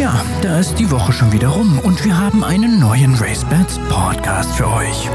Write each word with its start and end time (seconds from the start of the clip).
Tja, 0.00 0.24
da 0.40 0.58
ist 0.58 0.76
die 0.78 0.90
Woche 0.90 1.12
schon 1.12 1.30
wieder 1.30 1.48
rum 1.48 1.78
und 1.80 2.02
wir 2.06 2.16
haben 2.16 2.42
einen 2.42 2.80
neuen 2.80 3.14
RaceBets 3.16 3.78
Podcast 3.90 4.50
für 4.54 4.66
euch. 4.66 5.10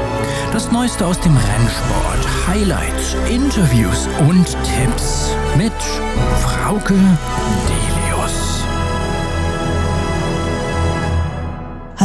Das 0.52 0.70
Neueste 0.70 1.04
aus 1.04 1.18
dem 1.18 1.36
Rennsport, 1.36 2.46
Highlights, 2.46 3.16
Interviews 3.28 4.08
und 4.28 4.46
Tipps 4.62 5.34
mit 5.56 5.72
Frauke 6.40 6.94
Delius. 6.94 7.75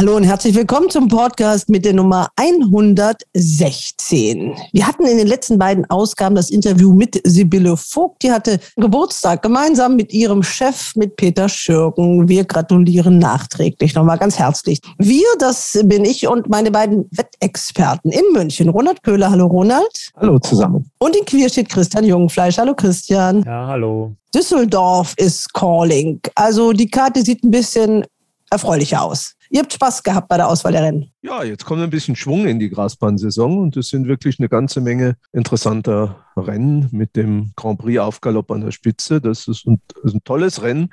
Hallo 0.02 0.16
und 0.16 0.24
herzlich 0.24 0.56
willkommen 0.56 0.90
zum 0.90 1.06
Podcast 1.06 1.68
mit 1.68 1.84
der 1.84 1.92
Nummer 1.92 2.26
116. 2.34 4.52
Wir 4.72 4.84
hatten 4.84 5.06
in 5.06 5.16
den 5.16 5.28
letzten 5.28 5.60
beiden 5.60 5.88
Ausgaben 5.88 6.34
das 6.34 6.50
Interview 6.50 6.92
mit 6.92 7.20
Sibylle 7.22 7.76
Vogt. 7.76 8.24
Die 8.24 8.32
hatte 8.32 8.58
Geburtstag 8.74 9.42
gemeinsam 9.42 9.94
mit 9.94 10.12
ihrem 10.12 10.42
Chef, 10.42 10.96
mit 10.96 11.14
Peter 11.14 11.48
Schürgen. 11.48 12.28
Wir 12.28 12.44
gratulieren 12.44 13.20
nachträglich 13.20 13.94
nochmal 13.94 14.18
ganz 14.18 14.40
herzlich. 14.40 14.80
Wir, 14.98 15.28
das 15.38 15.78
bin 15.84 16.04
ich 16.04 16.26
und 16.26 16.48
meine 16.48 16.72
beiden 16.72 17.08
Wettexperten 17.12 18.10
in 18.10 18.24
München. 18.32 18.70
Ronald 18.70 19.04
Köhler. 19.04 19.30
Hallo 19.30 19.46
Ronald. 19.46 20.10
Hallo 20.16 20.40
zusammen. 20.40 20.90
Und 20.98 21.14
in 21.14 21.24
Queer 21.24 21.48
steht 21.48 21.68
Christian 21.68 22.02
Jungfleisch. 22.02 22.58
Hallo 22.58 22.74
Christian. 22.74 23.44
Ja, 23.46 23.68
hallo. 23.68 24.16
Düsseldorf 24.34 25.12
ist 25.18 25.52
calling. 25.52 26.18
Also 26.34 26.72
die 26.72 26.88
Karte 26.88 27.22
sieht 27.22 27.44
ein 27.44 27.50
bisschen 27.50 28.06
erfreulicher 28.52 29.02
aus. 29.02 29.34
Ihr 29.50 29.60
habt 29.60 29.72
Spaß 29.72 30.02
gehabt 30.02 30.28
bei 30.28 30.36
der 30.36 30.48
Auswahl 30.48 30.72
der 30.72 30.82
Rennen. 30.82 31.12
Ja, 31.20 31.44
jetzt 31.44 31.64
kommt 31.64 31.82
ein 31.82 31.90
bisschen 31.90 32.16
Schwung 32.16 32.46
in 32.46 32.58
die 32.58 32.70
Grasbahnsaison 32.70 33.58
und 33.58 33.76
es 33.76 33.88
sind 33.88 34.06
wirklich 34.06 34.38
eine 34.38 34.48
ganze 34.48 34.80
Menge 34.80 35.16
interessanter 35.32 36.24
Rennen 36.36 36.88
mit 36.90 37.16
dem 37.16 37.52
Grand 37.56 37.78
Prix 37.78 37.98
Aufgalopp 37.98 38.50
an 38.50 38.62
der 38.62 38.70
Spitze. 38.70 39.20
Das 39.20 39.48
ist 39.48 39.66
ein, 39.66 39.80
das 39.88 40.04
ist 40.04 40.14
ein 40.14 40.24
tolles 40.24 40.62
Rennen, 40.62 40.90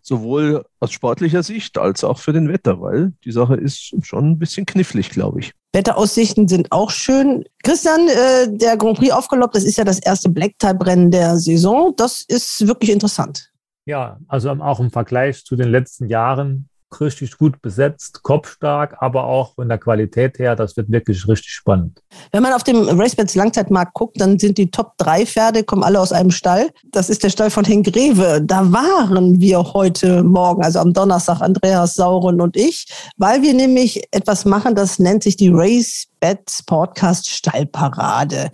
sowohl 0.00 0.64
aus 0.80 0.92
sportlicher 0.92 1.42
Sicht 1.42 1.76
als 1.76 2.02
auch 2.02 2.18
für 2.18 2.32
den 2.32 2.48
Wetter, 2.48 2.80
weil 2.80 3.12
die 3.24 3.32
Sache 3.32 3.56
ist 3.56 3.94
schon 4.02 4.30
ein 4.30 4.38
bisschen 4.38 4.64
knifflig, 4.64 5.10
glaube 5.10 5.40
ich. 5.40 5.52
Wetteraussichten 5.74 6.48
sind 6.48 6.72
auch 6.72 6.90
schön. 6.90 7.44
Christian, 7.62 8.08
äh, 8.08 8.56
der 8.56 8.78
Grand 8.78 8.96
Prix 8.96 9.12
Aufgalopp, 9.12 9.52
das 9.52 9.64
ist 9.64 9.76
ja 9.76 9.84
das 9.84 9.98
erste 9.98 10.30
Black-Type-Rennen 10.30 11.10
der 11.10 11.36
Saison. 11.36 11.92
Das 11.96 12.24
ist 12.26 12.66
wirklich 12.66 12.90
interessant. 12.90 13.50
Ja, 13.84 14.18
also 14.28 14.50
auch 14.50 14.80
im 14.80 14.90
Vergleich 14.90 15.44
zu 15.44 15.56
den 15.56 15.68
letzten 15.68 16.08
Jahren 16.08 16.68
richtig 17.00 17.36
gut 17.38 17.60
besetzt, 17.62 18.22
kopfstark, 18.22 18.96
aber 19.00 19.24
auch 19.24 19.54
von 19.54 19.68
der 19.68 19.78
Qualität 19.78 20.38
her, 20.38 20.56
das 20.56 20.76
wird 20.76 20.90
wirklich 20.90 21.26
richtig 21.28 21.50
spannend. 21.52 22.02
Wenn 22.32 22.42
man 22.42 22.52
auf 22.52 22.64
dem 22.64 22.88
Racebeds 22.88 23.34
Langzeitmarkt 23.34 23.94
guckt, 23.94 24.20
dann 24.20 24.38
sind 24.38 24.58
die 24.58 24.70
Top 24.70 24.92
3 24.98 25.26
Pferde, 25.26 25.64
kommen 25.64 25.82
alle 25.82 26.00
aus 26.00 26.12
einem 26.12 26.30
Stall. 26.30 26.70
Das 26.90 27.10
ist 27.10 27.22
der 27.22 27.30
Stall 27.30 27.50
von 27.50 27.64
Henk 27.64 27.92
Greve. 27.92 28.40
Da 28.42 28.72
waren 28.72 29.40
wir 29.40 29.72
heute 29.74 30.22
Morgen, 30.22 30.64
also 30.64 30.78
am 30.78 30.92
Donnerstag, 30.92 31.40
Andreas 31.40 31.94
Sauren 31.94 32.40
und 32.40 32.56
ich, 32.56 32.86
weil 33.16 33.42
wir 33.42 33.54
nämlich 33.54 34.02
etwas 34.10 34.44
machen, 34.44 34.74
das 34.74 34.98
nennt 34.98 35.22
sich 35.22 35.36
die 35.36 35.50
Racebeds 35.52 36.62
Podcast 36.64 37.28
Stallparade. 37.28 38.50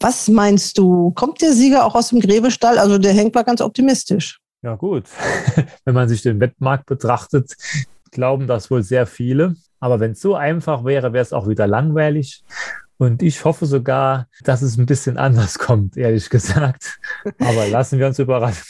Was 0.00 0.28
meinst 0.28 0.78
du? 0.78 1.10
Kommt 1.12 1.42
der 1.42 1.52
Sieger 1.52 1.84
auch 1.84 1.94
aus 1.94 2.10
dem 2.10 2.20
Grevestall? 2.20 2.78
Also 2.78 2.98
der 2.98 3.12
Henk 3.12 3.34
war 3.34 3.44
ganz 3.44 3.60
optimistisch. 3.60 4.40
Ja, 4.62 4.74
gut. 4.74 5.04
Wenn 5.84 5.94
man 5.94 6.08
sich 6.08 6.22
den 6.22 6.40
Wettmarkt 6.40 6.86
betrachtet, 6.86 7.54
glauben 8.10 8.46
das 8.46 8.70
wohl 8.70 8.82
sehr 8.82 9.06
viele. 9.06 9.54
Aber 9.80 10.00
wenn 10.00 10.12
es 10.12 10.20
so 10.20 10.34
einfach 10.34 10.84
wäre, 10.84 11.12
wäre 11.12 11.22
es 11.22 11.32
auch 11.32 11.46
wieder 11.46 11.68
langweilig. 11.68 12.42
Und 12.96 13.22
ich 13.22 13.44
hoffe 13.44 13.66
sogar, 13.66 14.26
dass 14.42 14.62
es 14.62 14.76
ein 14.76 14.86
bisschen 14.86 15.18
anders 15.18 15.56
kommt, 15.60 15.96
ehrlich 15.96 16.28
gesagt. 16.28 16.98
Aber 17.38 17.68
lassen 17.68 18.00
wir 18.00 18.08
uns 18.08 18.18
überraschen. 18.18 18.64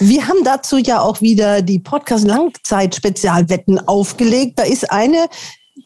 Wir 0.00 0.26
haben 0.26 0.42
dazu 0.42 0.78
ja 0.78 1.00
auch 1.00 1.20
wieder 1.20 1.62
die 1.62 1.78
Podcast-Langzeit-Spezialwetten 1.78 3.86
aufgelegt. 3.86 4.58
Da 4.58 4.64
ist 4.64 4.90
eine 4.90 5.28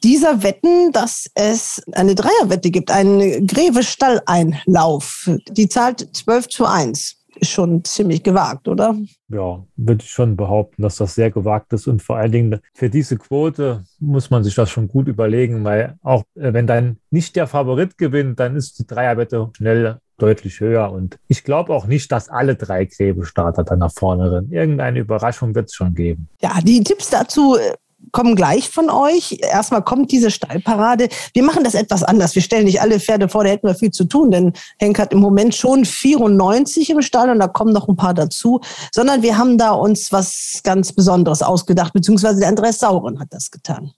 dieser 0.02 0.42
Wetten, 0.42 0.90
dass 0.92 1.26
es 1.34 1.82
eine 1.92 2.14
Dreierwette 2.14 2.70
gibt, 2.70 2.90
einen 2.90 3.46
Greve-Stalleinlauf. 3.46 5.28
Die 5.50 5.68
zahlt 5.68 6.08
12 6.16 6.48
zu 6.48 6.64
1 6.64 7.21
ist 7.42 7.50
schon 7.50 7.82
ziemlich 7.84 8.22
gewagt, 8.22 8.68
oder? 8.68 8.96
Ja, 9.28 9.64
würde 9.76 10.04
ich 10.04 10.10
schon 10.10 10.36
behaupten, 10.36 10.82
dass 10.82 10.96
das 10.96 11.16
sehr 11.16 11.30
gewagt 11.30 11.72
ist. 11.72 11.88
Und 11.88 12.00
vor 12.00 12.16
allen 12.16 12.30
Dingen 12.30 12.60
für 12.72 12.88
diese 12.88 13.18
Quote 13.18 13.82
muss 13.98 14.30
man 14.30 14.44
sich 14.44 14.54
das 14.54 14.70
schon 14.70 14.86
gut 14.86 15.08
überlegen, 15.08 15.64
weil 15.64 15.96
auch 16.02 16.22
äh, 16.36 16.52
wenn 16.52 16.68
dann 16.68 16.98
nicht 17.10 17.34
der 17.34 17.48
Favorit 17.48 17.98
gewinnt, 17.98 18.38
dann 18.38 18.54
ist 18.54 18.78
die 18.78 18.86
Dreierwette 18.86 19.50
schnell 19.56 19.98
deutlich 20.18 20.60
höher. 20.60 20.92
Und 20.92 21.18
ich 21.26 21.42
glaube 21.42 21.74
auch 21.74 21.86
nicht, 21.86 22.12
dass 22.12 22.28
alle 22.28 22.54
drei 22.54 22.84
Gräbestarter 22.84 23.64
dann 23.64 23.80
nach 23.80 23.92
vorne 23.92 24.30
rennen. 24.30 24.52
Irgendeine 24.52 25.00
Überraschung 25.00 25.54
wird 25.56 25.68
es 25.68 25.74
schon 25.74 25.94
geben. 25.94 26.28
Ja, 26.40 26.60
die 26.62 26.80
Tipps 26.84 27.10
dazu 27.10 27.56
äh, 27.56 27.74
kommen 28.10 28.34
gleich 28.34 28.68
von 28.68 28.90
euch. 28.90 29.38
Erstmal 29.40 29.82
kommt 29.82 30.10
diese 30.10 30.30
Stallparade. 30.30 31.08
Wir 31.32 31.42
machen 31.42 31.64
das 31.64 31.74
etwas 31.74 32.02
anders. 32.02 32.34
Wir 32.34 32.42
stellen 32.42 32.64
nicht 32.64 32.80
alle 32.80 33.00
Pferde 33.00 33.28
vor, 33.28 33.44
da 33.44 33.50
hätten 33.50 33.66
wir 33.66 33.74
viel 33.74 33.90
zu 33.90 34.04
tun, 34.04 34.30
denn 34.30 34.52
Henk 34.78 34.98
hat 34.98 35.12
im 35.12 35.20
Moment 35.20 35.54
schon 35.54 35.84
94 35.84 36.90
im 36.90 37.02
Stall 37.02 37.30
und 37.30 37.38
da 37.38 37.48
kommen 37.48 37.72
noch 37.72 37.88
ein 37.88 37.96
paar 37.96 38.14
dazu, 38.14 38.60
sondern 38.92 39.22
wir 39.22 39.38
haben 39.38 39.58
da 39.58 39.70
uns 39.70 40.12
was 40.12 40.60
ganz 40.64 40.92
Besonderes 40.92 41.42
ausgedacht, 41.42 41.92
beziehungsweise 41.92 42.40
der 42.40 42.48
Andreas 42.48 42.78
Sauren 42.78 43.20
hat 43.20 43.28
das 43.30 43.50
getan. 43.50 43.92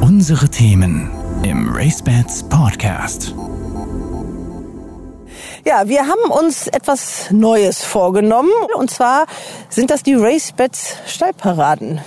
Unsere 0.00 0.48
Themen 0.48 1.10
im 1.42 1.72
RaceBets 1.72 2.44
Podcast. 2.48 3.34
Ja, 5.64 5.88
wir 5.88 6.06
haben 6.06 6.30
uns 6.30 6.68
etwas 6.68 7.30
Neues 7.30 7.82
vorgenommen. 7.82 8.50
Und 8.76 8.90
zwar 8.90 9.26
sind 9.68 9.90
das 9.90 10.02
die 10.02 10.14
RaceBets 10.14 10.96
Stallparaden. 11.06 12.00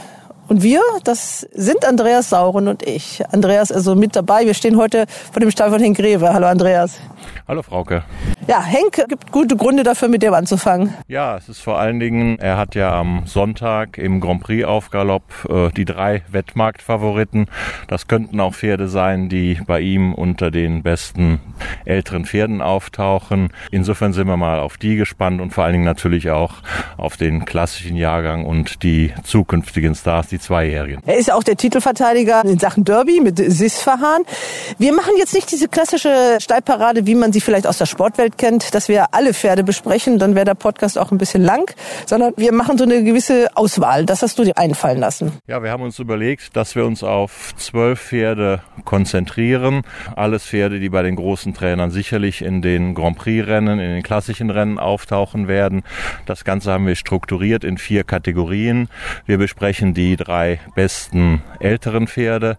Und 0.54 0.62
wir, 0.62 0.82
das 1.04 1.48
sind 1.54 1.84
Andreas 1.84 2.30
Sauren 2.30 2.68
und 2.68 2.84
ich. 2.84 3.24
Andreas 3.32 3.72
ist 3.72 3.78
also 3.78 3.96
mit 3.96 4.16
dabei. 4.16 4.46
Wir 4.46 4.54
stehen 4.54 4.78
heute 4.78 5.08
vor 5.32 5.40
dem 5.40 5.50
Stall 5.50 5.72
von 5.72 5.82
Henk 5.82 5.98
Greve. 5.98 6.32
Hallo 6.32 6.46
Andreas. 6.46 7.00
Hallo 7.48 7.64
Frauke. 7.64 8.04
Ja, 8.48 8.62
Henk 8.62 9.04
gibt 9.08 9.32
gute 9.32 9.56
Gründe 9.56 9.84
dafür, 9.84 10.10
mit 10.10 10.22
dem 10.22 10.34
anzufangen. 10.34 10.94
Ja, 11.08 11.38
es 11.38 11.50
ist 11.50 11.62
vor 11.62 11.80
allen 11.80 12.00
Dingen, 12.00 12.38
er 12.40 12.58
hat 12.58 12.76
ja 12.76 12.94
am 12.94 13.24
Sonntag 13.26 13.98
im 13.98 14.20
Grand 14.20 14.44
Prix 14.44 14.66
auf 14.66 14.92
Galopp 14.92 15.24
äh, 15.50 15.70
die 15.72 15.86
drei 15.86 16.24
Wettmarktfavoriten. 16.30 17.48
Das 17.88 18.08
könnten 18.08 18.40
auch 18.40 18.54
Pferde 18.54 18.88
sein, 18.88 19.30
die 19.30 19.60
bei 19.66 19.80
ihm 19.80 20.14
unter 20.14 20.52
den 20.52 20.84
besten 20.84 21.40
älteren 21.86 22.26
Pferden 22.26 22.62
auftauchen. 22.62 23.52
Insofern 23.72 24.14
sind 24.14 24.28
wir 24.28 24.38
mal 24.38 24.60
auf 24.60 24.78
die 24.78 24.98
gespannt 24.98 25.42
und 25.42 25.52
vor 25.52 25.64
allen 25.64 25.74
Dingen 25.74 25.86
natürlich 25.86 26.30
auch 26.30 26.56
auf 26.98 27.18
den 27.18 27.46
klassischen 27.46 27.96
Jahrgang 27.96 28.46
und 28.46 28.84
die 28.84 29.14
zukünftigen 29.24 29.96
Stars, 29.96 30.28
die 30.28 30.40
Zweijährigen. 30.44 31.02
Er 31.06 31.18
ist 31.18 31.32
auch 31.32 31.44
der 31.44 31.56
Titelverteidiger 31.56 32.44
in 32.46 32.60
Sachen 32.60 32.84
Derby 32.84 33.22
mit 33.22 33.38
Sisfahan. 33.38 34.24
Wir 34.78 34.94
machen 34.94 35.14
jetzt 35.18 35.34
nicht 35.34 35.52
diese 35.52 35.68
klassische 35.68 36.38
Steilparade, 36.40 37.08
wie 37.08 37.16
man 37.16 37.32
sie 37.34 37.42
vielleicht 37.42 37.66
aus 37.66 37.78
der 37.78 37.86
Sportwelt 37.86 38.38
kennt, 38.38 38.76
dass 38.76 38.90
wir 38.90 39.14
alle 39.14 39.34
Pferde 39.34 39.64
besprechen, 39.64 40.20
dann 40.20 40.36
wäre 40.36 40.46
der 40.46 40.56
Podcast 40.56 40.98
auch 40.98 41.12
ein 41.12 41.18
bisschen 41.18 41.44
lang, 41.44 41.74
sondern 42.06 42.34
wir 42.38 42.52
machen 42.52 42.78
so 42.78 42.84
eine 42.84 43.04
gewisse 43.04 43.50
Auswahl. 43.56 44.06
Das 44.06 44.22
hast 44.22 44.38
du 44.38 44.44
dir 44.44 44.58
einfallen 44.58 45.00
lassen. 45.00 45.32
Ja, 45.48 45.64
wir 45.64 45.72
haben 45.72 45.84
uns 45.84 46.00
überlegt, 46.00 46.56
dass 46.56 46.76
wir 46.76 46.86
uns 46.86 47.04
auf 47.04 47.54
zwölf 47.56 48.02
Pferde 48.02 48.62
konzentrieren. 48.84 49.84
Alles 50.16 50.44
Pferde, 50.44 50.80
die 50.80 50.90
bei 50.90 51.04
den 51.04 51.16
großen 51.16 51.54
Trainern 51.54 51.92
sicherlich 51.92 52.42
in 52.42 52.62
den 52.62 52.96
Grand 52.96 53.18
Prix-Rennen, 53.18 53.80
in 53.80 53.90
den 53.92 54.04
klassischen 54.04 54.50
Rennen 54.50 54.78
auftauchen 54.78 55.48
werden. 55.48 55.84
Das 56.26 56.44
Ganze 56.44 56.72
haben 56.72 56.86
wir 56.86 56.96
strukturiert 56.96 57.64
in 57.64 57.78
vier 57.78 58.04
Kategorien. 58.04 58.90
Wir 59.26 59.38
besprechen 59.38 59.94
die 59.94 60.18
drei 60.18 60.33
besten 60.76 61.42
älteren 61.60 62.08
Pferde, 62.08 62.58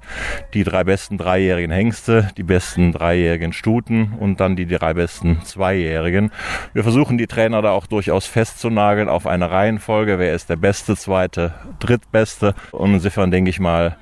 die 0.54 0.64
drei 0.64 0.84
besten 0.84 1.18
dreijährigen 1.18 1.70
Hengste, 1.70 2.30
die 2.36 2.42
besten 2.42 2.92
dreijährigen 2.92 3.52
Stuten 3.52 4.14
und 4.18 4.40
dann 4.40 4.56
die 4.56 4.66
drei 4.66 4.94
besten 4.94 5.42
Zweijährigen. 5.44 6.30
Wir 6.72 6.82
versuchen 6.82 7.18
die 7.18 7.26
Trainer 7.26 7.62
da 7.62 7.70
auch 7.70 7.86
durchaus 7.86 8.26
festzunageln 8.26 9.08
auf 9.08 9.26
eine 9.26 9.50
Reihenfolge. 9.50 10.18
Wer 10.18 10.34
ist 10.34 10.50
der 10.50 10.56
beste, 10.56 10.96
zweite, 10.96 11.54
drittbeste? 11.80 12.54
Und 12.72 12.94
insofern 12.94 13.30
denke 13.30 13.50
ich 13.50 13.60
mal, 13.60 13.96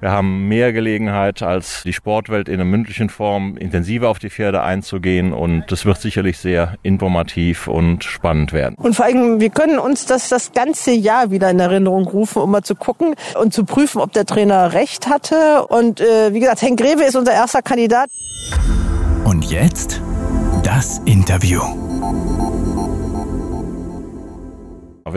wir 0.00 0.10
haben 0.10 0.48
mehr 0.48 0.72
Gelegenheit 0.72 1.42
als 1.42 1.82
die 1.82 1.92
Sportwelt 1.92 2.48
in 2.48 2.54
einer 2.54 2.64
mündlichen 2.64 3.08
Form 3.08 3.56
intensiver 3.56 4.08
auf 4.08 4.18
die 4.18 4.30
Pferde 4.30 4.62
einzugehen 4.62 5.32
und 5.32 5.64
das 5.72 5.86
wird 5.86 6.00
sicherlich 6.00 6.38
sehr 6.38 6.76
informativ 6.82 7.66
und 7.66 8.04
spannend 8.04 8.52
werden. 8.52 8.76
Und 8.76 8.94
vor 8.94 9.06
allem, 9.06 9.40
wir 9.40 9.50
können 9.50 9.78
uns 9.78 10.06
das 10.06 10.28
das 10.28 10.52
ganze 10.52 10.92
Jahr 10.92 11.30
wieder 11.30 11.50
in 11.50 11.60
Erinnerung 11.60 12.04
rufen, 12.04 12.42
um 12.42 12.50
mal 12.50 12.62
zu 12.62 12.74
gucken 12.74 12.95
und 13.40 13.52
zu 13.52 13.64
prüfen, 13.64 14.00
ob 14.00 14.12
der 14.12 14.26
Trainer 14.26 14.72
recht 14.72 15.08
hatte. 15.08 15.66
Und 15.66 16.00
äh, 16.00 16.32
wie 16.32 16.40
gesagt, 16.40 16.62
Henk 16.62 16.78
Greve 16.78 17.04
ist 17.04 17.16
unser 17.16 17.32
erster 17.32 17.62
Kandidat. 17.62 18.08
Und 19.24 19.50
jetzt 19.50 20.00
das 20.62 21.00
Interview. 21.04 21.62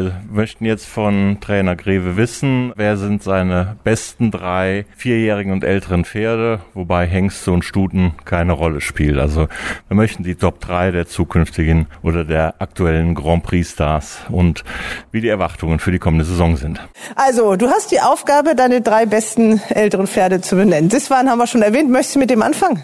Wir 0.05 0.13
möchten 0.31 0.65
jetzt 0.65 0.87
von 0.87 1.37
Trainer 1.41 1.75
Greve 1.75 2.17
wissen, 2.17 2.73
wer 2.75 2.97
sind 2.97 3.23
seine 3.23 3.77
besten 3.83 4.31
drei 4.31 4.85
vierjährigen 4.95 5.51
und 5.51 5.63
älteren 5.63 6.05
Pferde, 6.05 6.59
wobei 6.73 7.05
Hengste 7.05 7.51
und 7.51 7.63
Stuten 7.63 8.13
keine 8.25 8.53
Rolle 8.53 8.81
spielen. 8.81 9.19
Also 9.19 9.47
wir 9.87 9.95
möchten 9.95 10.23
die 10.23 10.35
Top 10.35 10.59
3 10.59 10.91
der 10.91 11.07
zukünftigen 11.07 11.87
oder 12.01 12.23
der 12.23 12.55
aktuellen 12.59 13.15
Grand 13.15 13.43
Prix 13.43 13.71
Stars 13.71 14.19
und 14.29 14.63
wie 15.11 15.21
die 15.21 15.29
Erwartungen 15.29 15.79
für 15.79 15.91
die 15.91 15.99
kommende 15.99 16.25
Saison 16.25 16.57
sind. 16.57 16.79
Also, 17.15 17.55
du 17.55 17.69
hast 17.69 17.91
die 17.91 18.01
Aufgabe, 18.01 18.55
deine 18.55 18.81
drei 18.81 19.05
besten 19.05 19.61
älteren 19.69 20.07
Pferde 20.07 20.41
zu 20.41 20.55
benennen. 20.55 20.89
Siswan 20.89 21.29
haben 21.29 21.39
wir 21.39 21.47
schon 21.47 21.61
erwähnt. 21.61 21.89
Möchtest 21.89 22.15
du 22.15 22.19
mit 22.19 22.29
dem 22.29 22.41
anfangen? 22.41 22.83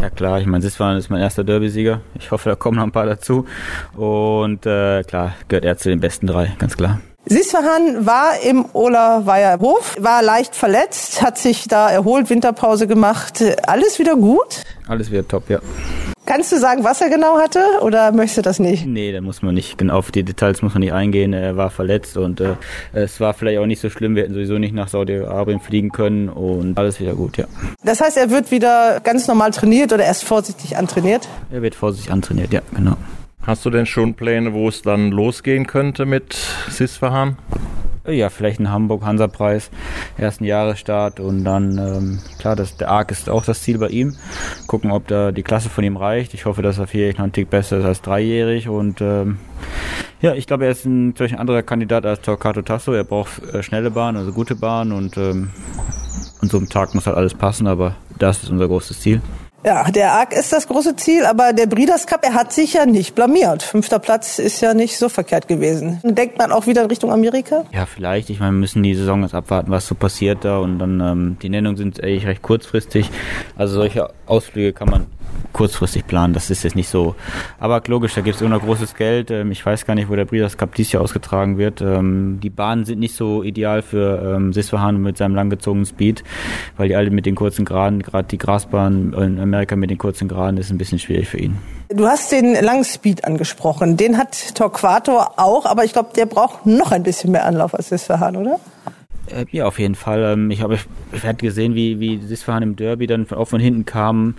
Ja 0.00 0.10
klar, 0.10 0.40
ich 0.40 0.46
meine, 0.46 0.62
Siswan 0.62 0.96
ist 0.96 1.10
mein 1.10 1.20
erster 1.20 1.44
Derby-Sieger. 1.44 2.00
Ich 2.18 2.30
hoffe, 2.30 2.50
da 2.50 2.54
kommen 2.54 2.76
noch 2.76 2.84
ein 2.84 2.92
paar 2.92 3.06
dazu. 3.06 3.46
Und 3.96 4.66
äh, 4.66 5.02
klar, 5.02 5.34
gehört 5.48 5.64
er 5.64 5.76
zu 5.76 5.88
den 5.88 6.00
besten 6.00 6.26
drei, 6.26 6.54
ganz 6.58 6.76
klar. 6.76 7.00
Sisfahan 7.30 8.06
war 8.06 8.40
im 8.42 8.64
Olerweier 8.72 9.60
Hof, 9.60 9.96
war 10.00 10.22
leicht 10.22 10.56
verletzt, 10.56 11.20
hat 11.20 11.36
sich 11.36 11.68
da 11.68 11.90
erholt, 11.90 12.30
Winterpause 12.30 12.86
gemacht. 12.86 13.44
Alles 13.66 13.98
wieder 13.98 14.16
gut? 14.16 14.62
Alles 14.88 15.10
wieder 15.10 15.28
top, 15.28 15.50
ja. 15.50 15.58
Kannst 16.24 16.52
du 16.52 16.58
sagen, 16.58 16.84
was 16.84 17.00
er 17.02 17.10
genau 17.10 17.38
hatte 17.38 17.60
oder 17.82 18.12
möchtest 18.12 18.38
du 18.38 18.42
das 18.42 18.58
nicht? 18.58 18.86
Nee, 18.86 19.12
da 19.12 19.20
muss 19.20 19.42
man 19.42 19.54
nicht, 19.54 19.76
genau 19.76 19.96
auf 19.96 20.10
die 20.10 20.22
Details 20.22 20.62
muss 20.62 20.72
man 20.72 20.80
nicht 20.80 20.92
eingehen. 20.92 21.34
Er 21.34 21.56
war 21.56 21.70
verletzt 21.70 22.16
und 22.16 22.40
äh, 22.40 22.54
es 22.92 23.20
war 23.20 23.34
vielleicht 23.34 23.58
auch 23.58 23.66
nicht 23.66 23.80
so 23.80 23.90
schlimm. 23.90 24.14
Wir 24.14 24.22
hätten 24.22 24.34
sowieso 24.34 24.58
nicht 24.58 24.74
nach 24.74 24.88
Saudi-Arabien 24.88 25.60
fliegen 25.60 25.90
können 25.90 26.30
und 26.30 26.78
alles 26.78 26.98
wieder 26.98 27.14
gut, 27.14 27.36
ja. 27.36 27.44
Das 27.84 28.00
heißt, 28.00 28.16
er 28.16 28.30
wird 28.30 28.50
wieder 28.50 29.00
ganz 29.00 29.26
normal 29.26 29.50
trainiert 29.50 29.92
oder 29.92 30.04
erst 30.04 30.24
vorsichtig 30.24 30.76
antrainiert? 30.78 31.28
Er 31.50 31.60
wird 31.60 31.74
vorsichtig 31.74 32.10
antrainiert, 32.10 32.52
ja, 32.52 32.60
genau. 32.74 32.96
Hast 33.42 33.64
du 33.64 33.70
denn 33.70 33.86
schon 33.86 34.14
Pläne, 34.14 34.52
wo 34.52 34.68
es 34.68 34.82
dann 34.82 35.10
losgehen 35.10 35.66
könnte 35.66 36.04
mit 36.04 36.34
Sisfahan? 36.68 37.38
Ja, 38.06 38.30
vielleicht 38.30 38.58
ein 38.58 38.70
Hamburg 38.70 39.04
Hansa-Preis, 39.04 39.70
ersten 40.16 40.44
Jahresstart 40.44 41.20
und 41.20 41.44
dann, 41.44 41.76
ähm, 41.76 42.18
klar, 42.38 42.56
das, 42.56 42.76
der 42.76 42.90
ARC 42.90 43.10
ist 43.10 43.28
auch 43.28 43.44
das 43.44 43.62
Ziel 43.62 43.78
bei 43.78 43.88
ihm. 43.88 44.16
Gucken, 44.66 44.90
ob 44.90 45.06
da 45.08 45.30
die 45.30 45.42
Klasse 45.42 45.68
von 45.68 45.84
ihm 45.84 45.96
reicht. 45.96 46.32
Ich 46.32 46.46
hoffe, 46.46 46.62
dass 46.62 46.78
er 46.78 46.86
vierjährig 46.86 47.18
noch 47.18 47.24
ein 47.24 47.32
Tick 47.32 47.50
besser 47.50 47.78
ist 47.78 47.84
als 47.84 48.00
dreijährig 48.00 48.68
und 48.68 49.02
ähm, 49.02 49.38
ja, 50.20 50.34
ich 50.34 50.46
glaube, 50.46 50.64
er 50.64 50.70
ist 50.70 50.84
ein, 50.86 51.08
natürlich 51.08 51.34
ein 51.34 51.38
anderer 51.38 51.62
Kandidat 51.62 52.06
als 52.06 52.22
Torquato 52.22 52.62
Tasso. 52.62 52.92
Er 52.92 53.04
braucht 53.04 53.42
äh, 53.52 53.62
schnelle 53.62 53.90
Bahn, 53.90 54.16
also 54.16 54.32
gute 54.32 54.56
Bahn 54.56 54.90
und 54.90 55.16
ähm, 55.16 55.50
an 56.40 56.48
so 56.48 56.56
einem 56.56 56.68
Tag 56.68 56.94
muss 56.94 57.06
halt 57.06 57.16
alles 57.16 57.34
passen, 57.34 57.66
aber 57.66 57.94
das 58.18 58.42
ist 58.42 58.50
unser 58.50 58.68
großes 58.68 59.00
Ziel. 59.00 59.20
Ja, 59.68 59.84
der 59.90 60.12
ARC 60.12 60.32
ist 60.32 60.50
das 60.50 60.66
große 60.66 60.96
Ziel, 60.96 61.26
aber 61.26 61.52
der 61.52 61.66
Breeders 61.66 62.06
Cup, 62.06 62.24
er 62.24 62.32
hat 62.32 62.54
sich 62.54 62.72
ja 62.72 62.86
nicht 62.86 63.14
blamiert. 63.14 63.62
Fünfter 63.62 63.98
Platz 63.98 64.38
ist 64.38 64.62
ja 64.62 64.72
nicht 64.72 64.96
so 64.96 65.10
verkehrt 65.10 65.46
gewesen. 65.46 66.00
Denkt 66.04 66.38
man 66.38 66.52
auch 66.52 66.66
wieder 66.66 66.80
in 66.80 66.88
Richtung 66.88 67.12
Amerika? 67.12 67.66
Ja, 67.70 67.84
vielleicht. 67.84 68.30
Ich 68.30 68.40
meine, 68.40 68.52
wir 68.52 68.60
müssen 68.60 68.82
die 68.82 68.94
Saison 68.94 69.20
jetzt 69.24 69.34
abwarten, 69.34 69.70
was 69.70 69.86
so 69.86 69.94
passiert 69.94 70.42
da 70.46 70.56
und 70.56 70.78
dann 70.78 71.00
ähm, 71.00 71.36
die 71.42 71.50
Nennungen 71.50 71.76
sind 71.76 72.02
eigentlich 72.02 72.26
recht 72.26 72.40
kurzfristig. 72.40 73.10
Also 73.58 73.74
solche 73.74 74.08
Ausflüge 74.24 74.72
kann 74.72 74.88
man 74.88 75.06
kurzfristig 75.52 76.06
planen. 76.06 76.34
Das 76.34 76.50
ist 76.50 76.62
jetzt 76.64 76.76
nicht 76.76 76.88
so. 76.88 77.14
Aber 77.58 77.82
logisch, 77.86 78.14
da 78.14 78.20
gibt 78.20 78.36
es 78.36 78.40
immer 78.42 78.50
noch 78.50 78.62
großes 78.62 78.94
Geld. 78.94 79.30
Ähm, 79.30 79.50
ich 79.50 79.64
weiß 79.64 79.86
gar 79.86 79.94
nicht, 79.94 80.08
wo 80.08 80.16
der 80.16 80.24
Breeders 80.24 80.56
Cup 80.56 80.74
dieses 80.74 80.92
Jahr 80.92 81.02
ausgetragen 81.02 81.58
wird. 81.58 81.80
Ähm, 81.80 82.38
die 82.42 82.50
Bahnen 82.50 82.84
sind 82.84 82.98
nicht 82.98 83.14
so 83.14 83.42
ideal 83.42 83.82
für 83.82 84.34
ähm, 84.36 84.52
Sisfahan 84.52 85.00
mit 85.00 85.16
seinem 85.16 85.34
langgezogenen 85.34 85.86
Speed, 85.86 86.24
weil 86.76 86.88
die 86.88 86.96
alle 86.96 87.10
mit 87.10 87.26
den 87.26 87.34
kurzen 87.34 87.64
Geraden, 87.64 88.02
gerade 88.02 88.28
die 88.28 88.38
Grasbahn 88.38 89.12
in 89.12 89.40
Amerika 89.40 89.76
mit 89.76 89.90
den 89.90 89.98
kurzen 89.98 90.28
Geraden, 90.28 90.58
ist 90.58 90.70
ein 90.70 90.78
bisschen 90.78 90.98
schwierig 90.98 91.28
für 91.28 91.38
ihn. 91.38 91.58
Du 91.88 92.06
hast 92.06 92.32
den 92.32 92.52
langen 92.52 92.84
Speed 92.84 93.24
angesprochen. 93.24 93.96
Den 93.96 94.18
hat 94.18 94.54
Torquato 94.54 95.20
auch, 95.36 95.64
aber 95.64 95.84
ich 95.84 95.92
glaube, 95.92 96.10
der 96.14 96.26
braucht 96.26 96.66
noch 96.66 96.92
ein 96.92 97.02
bisschen 97.02 97.32
mehr 97.32 97.46
Anlauf 97.46 97.74
als 97.74 97.88
Sisfahan, 97.88 98.36
oder? 98.36 98.60
Äh, 99.30 99.46
ja, 99.50 99.66
auf 99.66 99.78
jeden 99.78 99.94
Fall. 99.94 100.22
Ähm, 100.22 100.50
ich 100.50 100.62
habe 100.62 100.78
ich 101.12 101.24
hatte 101.24 101.44
gesehen, 101.44 101.74
wie, 101.74 102.00
wie 102.00 102.18
Sisfahan 102.18 102.62
im 102.62 102.76
Derby 102.76 103.06
dann 103.06 103.26
auch 103.30 103.46
von 103.46 103.60
hinten 103.60 103.84
kam. 103.84 104.34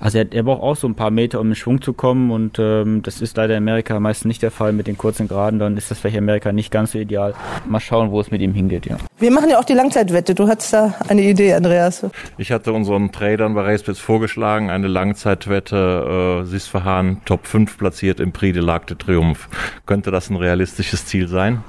Also 0.00 0.18
er, 0.18 0.32
er 0.32 0.42
braucht 0.42 0.62
auch 0.62 0.76
so 0.76 0.86
ein 0.86 0.94
paar 0.94 1.10
Meter, 1.10 1.40
um 1.40 1.48
in 1.48 1.54
Schwung 1.54 1.82
zu 1.82 1.92
kommen 1.92 2.30
und 2.30 2.58
ähm, 2.58 3.02
das 3.02 3.20
ist 3.20 3.36
leider 3.36 3.56
in 3.56 3.62
Amerika 3.62 3.98
meistens 4.00 4.26
nicht 4.26 4.42
der 4.42 4.50
Fall 4.50 4.72
mit 4.72 4.86
den 4.86 4.98
kurzen 4.98 5.28
Geraden. 5.28 5.58
Dann 5.58 5.76
ist 5.76 5.90
das 5.90 5.98
vielleicht 5.98 6.16
in 6.16 6.24
Amerika 6.24 6.52
nicht 6.52 6.70
ganz 6.70 6.92
so 6.92 6.98
ideal. 6.98 7.34
Mal 7.66 7.80
schauen, 7.80 8.10
wo 8.10 8.20
es 8.20 8.30
mit 8.30 8.40
ihm 8.40 8.54
hingeht, 8.54 8.86
ja. 8.86 8.96
Wir 9.18 9.30
machen 9.30 9.50
ja 9.50 9.58
auch 9.58 9.64
die 9.64 9.74
Langzeitwette. 9.74 10.34
Du 10.34 10.48
hattest 10.48 10.72
da 10.72 10.94
eine 11.08 11.22
Idee, 11.22 11.54
Andreas. 11.54 12.06
Ich 12.38 12.50
hatte 12.50 12.72
unseren 12.72 13.12
Tradern 13.12 13.54
bei 13.54 13.62
Racebits 13.62 14.00
vorgeschlagen, 14.00 14.70
eine 14.70 14.88
Langzeitwette, 14.88 16.42
äh, 16.42 16.46
Sisfahan 16.46 17.20
Top 17.24 17.46
5 17.46 17.78
platziert 17.78 18.20
im 18.20 18.32
Prix 18.32 18.54
de 18.54 18.62
l'Arc 18.62 18.86
de 18.86 18.96
Triomphe. 18.96 19.48
Könnte 19.86 20.10
das 20.10 20.30
ein 20.30 20.36
realistisches 20.36 21.06
Ziel 21.06 21.28
sein? 21.28 21.62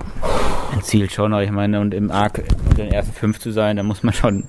Ein 0.73 0.81
Ziel 0.81 1.09
schon, 1.09 1.33
ich 1.39 1.51
meine, 1.51 1.79
und 1.79 1.93
im 1.93 2.09
Arc 2.09 2.41
unter 2.69 2.83
den 2.83 2.91
ersten 2.91 3.13
fünf 3.13 3.39
zu 3.39 3.51
sein, 3.51 3.77
da 3.77 3.83
muss 3.83 4.03
man 4.03 4.13
schon 4.13 4.45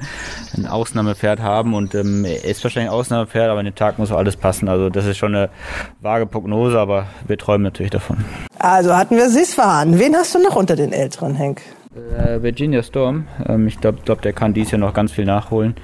ein 0.56 0.66
Ausnahmepferd 0.66 1.40
haben 1.40 1.74
und 1.74 1.94
ähm, 1.94 2.24
ist 2.24 2.62
wahrscheinlich 2.64 2.90
ein 2.90 2.96
Ausnahmepferd, 2.96 3.50
aber 3.50 3.60
an 3.60 3.66
den 3.66 3.74
Tag 3.74 3.98
muss 3.98 4.10
auch 4.12 4.18
alles 4.18 4.36
passen. 4.36 4.68
Also 4.68 4.90
das 4.90 5.06
ist 5.06 5.16
schon 5.16 5.34
eine 5.34 5.50
vage 6.00 6.26
Prognose, 6.26 6.78
aber 6.78 7.06
wir 7.26 7.38
träumen 7.38 7.62
natürlich 7.62 7.90
davon. 7.90 8.24
Also 8.58 8.96
hatten 8.96 9.16
wir 9.16 9.28
Sisfahan. 9.28 9.98
Wen 9.98 10.14
hast 10.14 10.34
du 10.34 10.38
noch 10.38 10.56
unter 10.56 10.76
den 10.76 10.92
Älteren, 10.92 11.34
Henk? 11.34 11.60
Äh, 11.94 12.42
Virginia 12.42 12.82
Storm, 12.82 13.28
ähm, 13.46 13.68
ich 13.68 13.80
glaube, 13.80 13.98
glaub, 14.04 14.20
der 14.20 14.32
kann 14.32 14.52
dies 14.52 14.72
Jahr 14.72 14.80
noch 14.80 14.94
ganz 14.94 15.12
viel 15.12 15.24
nachholen. 15.24 15.76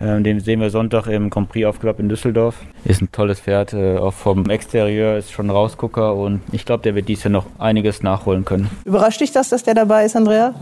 Ähm, 0.00 0.22
den 0.22 0.38
sehen 0.38 0.60
wir 0.60 0.70
Sonntag 0.70 1.08
im 1.08 1.28
Grand 1.28 1.48
Prix 1.48 1.66
Aufklapp 1.66 1.98
in 1.98 2.08
Düsseldorf. 2.08 2.56
Ist 2.84 3.02
ein 3.02 3.10
tolles 3.10 3.40
Pferd, 3.40 3.72
äh, 3.72 3.96
auch 3.96 4.12
vom 4.12 4.48
Exterieur 4.48 5.16
ist 5.16 5.32
schon 5.32 5.46
ein 5.46 5.50
Rausgucker 5.50 6.14
und 6.14 6.42
ich 6.52 6.64
glaube, 6.64 6.84
der 6.84 6.94
wird 6.94 7.08
dies 7.08 7.24
Jahr 7.24 7.32
noch 7.32 7.46
einiges 7.58 8.02
nachholen 8.02 8.44
können. 8.44 8.70
Überrascht 8.84 9.20
dich 9.20 9.32
das, 9.32 9.48
dass 9.48 9.64
der 9.64 9.74
dabei 9.74 10.04
ist, 10.04 10.14
Andrea? 10.14 10.54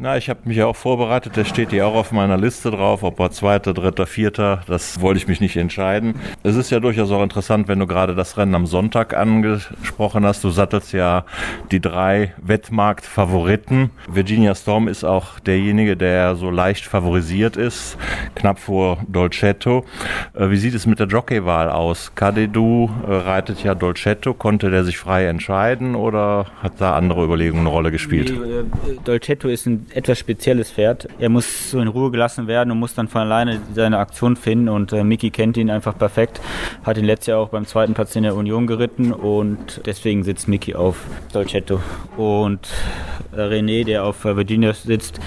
Na, 0.00 0.16
ich 0.16 0.30
habe 0.30 0.42
mich 0.44 0.56
ja 0.56 0.66
auch 0.66 0.76
vorbereitet, 0.76 1.34
der 1.34 1.44
steht 1.44 1.70
hier 1.70 1.84
auch 1.84 1.96
auf 1.96 2.12
meiner 2.12 2.36
Liste 2.36 2.70
drauf, 2.70 3.02
ob 3.02 3.18
er 3.18 3.32
zweiter, 3.32 3.74
dritter, 3.74 4.06
vierter, 4.06 4.60
das 4.68 5.00
wollte 5.00 5.18
ich 5.18 5.26
mich 5.26 5.40
nicht 5.40 5.56
entscheiden. 5.56 6.14
Es 6.44 6.54
ist 6.54 6.70
ja 6.70 6.78
durchaus 6.78 7.10
auch 7.10 7.20
interessant, 7.20 7.66
wenn 7.66 7.80
du 7.80 7.88
gerade 7.88 8.14
das 8.14 8.36
Rennen 8.36 8.54
am 8.54 8.66
Sonntag 8.66 9.16
angesprochen 9.16 10.24
hast. 10.24 10.44
Du 10.44 10.50
sattelst 10.50 10.92
ja 10.92 11.24
die 11.72 11.80
drei 11.80 12.32
Wettmarkt-Favoriten. 12.40 13.90
Virginia 14.08 14.54
Storm 14.54 14.86
ist 14.86 15.02
auch 15.02 15.40
derjenige, 15.40 15.96
der 15.96 16.36
so 16.36 16.48
leicht 16.48 16.86
favorisiert 16.86 17.56
ist, 17.56 17.98
knapp 18.36 18.60
vor 18.60 18.98
Dolcetto. 19.08 19.84
Äh, 20.32 20.50
wie 20.50 20.58
sieht 20.58 20.74
es 20.74 20.86
mit 20.86 21.00
der 21.00 21.08
Jockeywahl 21.08 21.70
aus? 21.70 22.12
Kadedu 22.14 22.88
äh, 23.04 23.12
reitet 23.12 23.64
ja 23.64 23.74
Dolcetto, 23.74 24.32
konnte 24.32 24.70
der 24.70 24.84
sich 24.84 24.96
frei 24.96 25.26
entscheiden 25.26 25.96
oder 25.96 26.46
hat 26.62 26.74
da 26.78 26.94
andere 26.94 27.24
Überlegungen 27.24 27.66
eine 27.66 27.70
Rolle 27.70 27.90
gespielt? 27.90 28.30
Äh, 28.30 28.94
Dolcetto 29.04 29.48
ist 29.48 29.66
ein 29.66 29.87
etwas 29.94 30.18
spezielles 30.18 30.70
Pferd. 30.70 31.08
Er 31.18 31.28
muss 31.28 31.70
so 31.70 31.80
in 31.80 31.88
Ruhe 31.88 32.10
gelassen 32.10 32.46
werden 32.46 32.70
und 32.70 32.78
muss 32.78 32.94
dann 32.94 33.08
von 33.08 33.22
alleine 33.22 33.60
seine 33.74 33.98
Aktion 33.98 34.36
finden 34.36 34.68
und 34.68 34.92
äh, 34.92 35.04
Mickey 35.04 35.30
kennt 35.30 35.56
ihn 35.56 35.70
einfach 35.70 35.96
perfekt. 35.96 36.40
Hat 36.84 36.98
ihn 36.98 37.04
letztes 37.04 37.28
Jahr 37.28 37.40
auch 37.40 37.48
beim 37.48 37.66
zweiten 37.66 37.94
Platz 37.94 38.14
in 38.16 38.22
der 38.22 38.34
Union 38.34 38.66
geritten 38.66 39.12
und 39.12 39.80
deswegen 39.86 40.24
sitzt 40.24 40.48
Mickey 40.48 40.74
auf 40.74 40.96
Dolcetto. 41.32 41.80
Und 42.16 42.68
äh, 43.32 43.40
René, 43.40 43.84
der 43.84 44.04
auf 44.04 44.24
äh, 44.24 44.36
Virginia 44.36 44.72
sitzt, 44.72 45.20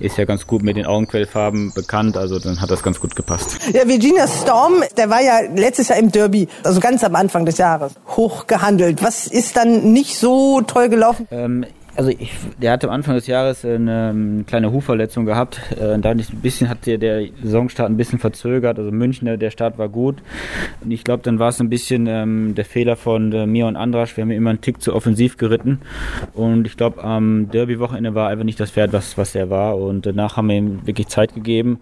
ist 0.00 0.18
ja 0.18 0.24
ganz 0.24 0.46
gut 0.46 0.62
mit 0.62 0.76
den 0.76 0.86
Augenquellfarben 0.86 1.72
bekannt, 1.74 2.16
also 2.16 2.38
dann 2.38 2.60
hat 2.60 2.70
das 2.70 2.82
ganz 2.82 3.00
gut 3.00 3.14
gepasst. 3.16 3.58
Ja, 3.72 3.86
Virginia 3.86 4.26
Storm, 4.26 4.82
der 4.96 5.10
war 5.10 5.22
ja 5.22 5.40
letztes 5.54 5.88
Jahr 5.88 5.98
im 5.98 6.10
Derby, 6.10 6.48
also 6.62 6.80
ganz 6.80 7.04
am 7.04 7.14
Anfang 7.14 7.46
des 7.46 7.58
Jahres, 7.58 7.94
hoch 8.08 8.46
gehandelt. 8.46 9.02
Was 9.02 9.26
ist 9.26 9.56
dann 9.56 9.92
nicht 9.92 10.16
so 10.18 10.60
toll 10.62 10.88
gelaufen? 10.88 11.26
Ähm, 11.30 11.66
also 11.96 12.10
ich, 12.10 12.32
der 12.60 12.72
hatte 12.72 12.88
am 12.88 12.94
Anfang 12.94 13.14
des 13.14 13.26
Jahres 13.26 13.64
eine, 13.64 14.08
eine 14.08 14.44
kleine 14.44 14.72
Hufverletzung 14.72 15.24
gehabt. 15.26 15.60
Äh, 15.72 15.98
dadurch 15.98 16.32
ein 16.32 16.40
bisschen 16.40 16.68
hat 16.68 16.86
der, 16.86 16.98
der 16.98 17.26
Saisonstart 17.42 17.90
ein 17.90 17.96
bisschen 17.96 18.18
verzögert. 18.18 18.78
Also 18.78 18.90
München, 18.90 19.38
der 19.38 19.50
Start 19.50 19.78
war 19.78 19.88
gut. 19.88 20.16
Und 20.82 20.90
ich 20.90 21.04
glaube, 21.04 21.22
dann 21.22 21.38
war 21.38 21.48
es 21.50 21.60
ein 21.60 21.68
bisschen 21.68 22.06
ähm, 22.06 22.54
der 22.54 22.64
Fehler 22.64 22.96
von 22.96 23.32
äh, 23.32 23.46
mir 23.46 23.66
und 23.66 23.76
Andrasch. 23.76 24.16
Wir 24.16 24.22
haben 24.22 24.30
immer 24.30 24.50
einen 24.50 24.60
Tick 24.60 24.82
zu 24.82 24.94
offensiv 24.94 25.36
geritten. 25.36 25.80
Und 26.32 26.66
ich 26.66 26.76
glaube, 26.76 27.02
am 27.02 27.50
Derby-Wochenende 27.50 28.14
war 28.14 28.28
einfach 28.28 28.44
nicht 28.44 28.60
das 28.60 28.70
Pferd, 28.70 28.92
was, 28.92 29.16
was 29.16 29.34
er 29.34 29.50
war. 29.50 29.76
Und 29.76 30.06
danach 30.06 30.36
haben 30.36 30.48
wir 30.48 30.56
ihm 30.56 30.86
wirklich 30.86 31.08
Zeit 31.08 31.34
gegeben. 31.34 31.80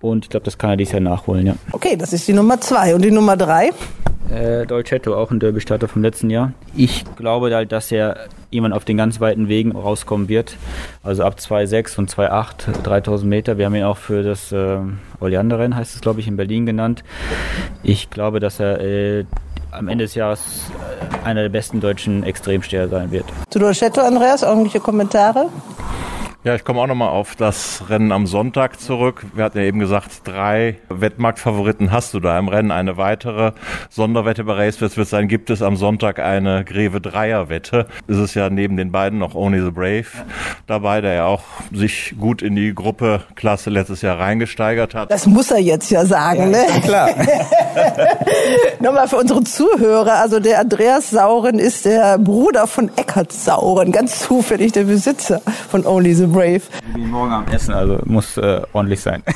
Und 0.00 0.26
ich 0.26 0.30
glaube, 0.30 0.44
das 0.44 0.58
kann 0.58 0.70
er 0.70 0.76
dieses 0.76 0.92
Jahr 0.92 1.00
nachholen, 1.00 1.46
ja. 1.46 1.54
Okay, 1.72 1.96
das 1.96 2.12
ist 2.12 2.28
die 2.28 2.32
Nummer 2.32 2.60
zwei. 2.60 2.94
Und 2.94 3.02
die 3.02 3.10
Nummer 3.10 3.36
drei? 3.36 3.72
Äh, 4.30 4.66
Dolcetto, 4.66 5.14
auch 5.14 5.30
ein 5.30 5.40
Derby-Starter 5.40 5.88
vom 5.88 6.02
letzten 6.02 6.28
Jahr. 6.28 6.52
Ich 6.76 7.04
glaube 7.16 7.54
halt, 7.54 7.72
dass 7.72 7.90
er 7.90 8.28
jemand 8.50 8.74
auf 8.74 8.84
den 8.84 8.98
ganz 8.98 9.20
weiten 9.20 9.48
Wegen 9.48 9.72
rauskommen 9.72 10.28
wird. 10.28 10.56
Also 11.02 11.24
ab 11.24 11.36
2,6 11.38 11.98
und 11.98 12.10
2,8, 12.10 12.82
3000 12.82 13.28
Meter. 13.28 13.58
Wir 13.58 13.66
haben 13.66 13.74
ihn 13.74 13.84
auch 13.84 13.96
für 13.96 14.22
das 14.22 14.52
äh, 14.52 14.78
Oleander-Rennen, 15.20 15.74
heißt 15.74 15.94
es 15.94 16.00
glaube 16.02 16.20
ich, 16.20 16.28
in 16.28 16.36
Berlin 16.36 16.66
genannt. 16.66 17.04
Ich 17.82 18.10
glaube, 18.10 18.38
dass 18.38 18.60
er 18.60 18.80
äh, 18.80 19.24
am 19.70 19.88
Ende 19.88 20.04
des 20.04 20.14
Jahres 20.14 20.70
äh, 21.22 21.26
einer 21.26 21.42
der 21.42 21.48
besten 21.48 21.80
deutschen 21.80 22.22
Extremsteher 22.22 22.88
sein 22.88 23.10
wird. 23.10 23.24
Zu 23.48 23.58
Dolcetto, 23.58 24.02
Andreas, 24.02 24.42
irgendwelche 24.42 24.80
Kommentare? 24.80 25.48
Ja, 26.44 26.54
ich 26.54 26.62
komme 26.62 26.80
auch 26.80 26.86
nochmal 26.86 27.08
auf 27.08 27.34
das 27.34 27.82
Rennen 27.88 28.12
am 28.12 28.28
Sonntag 28.28 28.78
zurück. 28.78 29.26
Wir 29.34 29.42
hatten 29.42 29.58
ja 29.58 29.64
eben 29.64 29.80
gesagt, 29.80 30.20
drei 30.22 30.76
Wettmarktfavoriten 30.88 31.90
hast 31.90 32.14
du 32.14 32.20
da 32.20 32.38
im 32.38 32.46
Rennen. 32.46 32.70
Eine 32.70 32.96
weitere 32.96 33.50
Sonderwette 33.90 34.44
bei 34.44 34.52
Racebets 34.52 34.96
wird 34.96 35.08
sein, 35.08 35.26
gibt 35.26 35.50
es 35.50 35.62
am 35.62 35.76
Sonntag 35.76 36.20
eine 36.20 36.64
Greve 36.64 37.00
Dreier-Wette. 37.00 37.88
Es 38.06 38.18
ist 38.18 38.34
ja 38.34 38.50
neben 38.50 38.76
den 38.76 38.92
beiden 38.92 39.18
noch 39.18 39.34
Only 39.34 39.60
the 39.60 39.72
Brave 39.72 40.06
dabei, 40.68 41.00
der 41.00 41.14
ja 41.14 41.26
auch 41.26 41.42
sich 41.72 42.14
gut 42.16 42.40
in 42.40 42.54
die 42.54 42.72
Gruppeklasse 42.72 43.68
letztes 43.68 44.02
Jahr 44.02 44.20
reingesteigert 44.20 44.94
hat. 44.94 45.10
Das 45.10 45.26
muss 45.26 45.50
er 45.50 45.58
jetzt 45.58 45.90
ja 45.90 46.06
sagen, 46.06 46.52
ja, 46.52 46.62
ne? 46.62 46.80
Klar. 46.82 47.10
Nochmal 48.78 49.08
für 49.08 49.16
unsere 49.16 49.42
Zuhörer, 49.42 50.20
also 50.20 50.38
der 50.38 50.60
Andreas 50.60 51.10
Sauren 51.10 51.58
ist 51.58 51.84
der 51.84 52.16
Bruder 52.16 52.68
von 52.68 52.92
Eckhard 52.94 53.32
Sauren, 53.32 53.90
ganz 53.90 54.20
zufällig 54.20 54.70
der 54.70 54.84
Besitzer 54.84 55.42
von 55.68 55.84
Only 55.84 56.14
the 56.14 56.27
Brave. 56.32 56.62
Ich 56.86 56.94
bin 56.94 57.10
morgen 57.10 57.32
am 57.32 57.46
Essen, 57.48 57.74
also 57.74 57.98
muss 58.04 58.36
äh, 58.36 58.62
ordentlich 58.72 59.00
sein. 59.00 59.22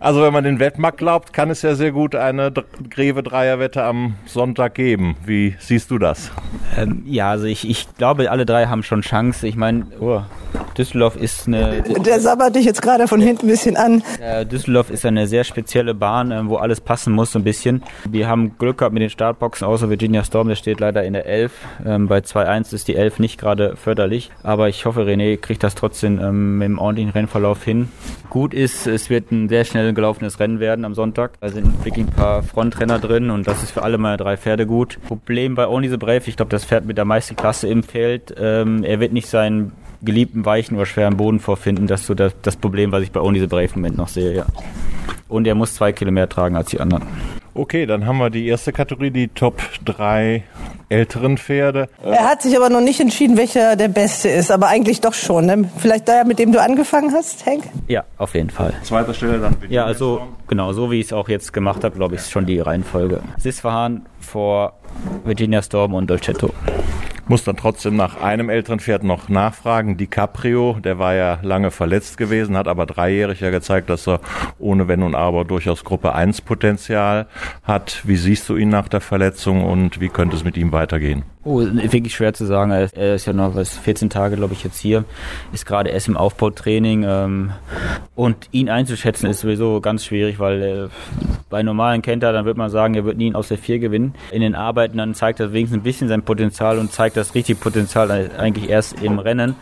also 0.00 0.22
wenn 0.22 0.32
man 0.32 0.44
den 0.44 0.58
Wettmarkt 0.58 0.98
glaubt, 0.98 1.32
kann 1.32 1.50
es 1.50 1.62
ja 1.62 1.74
sehr 1.74 1.92
gut 1.92 2.14
eine 2.14 2.52
Greve 2.88 3.22
Dreierwette 3.22 3.82
am 3.82 4.14
Sonntag 4.26 4.74
geben. 4.74 5.16
Wie 5.24 5.56
siehst 5.58 5.90
du 5.90 5.98
das? 5.98 6.30
Ähm, 6.76 7.02
ja, 7.06 7.30
also 7.30 7.46
ich, 7.46 7.68
ich 7.68 7.94
glaube, 7.96 8.30
alle 8.30 8.46
drei 8.46 8.66
haben 8.66 8.82
schon 8.82 9.02
Chance. 9.02 9.46
Ich 9.46 9.56
meine, 9.56 9.86
oh, 10.00 10.22
Düsseldorf 10.76 11.16
ist 11.16 11.46
eine. 11.46 11.82
Der 11.82 12.20
sabbert 12.20 12.54
dich 12.56 12.64
jetzt 12.64 12.82
gerade 12.82 13.08
von 13.08 13.20
hinten 13.20 13.46
ein 13.46 13.50
bisschen 13.50 13.76
an. 13.76 14.02
Düsseldorf 14.50 14.90
ist 14.90 15.04
eine 15.04 15.26
sehr 15.26 15.44
spezielle 15.44 15.94
Bahn, 15.94 16.30
äh, 16.30 16.48
wo 16.48 16.56
alles 16.56 16.80
passen 16.80 17.12
muss, 17.12 17.32
so 17.32 17.38
ein 17.38 17.44
bisschen. 17.44 17.82
Wir 18.08 18.28
haben 18.28 18.56
Glück 18.58 18.78
gehabt 18.78 18.92
mit 18.92 19.02
den 19.02 19.10
Startboxen, 19.10 19.66
außer 19.66 19.90
Virginia 19.90 20.24
Storm, 20.24 20.48
der 20.48 20.56
steht 20.56 20.80
leider 20.80 21.04
in 21.04 21.12
der 21.12 21.26
11. 21.26 21.52
Ähm, 21.84 22.08
bei 22.08 22.18
2-1 22.18 22.74
ist 22.74 22.88
die 22.88 22.96
11 22.96 23.18
nicht 23.18 23.38
gerade 23.38 23.76
förderlich. 23.76 24.30
Aber 24.42 24.68
ich 24.68 24.86
hoffe, 24.86 25.02
René 25.02 25.36
kriegt 25.36 25.62
das 25.62 25.74
trotzdem 25.74 26.18
ähm, 26.20 26.62
im 26.62 26.78
ordentlichen 26.78 27.12
Rennverlauf 27.12 27.64
hin. 27.64 27.88
Gut 28.30 28.54
ist, 28.54 28.86
es 28.86 29.10
wird 29.10 29.32
ein 29.32 29.48
sehr 29.48 29.64
schnell 29.64 29.92
gelaufenes 29.92 30.38
Rennen 30.40 30.60
werden 30.60 30.84
am 30.84 30.94
Sonntag. 30.94 31.32
Da 31.40 31.48
sind 31.48 31.84
wirklich 31.84 32.06
ein 32.06 32.12
paar 32.12 32.42
Frontrenner 32.42 32.98
drin 32.98 33.30
und 33.30 33.46
das 33.46 33.62
ist 33.62 33.72
für 33.72 33.82
alle 33.82 33.98
meine 33.98 34.16
drei 34.16 34.36
Pferde 34.36 34.66
gut. 34.66 34.98
Problem 35.06 35.54
bei 35.54 35.66
Only 35.66 35.88
the 35.88 35.96
Brave, 35.96 36.22
ich 36.26 36.36
glaube, 36.36 36.50
das 36.50 36.64
Pferd 36.64 36.84
mit 36.84 36.96
der 36.96 37.04
meisten 37.04 37.36
Klasse 37.36 37.68
im 37.68 37.82
Feld. 37.82 38.34
Ähm, 38.38 38.84
er 38.84 39.00
wird 39.00 39.12
nicht 39.12 39.28
seinen 39.28 39.72
geliebten 40.02 40.44
weichen 40.44 40.76
oder 40.76 40.86
schweren 40.86 41.16
Boden 41.16 41.40
vorfinden. 41.40 41.86
Das 41.86 42.02
ist 42.02 42.06
so 42.06 42.14
das, 42.14 42.34
das 42.42 42.56
Problem, 42.56 42.92
was 42.92 43.02
ich 43.02 43.12
bei 43.12 43.20
Only 43.20 43.40
the 43.40 43.46
Brave 43.46 43.64
im 43.74 43.82
Moment 43.82 43.96
noch 43.96 44.08
sehe, 44.08 44.34
ja. 44.34 44.46
Und 45.28 45.46
er 45.46 45.54
muss 45.54 45.74
zwei 45.74 45.92
Kilo 45.92 46.10
mehr 46.10 46.28
tragen 46.28 46.56
als 46.56 46.70
die 46.70 46.80
anderen. 46.80 47.04
Okay, 47.54 47.86
dann 47.86 48.06
haben 48.06 48.18
wir 48.18 48.30
die 48.30 48.46
erste 48.46 48.72
Kategorie, 48.72 49.10
die 49.10 49.28
Top 49.28 49.60
3 49.84 50.44
älteren 50.88 51.36
Pferde. 51.36 51.88
Er 52.02 52.28
hat 52.28 52.42
sich 52.42 52.56
aber 52.56 52.68
noch 52.68 52.80
nicht 52.80 53.00
entschieden, 53.00 53.36
welcher 53.36 53.76
der 53.76 53.88
beste 53.88 54.28
ist, 54.28 54.50
aber 54.50 54.68
eigentlich 54.68 55.00
doch 55.00 55.14
schon. 55.14 55.46
Ne? 55.46 55.70
Vielleicht 55.78 56.08
der, 56.08 56.24
mit 56.24 56.38
dem 56.38 56.52
du 56.52 56.60
angefangen 56.60 57.12
hast, 57.12 57.46
Henk? 57.46 57.64
Ja, 57.86 58.04
auf 58.18 58.34
jeden 58.34 58.50
Fall. 58.50 58.74
Zweiter 58.82 59.14
Stelle 59.14 59.38
dann. 59.38 59.56
Ja, 59.68 59.84
also 59.84 60.22
genau, 60.48 60.72
so 60.72 60.90
wie 60.90 61.00
ich 61.00 61.06
es 61.06 61.12
auch 61.12 61.28
jetzt 61.28 61.52
gemacht 61.52 61.84
habe, 61.84 61.96
glaube 61.96 62.14
ich, 62.14 62.22
ist 62.22 62.30
schon 62.30 62.46
die 62.46 62.60
Reihenfolge. 62.60 63.20
Sisfahan 63.36 64.06
vor 64.20 64.74
Virginia 65.24 65.62
Storm 65.62 65.94
und 65.94 66.08
Dolcetto 66.08 66.50
muss 67.30 67.44
dann 67.44 67.56
trotzdem 67.56 67.94
nach 67.94 68.20
einem 68.20 68.50
älteren 68.50 68.80
Pferd 68.80 69.04
noch 69.04 69.28
nachfragen. 69.28 69.96
DiCaprio, 69.96 70.78
der 70.82 70.98
war 70.98 71.14
ja 71.14 71.38
lange 71.42 71.70
verletzt 71.70 72.16
gewesen, 72.16 72.56
hat 72.56 72.66
aber 72.66 72.86
dreijährig 72.86 73.38
ja 73.38 73.50
gezeigt, 73.50 73.88
dass 73.88 74.08
er 74.08 74.18
ohne 74.58 74.88
Wenn 74.88 75.04
und 75.04 75.14
Aber 75.14 75.44
durchaus 75.44 75.84
Gruppe 75.84 76.12
1 76.12 76.40
Potenzial 76.40 77.28
hat. 77.62 78.02
Wie 78.04 78.16
siehst 78.16 78.48
du 78.48 78.56
ihn 78.56 78.68
nach 78.68 78.88
der 78.88 79.00
Verletzung 79.00 79.64
und 79.64 80.00
wie 80.00 80.08
könnte 80.08 80.34
es 80.34 80.42
mit 80.42 80.56
ihm 80.56 80.72
weitergehen? 80.72 81.22
Oh, 81.42 81.60
wirklich 81.60 82.14
schwer 82.14 82.34
zu 82.34 82.44
sagen. 82.44 82.70
Er 82.70 83.14
ist 83.14 83.24
ja 83.24 83.32
noch 83.32 83.54
was 83.54 83.78
14 83.78 84.10
Tage, 84.10 84.36
glaube 84.36 84.52
ich, 84.52 84.62
jetzt 84.62 84.78
hier. 84.78 85.04
Ist 85.54 85.64
gerade 85.64 85.88
erst 85.88 86.06
im 86.08 86.18
Aufbautraining. 86.18 87.06
Ähm, 87.08 87.52
und 88.14 88.36
ihn 88.52 88.68
einzuschätzen 88.68 89.30
ist 89.30 89.40
sowieso 89.40 89.80
ganz 89.80 90.04
schwierig, 90.04 90.38
weil 90.38 90.62
äh, 90.62 90.88
bei 91.48 91.62
normalen 91.62 92.02
kennt 92.02 92.22
er, 92.24 92.34
dann 92.34 92.44
wird 92.44 92.58
man 92.58 92.68
sagen, 92.68 92.92
er 92.92 93.06
wird 93.06 93.16
nie 93.16 93.34
aus 93.34 93.48
der 93.48 93.56
4 93.56 93.78
gewinnen. 93.78 94.14
In 94.30 94.42
den 94.42 94.54
Arbeiten 94.54 94.98
dann 94.98 95.14
zeigt 95.14 95.40
er 95.40 95.54
wenigstens 95.54 95.78
ein 95.78 95.82
bisschen 95.82 96.08
sein 96.08 96.22
Potenzial 96.22 96.78
und 96.78 96.92
zeigt 96.92 97.16
das 97.16 97.34
richtige 97.34 97.58
Potenzial 97.58 98.10
eigentlich 98.36 98.68
erst 98.68 99.02
im 99.02 99.18
Rennen. 99.18 99.56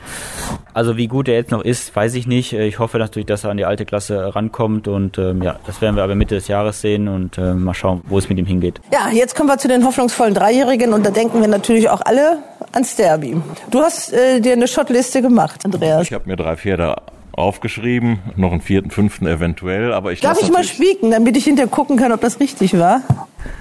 Also 0.75 0.97
wie 0.97 1.06
gut 1.06 1.28
er 1.28 1.35
jetzt 1.35 1.52
noch 1.52 1.62
ist, 1.62 1.94
weiß 1.94 2.14
ich 2.14 2.26
nicht. 2.26 2.52
Ich 2.52 2.80
hoffe 2.80 2.99
natürlich, 2.99 3.26
dass 3.26 3.44
er 3.44 3.50
an 3.50 3.56
die 3.56 3.64
alte 3.64 3.85
Klasse 3.85 4.35
rankommt 4.35 4.88
und 4.88 5.16
ähm, 5.18 5.42
ja, 5.42 5.61
das 5.66 5.80
werden 5.80 5.94
wir 5.94 6.02
aber 6.02 6.16
Mitte 6.16 6.35
des 6.35 6.49
Jahres 6.49 6.80
sehen 6.80 7.06
und 7.06 7.38
äh, 7.38 7.54
mal 7.54 7.75
schauen, 7.75 8.02
wo 8.08 8.18
es 8.18 8.28
mit 8.28 8.38
ihm 8.38 8.47
hingeht. 8.47 8.80
Ja, 8.92 9.08
jetzt 9.12 9.37
kommen 9.37 9.49
wir 9.49 9.58
zu 9.58 9.68
den 9.68 9.85
hoffnungsvollen 9.85 10.35
Dreijährigen 10.35 10.92
und 10.92 11.06
da 11.06 11.11
denken 11.11 11.40
wir 11.40 11.49
natürlich 11.49 11.67
natürlich 11.68 11.90
auch 11.90 12.00
alle 12.04 12.38
ans 12.72 12.96
Derby. 12.96 13.37
Du 13.70 13.80
hast 13.80 14.12
äh, 14.12 14.40
dir 14.40 14.54
eine 14.54 14.66
Shotliste 14.66 15.20
gemacht, 15.20 15.64
Andreas. 15.64 16.06
Ich 16.06 16.12
habe 16.12 16.26
mir 16.26 16.37
drei 16.37 16.56
Pferde 16.56 16.96
aufgeschrieben, 17.32 18.18
noch 18.37 18.52
einen 18.52 18.62
vierten, 18.62 18.90
fünften 18.90 19.26
eventuell, 19.26 19.92
aber 19.92 20.12
ich 20.12 20.20
Darf 20.20 20.40
ich 20.42 20.50
mal 20.50 20.64
spieken, 20.64 21.10
damit 21.10 21.37
ich 21.37 21.44
hinterher 21.44 21.70
gucken 21.70 21.96
kann, 21.96 22.10
ob 22.10 22.20
das 22.20 22.40
richtig 22.40 22.76
war? 22.78 23.02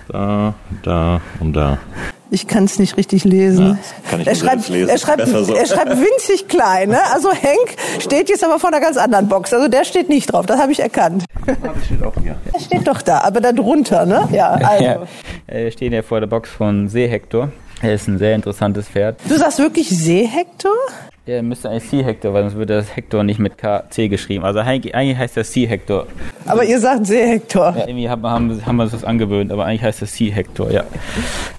Da, 0.07 0.55
da 0.83 1.21
und 1.39 1.53
da. 1.53 1.77
Ich 2.31 2.47
kann 2.47 2.63
es 2.63 2.79
nicht 2.79 2.97
richtig 2.97 3.23
lesen. 3.23 3.67
Ja, 3.67 4.09
kann 4.09 4.21
ich 4.21 4.27
er, 4.27 4.35
schreibt, 4.35 4.67
lesen. 4.67 4.89
er, 4.89 4.97
schreibt, 4.97 5.27
so. 5.27 5.53
er 5.53 5.65
schreibt 5.65 5.91
winzig 5.91 6.47
klein. 6.47 6.89
Ne? 6.89 6.99
Also 7.13 7.31
Henk 7.31 7.75
steht 7.99 8.29
jetzt 8.29 8.43
aber 8.43 8.59
vor 8.59 8.69
einer 8.69 8.81
ganz 8.81 8.97
anderen 8.97 9.27
Box. 9.27 9.53
Also 9.53 9.67
der 9.67 9.85
steht 9.85 10.09
nicht 10.09 10.31
drauf, 10.33 10.45
das 10.45 10.59
habe 10.59 10.71
ich 10.71 10.79
erkannt. 10.79 11.25
Ah, 11.45 11.51
das 11.61 11.85
steht 11.85 12.03
auch 12.03 12.13
hier. 12.21 12.35
Er 12.51 12.59
steht 12.59 12.87
doch 12.87 13.01
da, 13.01 13.19
aber 13.21 13.41
da 13.41 13.51
drunter, 13.51 14.05
ne? 14.05 14.27
Ja, 14.31 14.49
also. 14.63 14.83
Ja, 14.83 14.99
er 15.45 15.71
steht 15.71 15.93
ja 15.93 16.01
vor 16.01 16.19
der 16.19 16.27
Box 16.27 16.49
von 16.49 16.89
Seehektor. 16.89 17.51
Er 17.81 17.93
ist 17.93 18.07
ein 18.07 18.17
sehr 18.17 18.33
interessantes 18.35 18.87
Pferd. 18.87 19.19
Du 19.29 19.37
sagst 19.37 19.59
wirklich 19.59 19.89
Seehektor? 19.89 20.73
Ja, 21.27 21.41
müsste 21.41 21.69
eigentlich 21.69 21.89
C-Hector, 21.89 22.33
weil 22.33 22.43
sonst 22.43 22.55
würde 22.55 22.75
das 22.75 22.95
Hector 22.95 23.21
nicht 23.21 23.37
mit 23.37 23.57
KC 23.57 24.07
geschrieben. 24.09 24.45
Also 24.45 24.59
eigentlich 24.59 25.17
heißt 25.17 25.35
das 25.35 25.51
C-Hector. 25.51 26.07
Aber 26.45 26.63
ihr 26.63 26.79
sagt 26.79 27.05
Seehektor. 27.05 27.75
Ja, 27.77 27.85
irgendwie 27.85 28.09
haben, 28.09 28.25
haben, 28.25 28.65
haben 28.65 28.75
wir 28.77 28.83
uns 28.83 28.93
das 28.93 29.03
angewöhnt, 29.03 29.51
aber 29.51 29.65
eigentlich 29.65 29.83
heißt 29.83 30.01
das 30.01 30.13
C-Hector, 30.13 30.71
ja. 30.71 30.85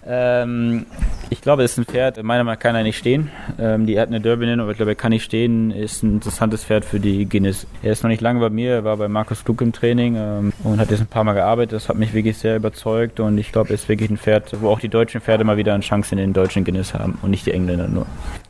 Ähm, 0.07 0.87
ich 1.29 1.43
glaube, 1.43 1.63
es 1.63 1.73
ist 1.73 1.79
ein 1.79 1.85
Pferd, 1.85 2.17
meiner 2.23 2.43
Meinung 2.43 2.55
nach 2.55 2.59
kann 2.59 2.75
er 2.75 2.83
nicht 2.83 2.97
stehen. 2.97 3.31
Ähm, 3.59 3.85
die 3.85 4.01
hat 4.01 4.09
eine 4.09 4.23
Derby-Nennung, 4.23 4.65
aber 4.65 4.71
ich 4.71 4.79
glaube, 4.79 4.93
er 4.93 4.95
kann 4.95 5.11
nicht 5.11 5.25
stehen. 5.25 5.71
Ist 5.71 6.03
ein 6.03 6.15
interessantes 6.15 6.65
Pferd 6.65 6.87
für 6.87 6.99
die 6.99 7.29
Guinness. 7.29 7.67
Er 7.83 7.93
ist 7.93 8.03
noch 8.03 8.09
nicht 8.09 8.23
lange 8.23 8.41
bei 8.41 8.49
mir, 8.49 8.73
er 8.73 8.85
war 8.85 8.97
bei 8.97 9.09
Markus 9.09 9.45
Klug 9.45 9.61
im 9.61 9.73
Training 9.73 10.17
ähm, 10.17 10.53
und 10.65 10.81
hat 10.81 10.91
jetzt 10.91 11.01
ein 11.01 11.07
paar 11.07 11.25
Mal 11.25 11.35
gearbeitet. 11.35 11.75
Das 11.75 11.91
hat 11.91 11.97
mich 11.97 12.15
wirklich 12.15 12.39
sehr 12.39 12.57
überzeugt 12.57 13.21
und 13.21 13.37
ich 13.37 13.53
glaube, 13.53 13.69
er 13.69 13.75
ist 13.75 13.91
wirklich 13.91 14.09
ein 14.09 14.17
Pferd, 14.17 14.63
wo 14.63 14.71
auch 14.71 14.81
die 14.81 14.89
deutschen 14.89 15.21
Pferde 15.21 15.45
mal 15.45 15.59
wieder 15.59 15.75
eine 15.75 15.83
Chance 15.83 16.13
in 16.13 16.19
den 16.19 16.33
deutschen 16.33 16.65
Guinness 16.65 16.95
haben 16.95 17.19
und 17.21 17.31
nicht 17.31 17.45
die 17.45 17.53
Engländer 17.53 17.89
nur. 17.89 18.07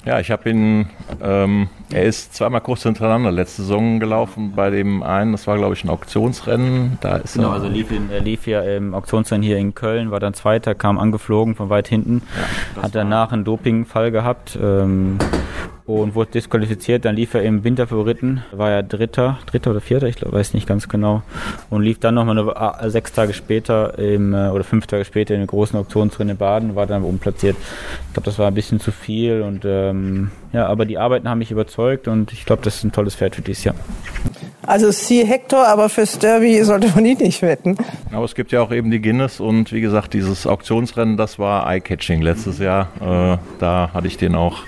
Ja, 0.08 0.18
ich 0.20 0.30
habe 0.30 0.48
ihn, 0.48 0.88
ähm, 1.22 1.68
er 1.92 2.04
ist 2.04 2.34
zweimal 2.34 2.62
kurz 2.62 2.82
hintereinander 2.82 3.30
letzte 3.30 3.60
Saison 3.60 4.00
gelaufen 4.00 4.54
bei 4.56 4.70
dem 4.70 5.02
einen, 5.02 5.32
das 5.32 5.46
war 5.46 5.58
glaube 5.58 5.74
ich 5.74 5.84
ein 5.84 5.90
Auktionsrennen. 5.90 6.96
Da 7.02 7.18
ist 7.18 7.34
genau, 7.34 7.48
er, 7.48 7.56
also 7.56 7.68
lief 7.68 7.90
in, 7.90 8.10
er 8.10 8.22
lief 8.22 8.46
ja 8.46 8.62
im 8.62 8.94
Auktionsrennen 8.94 9.42
hier 9.42 9.58
in 9.58 9.74
Köln, 9.74 10.10
war 10.10 10.18
dann 10.18 10.32
Zweiter, 10.32 10.74
kam 10.74 10.98
angeflogen 10.98 11.56
von 11.56 11.68
weit 11.68 11.88
hinten, 11.88 12.22
ja, 12.74 12.84
hat 12.84 12.94
danach 12.94 13.32
einen 13.32 13.44
Dopingfall 13.44 14.10
gehabt. 14.10 14.58
Ähm, 14.58 15.18
und 15.88 16.14
wurde 16.14 16.32
disqualifiziert. 16.32 17.04
Dann 17.06 17.16
lief 17.16 17.32
er 17.34 17.42
im 17.42 17.64
Winterfavoriten, 17.64 18.44
war 18.52 18.70
er 18.70 18.82
Dritter, 18.82 19.38
Dritter 19.46 19.70
oder 19.70 19.80
Vierter, 19.80 20.06
ich 20.06 20.16
glaube, 20.16 20.36
weiß 20.36 20.52
nicht 20.52 20.66
ganz 20.66 20.88
genau, 20.88 21.22
und 21.70 21.82
lief 21.82 21.98
dann 21.98 22.14
nochmal 22.14 22.38
äh, 22.38 22.90
sechs 22.90 23.12
Tage 23.12 23.32
später 23.32 23.98
im, 23.98 24.34
äh, 24.34 24.48
oder 24.48 24.64
fünf 24.64 24.86
Tage 24.86 25.04
später 25.06 25.34
in 25.34 25.40
den 25.40 25.46
großen 25.46 25.78
Auktionsrennen 25.78 26.32
in 26.32 26.36
Baden, 26.36 26.76
war 26.76 26.86
dann 26.86 27.02
umplatziert. 27.02 27.56
Ich 28.08 28.12
glaube, 28.12 28.26
das 28.26 28.38
war 28.38 28.48
ein 28.48 28.54
bisschen 28.54 28.80
zu 28.80 28.92
viel 28.92 29.40
und 29.40 29.64
ähm, 29.64 30.30
ja, 30.52 30.66
aber 30.66 30.84
die 30.84 30.98
Arbeiten 30.98 31.28
haben 31.28 31.38
mich 31.38 31.50
überzeugt 31.50 32.06
und 32.06 32.32
ich 32.32 32.44
glaube, 32.44 32.62
das 32.62 32.76
ist 32.76 32.84
ein 32.84 32.92
tolles 32.92 33.14
Pferd 33.14 33.36
für 33.36 33.42
dieses 33.42 33.64
Jahr. 33.64 33.74
Also 34.68 34.92
C. 34.92 35.24
Hector, 35.24 35.66
aber 35.66 35.88
fürs 35.88 36.18
Derby 36.18 36.62
sollte 36.62 36.88
man 36.94 37.06
ihn 37.06 37.16
nicht 37.16 37.40
wetten. 37.40 37.78
Aber 38.12 38.26
es 38.26 38.34
gibt 38.34 38.52
ja 38.52 38.60
auch 38.60 38.70
eben 38.70 38.90
die 38.90 39.00
Guinness 39.00 39.40
und 39.40 39.72
wie 39.72 39.80
gesagt, 39.80 40.12
dieses 40.12 40.46
Auktionsrennen, 40.46 41.16
das 41.16 41.38
war 41.38 41.66
Eye-Catching 41.72 42.20
letztes 42.20 42.58
Jahr. 42.58 42.90
Äh, 43.00 43.38
da 43.60 43.90
hatte 43.94 44.06
ich 44.06 44.18
den 44.18 44.34
auch, 44.34 44.58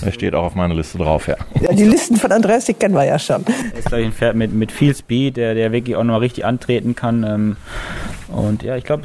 er 0.00 0.12
steht 0.12 0.34
auch 0.34 0.44
auf 0.44 0.54
meiner 0.54 0.74
Liste 0.74 0.96
drauf, 0.96 1.28
ja. 1.28 1.36
ja 1.60 1.74
die 1.74 1.84
Listen 1.84 2.16
von 2.16 2.32
Andreas, 2.32 2.64
die 2.64 2.72
kennen 2.72 2.94
wir 2.94 3.04
ja 3.04 3.18
schon. 3.18 3.44
Er 3.74 3.78
ist, 3.78 3.88
glaube 3.88 4.00
ich, 4.00 4.06
ein 4.06 4.14
Pferd 4.14 4.34
mit, 4.34 4.54
mit 4.54 4.72
viel 4.72 4.94
Speed, 4.94 5.36
der, 5.36 5.54
der 5.54 5.72
wirklich 5.72 5.94
auch 5.94 6.04
nochmal 6.04 6.20
richtig 6.20 6.46
antreten 6.46 6.96
kann. 6.96 7.22
Ähm, 7.22 7.56
und 8.28 8.62
ja, 8.62 8.76
ich 8.76 8.84
glaube, 8.84 9.02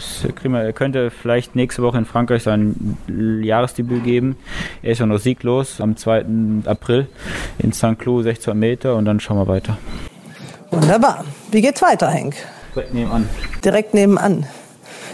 er 0.53 0.71
könnte 0.71 1.11
vielleicht 1.11 1.57
nächste 1.57 1.83
Woche 1.83 1.97
in 1.97 2.05
Frankreich 2.05 2.43
sein 2.43 2.97
Jahresdebüt 3.43 4.05
geben. 4.05 4.37
Er 4.81 4.93
ist 4.93 4.99
ja 4.99 5.05
noch 5.05 5.19
sieglos 5.19 5.81
am 5.81 5.97
2. 5.97 6.25
April 6.63 7.07
in 7.59 7.73
St. 7.73 7.99
Cloud, 7.99 8.23
16 8.23 8.57
Meter 8.57 8.95
und 8.95 9.03
dann 9.03 9.19
schauen 9.19 9.37
wir 9.37 9.49
weiter. 9.49 9.77
Wunderbar. 10.75 11.23
Wie 11.51 11.61
geht's 11.61 11.81
weiter, 11.81 12.09
Henk? 12.09 12.35
Direkt 12.75 12.93
nebenan. 12.93 13.29
Direkt 13.63 13.93
nebenan. 13.93 14.45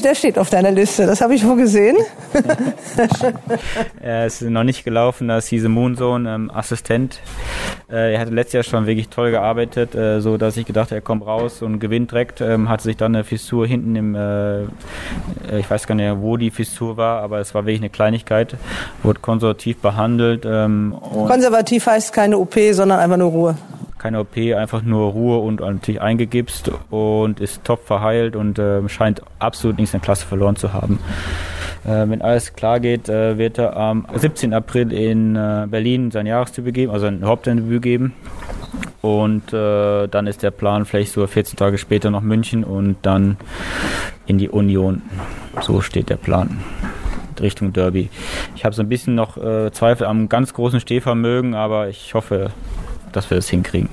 Der 0.03 0.15
steht 0.15 0.39
auf 0.39 0.49
deiner 0.49 0.71
Liste, 0.71 1.05
das 1.05 1.21
habe 1.21 1.35
ich 1.35 1.45
wohl 1.45 1.57
gesehen. 1.57 1.95
er 4.01 4.25
ist 4.25 4.41
noch 4.41 4.63
nicht 4.63 4.83
gelaufen, 4.83 5.27
da 5.27 5.37
ist 5.37 5.51
diese 5.51 5.69
Moonzone 5.69 6.33
ähm, 6.33 6.51
Assistent. 6.51 7.19
Äh, 7.91 8.13
er 8.13 8.19
hatte 8.19 8.31
letztes 8.31 8.53
Jahr 8.53 8.63
schon 8.63 8.87
wirklich 8.87 9.09
toll 9.09 9.29
gearbeitet, 9.29 9.93
äh, 9.93 10.19
so 10.19 10.37
dass 10.37 10.57
ich 10.57 10.65
gedacht, 10.65 10.91
er 10.91 11.01
kommt 11.01 11.23
raus 11.27 11.61
und 11.61 11.79
gewinnt 11.79 12.09
direkt. 12.09 12.41
Ähm, 12.41 12.67
hatte 12.67 12.83
sich 12.83 12.97
dann 12.97 13.13
eine 13.13 13.23
Fissur 13.23 13.67
hinten 13.67 13.95
im, 13.95 14.15
äh, 14.15 14.63
ich 15.59 15.69
weiß 15.69 15.85
gar 15.85 15.93
nicht, 15.93 16.15
wo 16.17 16.37
die 16.37 16.49
Fissur 16.49 16.97
war, 16.97 17.21
aber 17.21 17.39
es 17.39 17.53
war 17.53 17.65
wirklich 17.65 17.81
eine 17.81 17.91
Kleinigkeit. 17.91 18.55
Wurde 19.03 19.19
konservativ 19.19 19.77
behandelt. 19.77 20.45
Ähm, 20.45 20.95
konservativ 21.27 21.85
heißt 21.85 22.11
keine 22.11 22.39
OP, 22.39 22.55
sondern 22.71 22.99
einfach 22.99 23.17
nur 23.17 23.29
Ruhe 23.29 23.55
keine 24.01 24.19
OP, 24.19 24.35
einfach 24.35 24.81
nur 24.81 25.11
Ruhe 25.11 25.37
und 25.37 25.59
natürlich 25.59 26.01
eingegipst 26.01 26.71
und 26.89 27.39
ist 27.39 27.63
top 27.63 27.85
verheilt 27.85 28.35
und 28.35 28.57
äh, 28.57 28.87
scheint 28.89 29.21
absolut 29.37 29.77
nichts 29.77 29.93
in 29.93 29.99
der 29.99 30.05
Klasse 30.05 30.25
verloren 30.25 30.55
zu 30.55 30.73
haben. 30.73 30.99
Äh, 31.85 32.09
wenn 32.09 32.21
alles 32.21 32.53
klar 32.53 32.79
geht, 32.79 33.09
äh, 33.09 33.37
wird 33.37 33.59
er 33.59 33.77
am 33.77 34.07
17. 34.13 34.53
April 34.53 34.91
in 34.91 35.35
äh, 35.35 35.67
Berlin 35.69 36.09
sein 36.09 36.25
Jahresdebüt 36.25 36.73
geben, 36.73 36.91
also 36.91 37.05
ein 37.05 37.23
Hauptdebüt 37.23 37.81
geben. 37.81 38.13
Und 39.01 39.53
äh, 39.53 40.07
dann 40.07 40.27
ist 40.27 40.41
der 40.41 40.51
Plan 40.51 40.85
vielleicht 40.85 41.11
so 41.11 41.25
14 41.25 41.57
Tage 41.57 41.77
später 41.77 42.09
noch 42.09 42.21
München 42.21 42.63
und 42.63 42.97
dann 43.03 43.37
in 44.25 44.37
die 44.37 44.49
Union. 44.49 45.03
So 45.61 45.81
steht 45.81 46.09
der 46.09 46.17
Plan. 46.17 46.59
Richtung 47.39 47.73
Derby. 47.73 48.09
Ich 48.55 48.65
habe 48.65 48.75
so 48.75 48.83
ein 48.83 48.89
bisschen 48.89 49.15
noch 49.15 49.37
äh, 49.37 49.71
Zweifel 49.71 50.05
am 50.05 50.29
ganz 50.29 50.53
großen 50.53 50.79
Stehvermögen, 50.79 51.55
aber 51.55 51.89
ich 51.89 52.13
hoffe, 52.13 52.51
dass 53.11 53.29
wir 53.29 53.35
das 53.35 53.49
hinkriegen. 53.49 53.89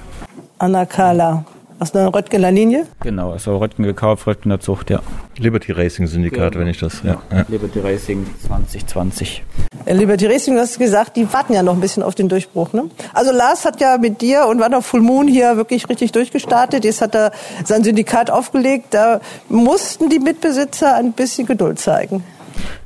Anna 0.58 0.86
Kala. 0.86 1.44
Aus 1.80 1.94
einer 1.94 2.12
Röttgener 2.12 2.50
Linie? 2.50 2.88
Genau, 3.00 3.30
also 3.30 3.56
Röttgen 3.56 3.84
gekauft, 3.84 4.26
Röttgener 4.26 4.58
Zucht, 4.58 4.90
ja. 4.90 5.00
Liberty 5.36 5.70
Racing 5.70 6.08
Syndikat, 6.08 6.52
genau. 6.52 6.62
wenn 6.62 6.68
ich 6.68 6.80
das, 6.80 7.02
ja. 7.04 7.22
ja. 7.30 7.44
Liberty 7.46 7.78
Racing 7.78 8.26
2020. 8.48 9.44
Äh, 9.84 9.94
Liberty 9.94 10.26
Racing, 10.26 10.54
du 10.54 10.60
hast 10.60 10.76
gesagt, 10.80 11.16
die 11.16 11.32
warten 11.32 11.52
ja 11.52 11.62
noch 11.62 11.74
ein 11.74 11.80
bisschen 11.80 12.02
auf 12.02 12.16
den 12.16 12.28
Durchbruch, 12.28 12.72
ne? 12.72 12.90
Also 13.14 13.30
Lars 13.30 13.64
hat 13.64 13.80
ja 13.80 13.96
mit 13.96 14.20
dir 14.20 14.46
und 14.46 14.58
war 14.58 14.68
noch 14.70 14.82
Full 14.82 15.02
Moon 15.02 15.28
hier 15.28 15.56
wirklich 15.56 15.88
richtig 15.88 16.10
durchgestartet. 16.10 16.84
Jetzt 16.84 17.00
hat 17.00 17.14
er 17.14 17.30
sein 17.64 17.84
Syndikat 17.84 18.28
aufgelegt. 18.28 18.86
Da 18.90 19.20
mussten 19.48 20.08
die 20.08 20.18
Mitbesitzer 20.18 20.96
ein 20.96 21.12
bisschen 21.12 21.46
Geduld 21.46 21.78
zeigen. 21.78 22.24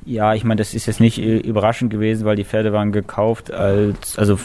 Ja, 0.05 0.35
ich 0.35 0.45
meine, 0.45 0.59
das 0.59 0.75
ist 0.75 0.87
jetzt 0.87 1.01
nicht 1.01 1.19
äh, 1.19 1.39
überraschend 1.39 1.91
gewesen, 1.91 2.25
weil 2.25 2.37
die 2.37 2.45
Pferde 2.45 2.73
waren 2.73 2.93
gekauft 2.93 3.53
als, 3.53 4.19
also 4.19 4.39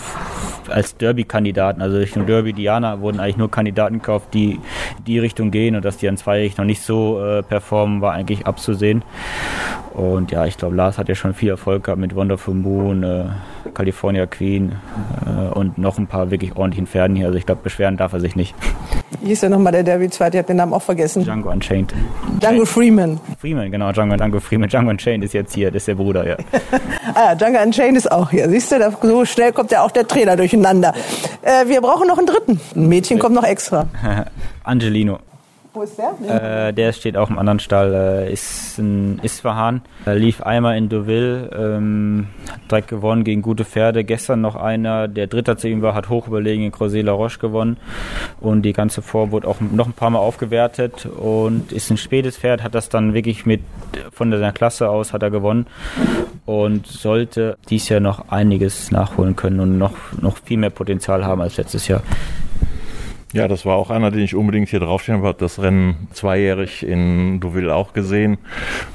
als 0.69 0.97
Derby-Kandidaten. 0.97 1.81
Also 1.81 1.97
Richtung 1.97 2.25
Derby 2.25 2.53
Diana 2.53 3.01
wurden 3.01 3.19
eigentlich 3.19 3.37
nur 3.37 3.49
Kandidaten 3.49 3.95
gekauft, 3.95 4.33
die 4.33 4.59
die 5.05 5.19
Richtung 5.19 5.51
gehen 5.51 5.75
und 5.75 5.83
dass 5.83 5.97
die 5.97 6.07
an 6.09 6.17
zwei 6.17 6.51
noch 6.57 6.65
nicht 6.65 6.81
so 6.81 7.23
äh, 7.23 7.43
performen, 7.43 8.01
war 8.01 8.13
eigentlich 8.13 8.45
abzusehen. 8.45 9.03
Und 9.97 10.31
ja, 10.31 10.45
ich 10.45 10.57
glaube, 10.57 10.75
Lars 10.75 10.99
hat 10.99 11.09
ja 11.09 11.15
schon 11.15 11.33
viel 11.33 11.49
Erfolg 11.49 11.85
gehabt 11.85 11.99
mit 11.99 12.15
Wonderful 12.15 12.53
Moon, 12.53 13.01
äh, 13.01 13.25
California 13.73 14.27
Queen 14.27 14.73
äh, 15.25 15.57
und 15.57 15.79
noch 15.79 15.97
ein 15.97 16.05
paar 16.05 16.29
wirklich 16.29 16.55
ordentlichen 16.55 16.85
Pferden 16.85 17.15
hier. 17.15 17.25
Also 17.25 17.39
ich 17.39 17.47
glaube, 17.47 17.61
beschweren 17.63 17.97
darf 17.97 18.13
er 18.13 18.19
sich 18.19 18.35
nicht. 18.35 18.53
Wie 19.21 19.29
hieß 19.29 19.39
der 19.39 19.49
nochmal 19.49 19.71
der 19.71 19.81
Derby-Zweite? 19.81 20.37
Ich 20.37 20.39
habe 20.39 20.47
den 20.49 20.57
Namen 20.57 20.73
auch 20.73 20.83
vergessen. 20.83 21.23
Django 21.23 21.49
Unchained. 21.49 21.95
Django 22.39 22.65
Freeman. 22.65 23.19
Freeman, 23.39 23.71
genau. 23.71 23.91
Django, 23.91 24.15
Django 24.15 24.39
Freeman. 24.39 24.69
Django 24.69 24.91
Unchained 24.91 25.23
ist 25.23 25.33
jetzt 25.33 25.55
hier, 25.55 25.71
das 25.71 25.81
ist 25.81 25.87
der 25.87 25.95
Bruder, 25.95 26.27
ja. 26.27 26.37
ah, 27.15 27.33
Django 27.33 27.59
Unchained 27.59 27.97
ist 27.97 28.11
auch 28.11 28.29
hier. 28.29 28.47
Siehst 28.49 28.71
du, 28.71 28.97
so 29.01 29.25
schnell 29.25 29.51
kommt 29.51 29.71
ja 29.71 29.81
auch 29.81 29.89
der 29.89 30.07
Trainer 30.07 30.35
durcheinander. 30.35 30.93
Äh, 31.41 31.67
wir 31.67 31.81
brauchen 31.81 32.07
noch 32.07 32.19
einen 32.19 32.27
dritten. 32.27 32.59
Ein 32.75 32.87
Mädchen 32.87 33.17
kommt 33.17 33.33
noch 33.33 33.43
extra. 33.43 33.87
Angelino. 34.63 35.17
Wo 35.77 35.83
ist 35.83 35.99
der? 35.99 36.67
Äh, 36.67 36.73
der 36.73 36.91
steht 36.91 37.17
auch 37.17 37.29
im 37.29 37.37
anderen 37.37 37.59
Stall, 37.59 37.93
äh, 37.93 38.33
ist 38.33 38.79
ein 38.79 39.19
Isfahan. 39.21 39.81
Er 40.05 40.15
lief 40.15 40.41
einmal 40.41 40.75
in 40.75 40.89
Deauville, 40.89 41.51
ähm, 41.55 42.29
hat 42.51 42.71
direkt 42.71 42.87
gewonnen 42.87 43.23
gegen 43.23 43.43
gute 43.43 43.63
Pferde. 43.63 44.03
Gestern 44.03 44.41
noch 44.41 44.55
einer, 44.55 45.07
der 45.07 45.27
Dritter 45.27 45.55
zu 45.55 45.69
ihm 45.69 45.83
war, 45.83 45.93
hat 45.93 46.09
hoch 46.09 46.27
überlegen 46.27 46.63
in 46.63 46.71
Crozet 46.71 47.05
La 47.05 47.11
Roche 47.11 47.37
gewonnen. 47.37 47.77
Und 48.39 48.63
die 48.63 48.73
ganze 48.73 49.03
Vor 49.03 49.29
wurde 49.29 49.47
auch 49.47 49.61
noch 49.61 49.85
ein 49.85 49.93
paar 49.93 50.09
Mal 50.09 50.17
aufgewertet 50.17 51.05
und 51.05 51.71
ist 51.71 51.91
ein 51.91 51.97
spätes 51.97 52.37
Pferd, 52.37 52.63
hat 52.63 52.73
das 52.73 52.89
dann 52.89 53.13
wirklich 53.13 53.45
mit 53.45 53.61
von 54.11 54.31
der 54.31 54.51
Klasse 54.51 54.89
aus 54.89 55.13
hat 55.13 55.21
er 55.21 55.29
gewonnen 55.29 55.67
und 56.47 56.87
sollte 56.87 57.55
dies 57.69 57.87
Jahr 57.89 57.99
noch 57.99 58.29
einiges 58.29 58.89
nachholen 58.89 59.35
können 59.35 59.59
und 59.59 59.77
noch, 59.77 59.93
noch 60.19 60.37
viel 60.37 60.57
mehr 60.57 60.71
Potenzial 60.71 61.23
haben 61.23 61.41
als 61.41 61.57
letztes 61.57 61.87
Jahr. 61.87 62.01
Ja, 63.33 63.49
das 63.49 63.65
war 63.65 63.75
auch 63.75 63.89
einer, 63.89 64.09
den 64.09 64.21
ich 64.21 64.35
unbedingt 64.35 64.69
hier 64.69 64.79
draufstehen 64.79 65.21
habe. 65.21 65.37
Das 65.37 65.61
Rennen 65.61 66.07
zweijährig 66.13 66.81
in 66.81 67.41
Deauville 67.41 67.75
auch 67.75 67.91
gesehen. 67.91 68.37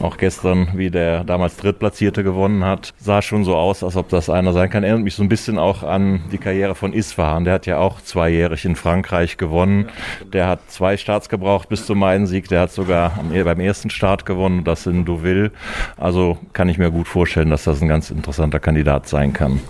Auch 0.01 0.17
gestern, 0.17 0.69
wie 0.75 0.91
der 0.91 1.25
damals 1.25 1.59
Drittplatzierte 1.59 2.25
gewonnen 2.25 2.65
hat, 2.65 2.95
sah 2.97 3.21
schon 3.21 3.45
so 3.45 3.55
aus, 3.55 3.85
als 3.85 3.95
ob 3.95 4.09
das 4.09 4.31
einer 4.31 4.55
sein 4.55 4.71
kann. 4.71 4.85
Erinnert 4.85 5.05
mich 5.05 5.17
so 5.17 5.23
ein 5.23 5.29
bisschen 5.29 5.59
auch 5.59 5.83
an 5.83 6.23
die 6.33 6.39
Karriere 6.39 6.75
von 6.75 6.95
Isfahan. 6.95 7.45
Der 7.45 7.53
hat 7.53 7.67
ja 7.67 7.77
auch 7.77 8.01
zweijährig 8.01 8.65
in 8.65 8.75
Frankreich 8.75 9.37
gewonnen. 9.37 9.91
Der 10.33 10.49
hat 10.49 10.61
zwei 10.71 10.97
Starts 10.97 11.29
gebraucht 11.29 11.69
bis 11.69 11.85
zum 11.85 12.03
einen 12.03 12.27
Sieg. 12.27 12.49
Der 12.49 12.62
hat 12.62 12.73
sogar 12.73 13.23
beim 13.31 13.61
ersten 13.61 13.91
Start 13.91 14.25
gewonnen, 14.25 14.65
das 14.65 14.87
in 14.87 15.05
Deauville. 15.05 15.53
Also 15.99 16.39
kann 16.55 16.71
ich 16.71 16.79
mir 16.79 16.91
gut 16.91 17.07
vorstellen, 17.07 17.51
dass 17.51 17.65
das 17.65 17.83
ein 17.83 17.89
ganz 17.89 18.11
interessanter 18.11 18.61
Kandidat 18.61 19.09
sein 19.09 19.35
kann. 19.35 19.61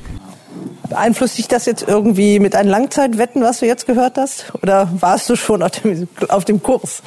Beeinflusst 0.92 1.38
dich 1.38 1.48
das 1.48 1.64
jetzt 1.64 1.88
irgendwie 1.88 2.38
mit 2.38 2.54
einem 2.54 2.68
Langzeitwetten, 2.68 3.40
was 3.42 3.60
du 3.60 3.66
jetzt 3.66 3.86
gehört 3.86 4.18
hast? 4.18 4.52
Oder 4.62 4.90
warst 5.00 5.30
du 5.30 5.36
schon 5.36 5.62
auf 5.62 5.70
dem, 5.70 6.06
auf 6.28 6.44
dem 6.44 6.62
Kurs? 6.62 7.02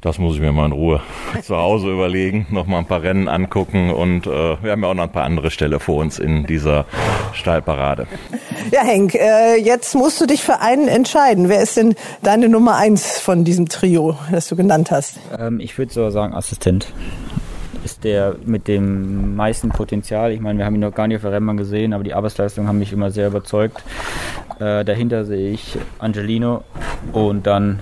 Das 0.00 0.20
muss 0.20 0.36
ich 0.36 0.40
mir 0.40 0.52
mal 0.52 0.66
in 0.66 0.70
Ruhe 0.70 1.00
zu 1.42 1.56
Hause 1.56 1.90
überlegen, 1.90 2.46
noch 2.50 2.66
mal 2.66 2.78
ein 2.78 2.86
paar 2.86 3.02
Rennen 3.02 3.26
angucken 3.26 3.90
und 3.90 4.28
äh, 4.28 4.30
wir 4.62 4.70
haben 4.70 4.84
ja 4.84 4.90
auch 4.90 4.94
noch 4.94 5.02
ein 5.02 5.10
paar 5.10 5.24
andere 5.24 5.50
Ställe 5.50 5.80
vor 5.80 5.96
uns 5.96 6.20
in 6.20 6.46
dieser 6.46 6.84
Stallparade. 7.32 8.06
Ja, 8.70 8.82
Henk, 8.82 9.16
äh, 9.16 9.56
jetzt 9.56 9.96
musst 9.96 10.20
du 10.20 10.26
dich 10.26 10.42
für 10.42 10.60
einen 10.60 10.86
entscheiden. 10.86 11.48
Wer 11.48 11.62
ist 11.62 11.76
denn 11.76 11.96
deine 12.22 12.48
Nummer 12.48 12.76
eins 12.76 13.18
von 13.18 13.42
diesem 13.42 13.68
Trio, 13.68 14.16
das 14.30 14.46
du 14.46 14.54
genannt 14.54 14.92
hast? 14.92 15.18
Ähm, 15.36 15.58
ich 15.58 15.76
würde 15.78 15.92
so 15.92 16.10
sagen 16.10 16.32
Assistent 16.32 16.84
ist 16.84 17.45
der 18.06 18.36
mit 18.44 18.68
dem 18.68 19.34
meisten 19.34 19.70
Potenzial. 19.70 20.30
Ich 20.30 20.40
meine, 20.40 20.58
wir 20.58 20.64
haben 20.64 20.76
ihn 20.76 20.80
noch 20.80 20.94
gar 20.94 21.08
nicht 21.08 21.16
auf 21.16 21.22
der 21.22 21.32
Rennbahn 21.32 21.56
gesehen, 21.56 21.92
aber 21.92 22.04
die 22.04 22.14
Arbeitsleistungen 22.14 22.68
haben 22.68 22.78
mich 22.78 22.92
immer 22.92 23.10
sehr 23.10 23.26
überzeugt. 23.26 23.82
Äh, 24.60 24.84
dahinter 24.84 25.24
sehe 25.24 25.50
ich 25.50 25.76
Angelino 25.98 26.62
und 27.12 27.48
dann 27.48 27.80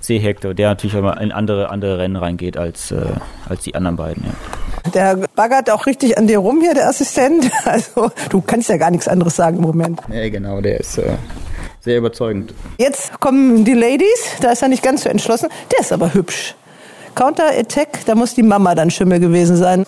sehe 0.00 0.20
Hector, 0.20 0.52
der 0.52 0.68
natürlich 0.68 0.94
immer 0.94 1.18
in 1.18 1.32
andere, 1.32 1.70
andere 1.70 1.98
Rennen 1.98 2.16
reingeht 2.16 2.58
als, 2.58 2.92
äh, 2.92 3.06
als 3.48 3.62
die 3.62 3.74
anderen 3.74 3.96
beiden. 3.96 4.24
Ja. 4.24 4.90
Der 4.90 5.16
baggert 5.34 5.70
auch 5.70 5.86
richtig 5.86 6.18
an 6.18 6.26
dir 6.26 6.38
rum 6.38 6.60
hier, 6.60 6.74
der 6.74 6.88
Assistent. 6.88 7.50
Also 7.64 8.10
du 8.28 8.42
kannst 8.42 8.68
ja 8.68 8.76
gar 8.76 8.90
nichts 8.90 9.08
anderes 9.08 9.34
sagen 9.34 9.56
im 9.56 9.62
Moment. 9.62 10.00
Ja, 10.12 10.28
genau, 10.28 10.60
der 10.60 10.78
ist 10.78 10.98
äh, 10.98 11.14
sehr 11.80 11.96
überzeugend. 11.96 12.52
Jetzt 12.76 13.18
kommen 13.18 13.64
die 13.64 13.72
Ladies, 13.72 14.36
da 14.42 14.50
ist 14.50 14.60
er 14.60 14.68
nicht 14.68 14.82
ganz 14.82 15.04
so 15.04 15.08
entschlossen. 15.08 15.48
Der 15.72 15.80
ist 15.80 15.92
aber 15.92 16.12
hübsch. 16.12 16.54
Counter-Attack, 17.14 18.04
da 18.06 18.14
muss 18.14 18.34
die 18.34 18.42
Mama 18.42 18.74
dann 18.74 18.90
Schimmel 18.90 19.20
gewesen 19.20 19.56
sein. 19.56 19.84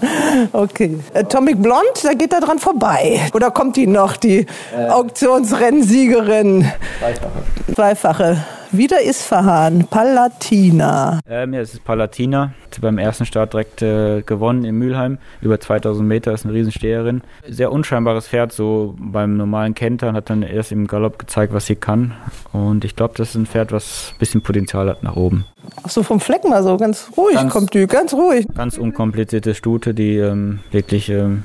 okay. 0.52 0.98
Atomic 1.14 1.62
Blonde, 1.62 1.86
da 2.02 2.14
geht 2.14 2.32
er 2.32 2.40
dran 2.40 2.58
vorbei. 2.58 3.20
Oder 3.34 3.50
kommt 3.50 3.76
die 3.76 3.86
noch, 3.86 4.16
die 4.16 4.46
äh. 4.76 4.88
Auktionsrennsiegerin? 4.88 6.70
Zweifache. 7.00 7.74
Zweifache. 7.74 8.44
Wieder 8.70 9.00
Isfahan, 9.02 9.86
Palatina. 9.86 11.20
Ähm, 11.26 11.54
ja, 11.54 11.60
es 11.60 11.72
ist 11.72 11.84
Palatina. 11.84 12.52
Hat 12.66 12.80
beim 12.82 12.98
ersten 12.98 13.24
Start 13.24 13.54
direkt 13.54 13.80
äh, 13.80 14.20
gewonnen 14.20 14.64
in 14.64 14.74
Mülheim. 14.76 15.16
Über 15.40 15.58
2000 15.58 16.06
Meter, 16.06 16.34
ist 16.34 16.44
eine 16.44 16.52
Riesensteherin. 16.52 17.22
Sehr 17.48 17.72
unscheinbares 17.72 18.28
Pferd, 18.28 18.52
so 18.52 18.94
beim 18.98 19.38
normalen 19.38 19.74
Kentern. 19.74 20.14
Hat 20.14 20.28
dann 20.28 20.42
erst 20.42 20.70
im 20.70 20.86
Galopp 20.86 21.18
gezeigt, 21.18 21.54
was 21.54 21.64
sie 21.64 21.76
kann. 21.76 22.12
Und 22.52 22.84
ich 22.84 22.94
glaube, 22.94 23.14
das 23.16 23.30
ist 23.30 23.36
ein 23.36 23.46
Pferd, 23.46 23.72
was 23.72 24.12
ein 24.12 24.18
bisschen 24.18 24.42
Potenzial 24.42 24.90
hat 24.90 25.02
nach 25.02 25.16
oben. 25.16 25.46
Ach 25.82 25.88
so, 25.88 26.02
vom 26.02 26.20
Flecken 26.20 26.50
mal 26.50 26.62
so, 26.62 26.76
ganz 26.76 27.10
ruhig 27.16 27.36
ganz, 27.36 27.52
kommt 27.52 27.72
die, 27.72 27.86
ganz 27.86 28.12
ruhig. 28.12 28.46
Ganz 28.54 28.76
unkomplizierte 28.76 29.54
Stute, 29.54 29.94
die 29.94 30.18
ähm, 30.18 30.60
wirklich 30.70 31.08
ähm, 31.08 31.44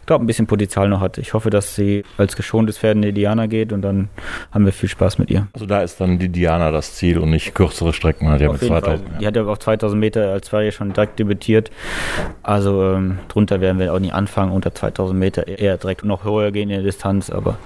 ich 0.00 0.06
glaube, 0.06 0.24
ein 0.24 0.26
bisschen 0.26 0.46
Potenzial 0.46 0.88
noch 0.88 1.00
hat. 1.00 1.18
Ich 1.18 1.34
hoffe, 1.34 1.50
dass 1.50 1.74
sie 1.74 2.04
als 2.18 2.36
geschontes 2.36 2.78
Pferd 2.78 2.96
in 2.96 3.02
die 3.02 3.12
Diana 3.12 3.46
geht 3.46 3.72
und 3.72 3.82
dann 3.82 4.08
haben 4.52 4.64
wir 4.64 4.72
viel 4.72 4.88
Spaß 4.88 5.18
mit 5.18 5.30
ihr. 5.30 5.46
Also 5.52 5.66
da 5.66 5.82
ist 5.82 6.00
dann 6.00 6.18
die 6.18 6.28
Diana 6.28 6.70
das 6.70 6.94
Ziel 6.94 7.18
und 7.18 7.30
nicht 7.30 7.54
kürzere 7.54 7.92
Strecken. 7.92 8.28
Hat 8.28 8.40
ja 8.40 8.50
mit 8.50 8.60
2000. 8.60 9.20
Die 9.20 9.26
hat 9.26 9.36
ja 9.36 9.44
auf 9.44 9.58
2000 9.58 9.98
Meter 9.98 10.32
als 10.32 10.46
Zweier 10.46 10.70
schon 10.72 10.92
direkt 10.92 11.18
debütiert. 11.18 11.70
Also 12.42 12.82
ähm, 12.94 13.18
drunter 13.28 13.60
werden 13.60 13.78
wir 13.78 13.92
auch 13.94 13.98
nicht 13.98 14.14
anfangen. 14.14 14.52
Unter 14.52 14.74
2000 14.74 15.18
Meter 15.18 15.46
eher 15.46 15.76
direkt 15.76 16.04
noch 16.04 16.24
höher 16.24 16.50
gehen 16.50 16.70
in 16.70 16.76
der 16.76 16.84
Distanz. 16.84 17.30
Aber 17.30 17.56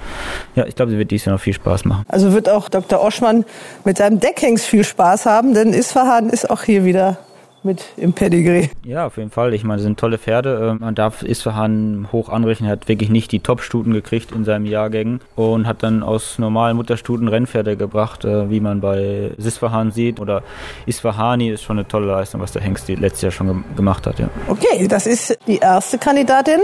ja, 0.55 0.67
ich 0.67 0.75
glaube, 0.75 0.91
sie 0.91 0.99
wird 0.99 1.11
dies 1.11 1.25
Jahr 1.25 1.35
noch 1.35 1.43
viel 1.43 1.55
Spaß 1.55 1.85
machen. 1.85 2.05
Also 2.09 2.33
wird 2.33 2.49
auch 2.49 2.69
Dr. 2.69 3.01
Oschmann 3.01 3.45
mit 3.85 3.99
seinem 3.99 4.21
Deckhengst 4.21 4.67
viel 4.67 4.85
Spaß 4.85 5.27
haben, 5.27 5.55
denn 5.55 5.73
Isfahan 5.73 6.31
ist 6.31 6.51
auch 6.51 6.63
hier 6.63 6.85
wieder 6.85 7.19
mit 7.67 7.85
im 7.99 8.15
Pedigree. 8.15 8.71
Ja, 8.85 9.07
auf 9.07 9.19
jeden 9.19 9.31
Fall. 9.31 9.53
Ich 9.53 9.65
meine, 9.65 9.77
das 9.77 9.85
sind 9.85 10.01
tolle 10.01 10.17
Pferde. 10.17 10.71
Ähm, 10.71 10.79
man 10.81 10.95
darf 10.95 11.23
Isfahan 11.23 12.09
hoch 12.13 12.31
anrechnen. 12.31 12.71
Er 12.71 12.73
hat 12.73 12.89
wirklich 12.89 13.11
nicht 13.11 13.33
die 13.33 13.41
Top-Stuten 13.41 13.93
gekriegt 13.93 14.33
in 14.33 14.45
seinem 14.45 14.65
Jahrgängen 14.65 15.21
und 15.35 15.67
hat 15.67 15.83
dann 15.83 16.03
aus 16.03 16.39
normalen 16.39 16.77
Mutterstuten 16.77 17.29
Rennpferde 17.29 17.77
gebracht, 17.77 18.25
äh, 18.25 18.49
wie 18.49 18.61
man 18.61 18.81
bei 18.81 19.33
Sisfahan 19.37 19.91
sieht. 19.91 20.21
Oder 20.21 20.43
Isfahani 20.87 21.51
ist 21.51 21.63
schon 21.63 21.79
eine 21.79 21.87
tolle 21.87 22.07
Leistung, 22.07 22.41
was 22.41 22.53
der 22.53 22.63
Hengst 22.63 22.89
letztes 22.89 23.21
Jahr 23.23 23.33
schon 23.33 23.65
gemacht 23.77 24.07
hat. 24.07 24.19
Ja. 24.19 24.31
Okay, 24.49 24.89
das 24.89 25.07
ist 25.07 25.39
die 25.47 25.59
erste 25.59 25.99
Kandidatin. 25.99 26.61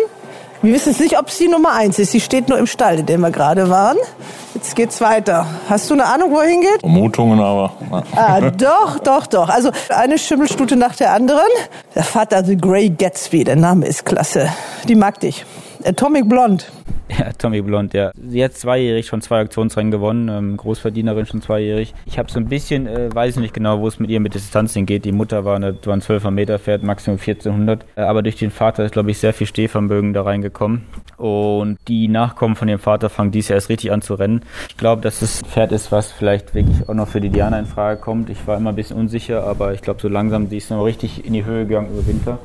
Wir 0.63 0.73
wissen 0.75 0.91
jetzt 0.91 1.01
nicht, 1.01 1.19
ob 1.19 1.29
sie 1.29 1.49
Nummer 1.49 1.73
eins 1.73 1.99
ist. 1.99 2.13
Sie 2.13 2.21
steht 2.21 2.49
nur 2.49 2.57
im 2.57 2.69
Stall, 2.69 3.01
in 3.01 3.07
dem 3.07 3.21
wir 3.21 3.33
gerade 3.33 3.69
waren. 3.69 3.97
Jetzt 4.55 4.77
geht's 4.77 5.01
weiter. 5.01 5.45
Hast 5.69 5.91
du 5.91 5.95
eine 5.95 6.05
Ahnung, 6.05 6.31
wohin 6.31 6.61
geht? 6.61 6.81
Vermutungen 6.81 7.41
aber. 7.41 7.73
Ah, 8.15 8.41
doch, 8.51 9.01
doch, 9.01 9.27
doch. 9.27 9.49
Also 9.49 9.71
eine 9.89 10.19
Schimmelstute 10.19 10.77
nach 10.77 10.95
der 10.95 11.15
anderen. 11.15 11.49
Der 11.97 12.05
Vater, 12.05 12.45
The 12.45 12.57
Grey 12.57 12.91
Gatsby, 12.91 13.43
der 13.43 13.57
Name 13.57 13.87
ist 13.87 14.05
klasse. 14.05 14.51
Die 14.87 14.95
mag 14.95 15.19
dich. 15.19 15.45
Atomic 15.85 16.29
Blonde. 16.29 16.65
Ja, 17.19 17.31
Tommy 17.33 17.61
Blond, 17.61 17.95
ja. 17.95 18.11
Sie 18.15 18.43
hat 18.43 18.55
zweijährig 18.55 19.07
schon 19.07 19.21
zwei 19.21 19.41
Aktionsrennen 19.41 19.91
gewonnen, 19.91 20.29
ähm, 20.29 20.57
Großverdienerin 20.57 21.27
schon 21.27 21.43
zweijährig. 21.43 21.95
Ich 22.07 22.19
habe 22.19 22.31
so 22.31 22.39
ein 22.39 22.47
bisschen, 22.47 22.87
äh, 22.87 23.15
weiß 23.15 23.37
nicht 23.37 23.53
genau, 23.53 23.81
wo 23.81 23.89
es 23.89 23.99
mit 23.99 24.11
ihr 24.11 24.21
mit 24.21 24.35
Distanz 24.35 24.73
hingeht. 24.73 25.05
Die 25.05 25.13
Mutter 25.13 25.45
war, 25.45 25.57
eine, 25.57 25.77
war 25.85 25.95
ein 25.95 26.01
12er 26.01 26.31
Meter 26.31 26.59
Pferd, 26.59 26.83
Maximum 26.83 27.19
1400. 27.19 27.85
Äh, 27.97 28.01
aber 28.03 28.23
durch 28.23 28.37
den 28.37 28.51
Vater 28.51 28.85
ist, 28.85 28.93
glaube 28.93 29.11
ich, 29.11 29.19
sehr 29.19 29.35
viel 29.35 29.47
Stehvermögen 29.47 30.15
da 30.15 30.23
reingekommen. 30.23 30.87
Und 31.17 31.79
die 31.89 32.09
Nachkommen 32.09 32.57
von 32.57 32.69
ihrem 32.69 32.81
Vater 32.81 33.11
fangen 33.11 33.31
dieses 33.31 33.51
Jahr 33.51 33.57
erst 33.57 33.69
richtig 33.69 33.93
an 33.93 34.03
zu 34.03 34.15
rennen. 34.15 34.43
Ich 34.69 34.77
glaube, 34.77 35.03
dass 35.03 35.21
ein 35.21 35.47
Pferd 35.47 35.73
ist, 35.73 35.93
was 35.93 36.11
vielleicht 36.11 36.55
wirklich 36.55 36.89
auch 36.89 36.95
noch 36.95 37.09
für 37.09 37.21
die 37.21 37.29
Diana 37.29 37.59
in 37.59 37.67
Frage 37.67 38.01
kommt. 38.01 38.31
Ich 38.31 38.47
war 38.47 38.57
immer 38.57 38.71
ein 38.71 38.77
bisschen 38.77 38.97
unsicher, 38.97 39.45
aber 39.45 39.75
ich 39.75 39.83
glaube, 39.83 40.01
so 40.01 40.09
langsam, 40.09 40.49
die 40.49 40.57
ist 40.57 40.71
noch 40.71 40.85
richtig 40.85 41.27
in 41.27 41.35
die 41.35 41.45
Höhe 41.45 41.67
gegangen 41.67 41.89
über 41.93 42.07
Winter. 42.07 42.39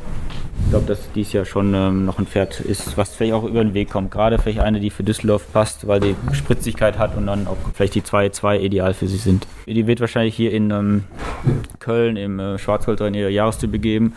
Ich 0.63 0.71
glaube, 0.71 0.85
dass 0.85 1.11
dies 1.13 1.31
Jahr 1.33 1.45
schon 1.45 1.73
ähm, 1.73 2.05
noch 2.05 2.19
ein 2.19 2.25
Pferd 2.25 2.59
ist, 2.59 2.97
was 2.97 3.15
vielleicht 3.15 3.33
auch 3.33 3.43
über 3.43 3.63
den 3.63 3.73
Weg 3.73 3.89
kommt. 3.89 4.11
Gerade 4.11 4.37
vielleicht 4.37 4.59
eine, 4.59 4.79
die 4.79 4.89
für 4.89 5.03
Düsseldorf 5.03 5.51
passt, 5.53 5.87
weil 5.87 5.99
die 5.99 6.15
Spritzigkeit 6.33 6.97
hat 6.97 7.15
und 7.15 7.27
dann 7.27 7.47
auch 7.47 7.57
vielleicht 7.73 7.95
die 7.95 8.01
2-2 8.01 8.59
ideal 8.59 8.93
für 8.93 9.07
sie 9.07 9.17
sind. 9.17 9.47
Die 9.65 9.87
wird 9.87 10.01
wahrscheinlich 10.01 10.35
hier 10.35 10.51
in 10.51 10.71
ähm, 10.71 11.03
Köln 11.79 12.17
im 12.17 12.39
äh, 12.39 12.57
Schwarzwaldrennen 12.57 13.13
ihre 13.13 13.29
Jahreszeit 13.29 13.81
geben 13.81 14.13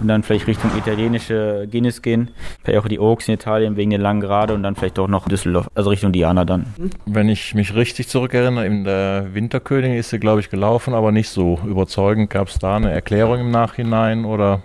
und 0.00 0.08
dann 0.08 0.22
vielleicht 0.22 0.46
Richtung 0.46 0.70
italienische 0.76 1.68
Guinness 1.70 2.02
gehen. 2.02 2.30
Vielleicht 2.62 2.78
auch 2.78 2.88
die 2.88 2.98
Oaks 2.98 3.28
in 3.28 3.34
Italien 3.34 3.76
wegen 3.76 3.90
der 3.90 3.98
langen 3.98 4.20
Gerade 4.20 4.54
und 4.54 4.62
dann 4.62 4.76
vielleicht 4.76 4.98
auch 4.98 5.08
noch 5.08 5.28
Düsseldorf, 5.28 5.68
also 5.74 5.90
Richtung 5.90 6.12
Diana 6.12 6.44
dann. 6.44 6.66
Wenn 7.06 7.28
ich 7.28 7.54
mich 7.54 7.74
richtig 7.74 8.08
zurückerinnere, 8.08 8.66
in 8.66 8.84
der 8.84 9.28
Winterkönigin 9.32 9.96
ist 9.96 10.10
sie, 10.10 10.18
glaube 10.18 10.40
ich, 10.40 10.50
gelaufen, 10.50 10.94
aber 10.94 11.12
nicht 11.12 11.28
so 11.28 11.58
überzeugend. 11.64 12.30
Gab 12.30 12.48
es 12.48 12.58
da 12.58 12.76
eine 12.76 12.90
Erklärung 12.90 13.40
im 13.40 13.50
Nachhinein 13.50 14.24
oder? 14.24 14.62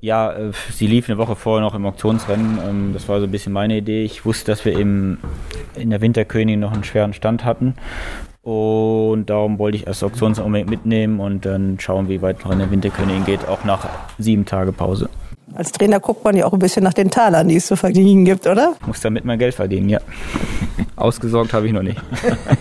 Ja, 0.00 0.32
äh, 0.32 0.52
sie 0.72 0.86
lief 0.86 1.08
eine 1.08 1.18
Woche 1.18 1.36
vorher 1.36 1.64
noch 1.64 1.74
im 1.74 1.86
Auktionsrennen. 1.86 2.58
Ähm, 2.66 2.90
das 2.92 3.08
war 3.08 3.20
so 3.20 3.26
ein 3.26 3.30
bisschen 3.30 3.52
meine 3.52 3.76
Idee. 3.76 4.04
Ich 4.04 4.24
wusste, 4.24 4.52
dass 4.52 4.64
wir 4.64 4.78
im, 4.78 5.18
in 5.74 5.90
der 5.90 6.00
Winterkönigin 6.00 6.60
noch 6.60 6.72
einen 6.72 6.84
schweren 6.84 7.12
Stand 7.12 7.44
hatten. 7.44 7.74
Und 8.42 9.26
darum 9.30 9.58
wollte 9.58 9.78
ich 9.78 9.86
erst 9.86 10.04
Auktionsrennen 10.04 10.46
unbedingt 10.46 10.70
mitnehmen 10.70 11.18
und 11.18 11.46
dann 11.46 11.78
schauen, 11.80 12.08
wie 12.08 12.20
weit 12.20 12.44
noch 12.44 12.52
in 12.52 12.58
der 12.58 12.70
Winterkönigin 12.70 13.24
geht, 13.24 13.48
auch 13.48 13.64
nach 13.64 13.88
sieben 14.18 14.44
Tage 14.44 14.72
Pause. 14.72 15.08
Als 15.54 15.72
Trainer 15.72 16.00
guckt 16.00 16.24
man 16.24 16.36
ja 16.36 16.46
auch 16.46 16.52
ein 16.52 16.58
bisschen 16.58 16.82
nach 16.82 16.94
den 16.94 17.10
Talern, 17.10 17.48
die 17.48 17.56
es 17.56 17.66
zu 17.66 17.76
verdienen 17.76 18.24
gibt, 18.24 18.46
oder? 18.46 18.74
Muss 18.86 19.00
damit 19.00 19.24
mein 19.24 19.38
Geld 19.38 19.54
verdienen, 19.54 19.88
ja. 19.88 20.00
Ausgesorgt 20.96 21.52
habe 21.52 21.66
ich 21.66 21.72
noch 21.72 21.82
nicht. 21.82 22.00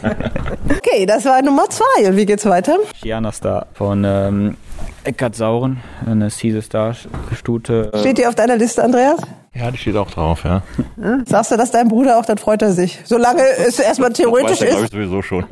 okay, 0.69 1.05
das 1.05 1.25
war 1.25 1.41
Nummer 1.41 1.69
zwei. 1.69 2.07
Und 2.07 2.15
wie 2.15 2.25
geht's 2.25 2.45
weiter? 2.45 2.77
Gianna 3.01 3.31
Star 3.31 3.67
von 3.73 4.03
ähm, 4.05 4.57
Eckart 5.03 5.35
Sauren, 5.35 5.81
eine 6.05 6.29
Caesar 6.29 6.61
Star 6.61 6.95
Stute. 7.35 7.91
Steht 7.95 8.17
die 8.17 8.27
auf 8.27 8.35
deiner 8.35 8.57
Liste, 8.57 8.83
Andreas? 8.83 9.19
Ja, 9.55 9.69
die 9.69 9.77
steht 9.77 9.95
auch 9.95 10.09
drauf, 10.09 10.43
ja. 10.45 10.63
ja. 10.97 11.19
Sagst 11.25 11.51
du 11.51 11.57
das 11.57 11.69
deinem 11.69 11.87
Bruder 11.87 12.17
auch, 12.17 12.25
dann 12.25 12.39
freut 12.39 12.63
er 12.63 12.71
sich. 12.71 12.99
Solange 13.03 13.43
es 13.67 13.77
erstmal 13.77 14.11
theoretisch 14.11 14.61
weiß, 14.61 14.69
ist. 14.69 14.83
ich 14.85 14.89
sowieso 14.89 15.21
schon. 15.21 15.45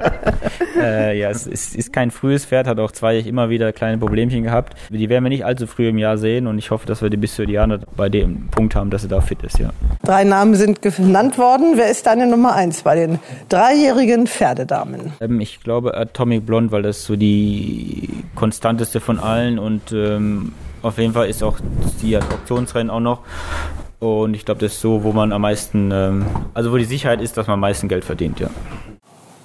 äh, 0.78 1.18
ja, 1.18 1.30
es 1.30 1.46
ist, 1.46 1.74
ist, 1.74 1.94
kein 1.94 2.10
frühes 2.10 2.44
Pferd, 2.44 2.66
hat 2.66 2.78
auch 2.78 2.92
zwei 2.92 3.16
immer 3.16 3.48
wieder 3.48 3.72
kleine 3.72 3.96
Problemchen 3.96 4.42
gehabt. 4.42 4.74
Die 4.90 5.08
werden 5.08 5.24
wir 5.24 5.30
nicht 5.30 5.46
allzu 5.46 5.66
früh 5.66 5.88
im 5.88 5.96
Jahr 5.96 6.18
sehen 6.18 6.46
und 6.46 6.58
ich 6.58 6.70
hoffe, 6.70 6.86
dass 6.86 7.00
wir 7.00 7.08
die 7.08 7.16
bis 7.16 7.34
zur 7.34 7.46
Diana 7.46 7.78
bei 7.96 8.10
dem 8.10 8.48
Punkt 8.50 8.74
haben, 8.74 8.90
dass 8.90 9.00
sie 9.00 9.08
da 9.08 9.22
fit 9.22 9.42
ist, 9.42 9.58
ja. 9.58 9.70
Drei 10.04 10.24
Namen 10.24 10.54
sind 10.54 10.82
genannt 10.82 11.38
worden. 11.38 11.72
Wer 11.76 11.90
ist 11.90 12.06
deine 12.06 12.26
Nummer 12.26 12.54
eins 12.54 12.82
bei 12.82 12.96
den 12.96 13.18
dreijährigen 13.48 14.26
Pferdedamen? 14.26 15.14
Ähm, 15.22 15.40
ich 15.40 15.60
glaube 15.60 15.96
Atomic 15.96 16.44
Blonde, 16.44 16.70
weil 16.70 16.82
das 16.82 17.04
so 17.04 17.16
die 17.16 18.10
konstanteste 18.34 19.00
von 19.00 19.18
allen 19.18 19.58
und 19.58 19.90
ähm, 19.92 20.52
auf 20.82 20.98
jeden 20.98 21.12
Fall 21.12 21.28
ist 21.28 21.42
auch 21.42 21.58
die 22.02 22.16
Auktionsrennen 22.16 22.90
auch 22.90 23.00
noch. 23.00 23.20
Und 24.00 24.34
ich 24.34 24.44
glaube, 24.44 24.60
das 24.60 24.72
ist 24.72 24.80
so, 24.80 25.04
wo 25.04 25.12
man 25.12 25.32
am 25.32 25.42
meisten, 25.42 25.90
ähm, 25.92 26.26
also 26.54 26.72
wo 26.72 26.76
die 26.76 26.84
Sicherheit 26.84 27.20
ist, 27.20 27.36
dass 27.36 27.46
man 27.46 27.54
am 27.54 27.60
meisten 27.60 27.88
Geld 27.88 28.04
verdient, 28.04 28.40
ja. 28.40 28.50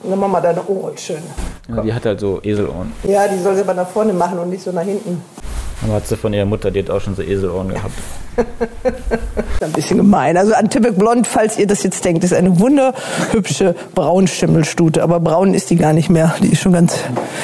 Dann 0.03 0.19
mach 0.19 0.27
mal 0.27 0.41
deine 0.41 0.65
Ohren 0.67 0.97
schön. 0.97 1.21
Ja, 1.69 1.81
die 1.81 1.93
hat 1.93 2.05
halt 2.05 2.19
so 2.19 2.39
Eselohren. 2.41 2.93
Ja, 3.03 3.27
die 3.27 3.39
soll 3.39 3.55
sie 3.55 3.61
aber 3.61 3.73
nach 3.73 3.87
vorne 3.87 4.13
machen 4.13 4.39
und 4.39 4.49
nicht 4.49 4.63
so 4.63 4.71
nach 4.71 4.83
hinten. 4.83 5.21
Aber 5.83 5.93
hat 5.93 6.07
sie 6.07 6.17
von 6.17 6.33
ihrer 6.33 6.45
Mutter, 6.45 6.71
die 6.71 6.79
hat 6.79 6.89
auch 6.89 7.01
schon 7.01 7.15
so 7.15 7.21
Eselohren 7.21 7.69
gehabt. 7.69 7.93
Ein 9.61 9.71
bisschen 9.71 9.97
gemein. 9.97 10.37
Also 10.37 10.53
Antibek 10.53 10.97
Blond, 10.97 11.27
falls 11.27 11.57
ihr 11.57 11.67
das 11.67 11.83
jetzt 11.83 12.03
denkt, 12.05 12.23
ist 12.23 12.33
eine 12.33 12.59
wunderhübsche 12.59 13.75
Braunschimmelstute. 13.95 15.01
Aber 15.01 15.19
braun 15.19 15.53
ist 15.53 15.69
die 15.69 15.75
gar 15.75 15.93
nicht 15.93 16.09
mehr. 16.09 16.35
Die 16.41 16.51
ist 16.51 16.61
schon 16.61 16.73
ganz, 16.73 16.97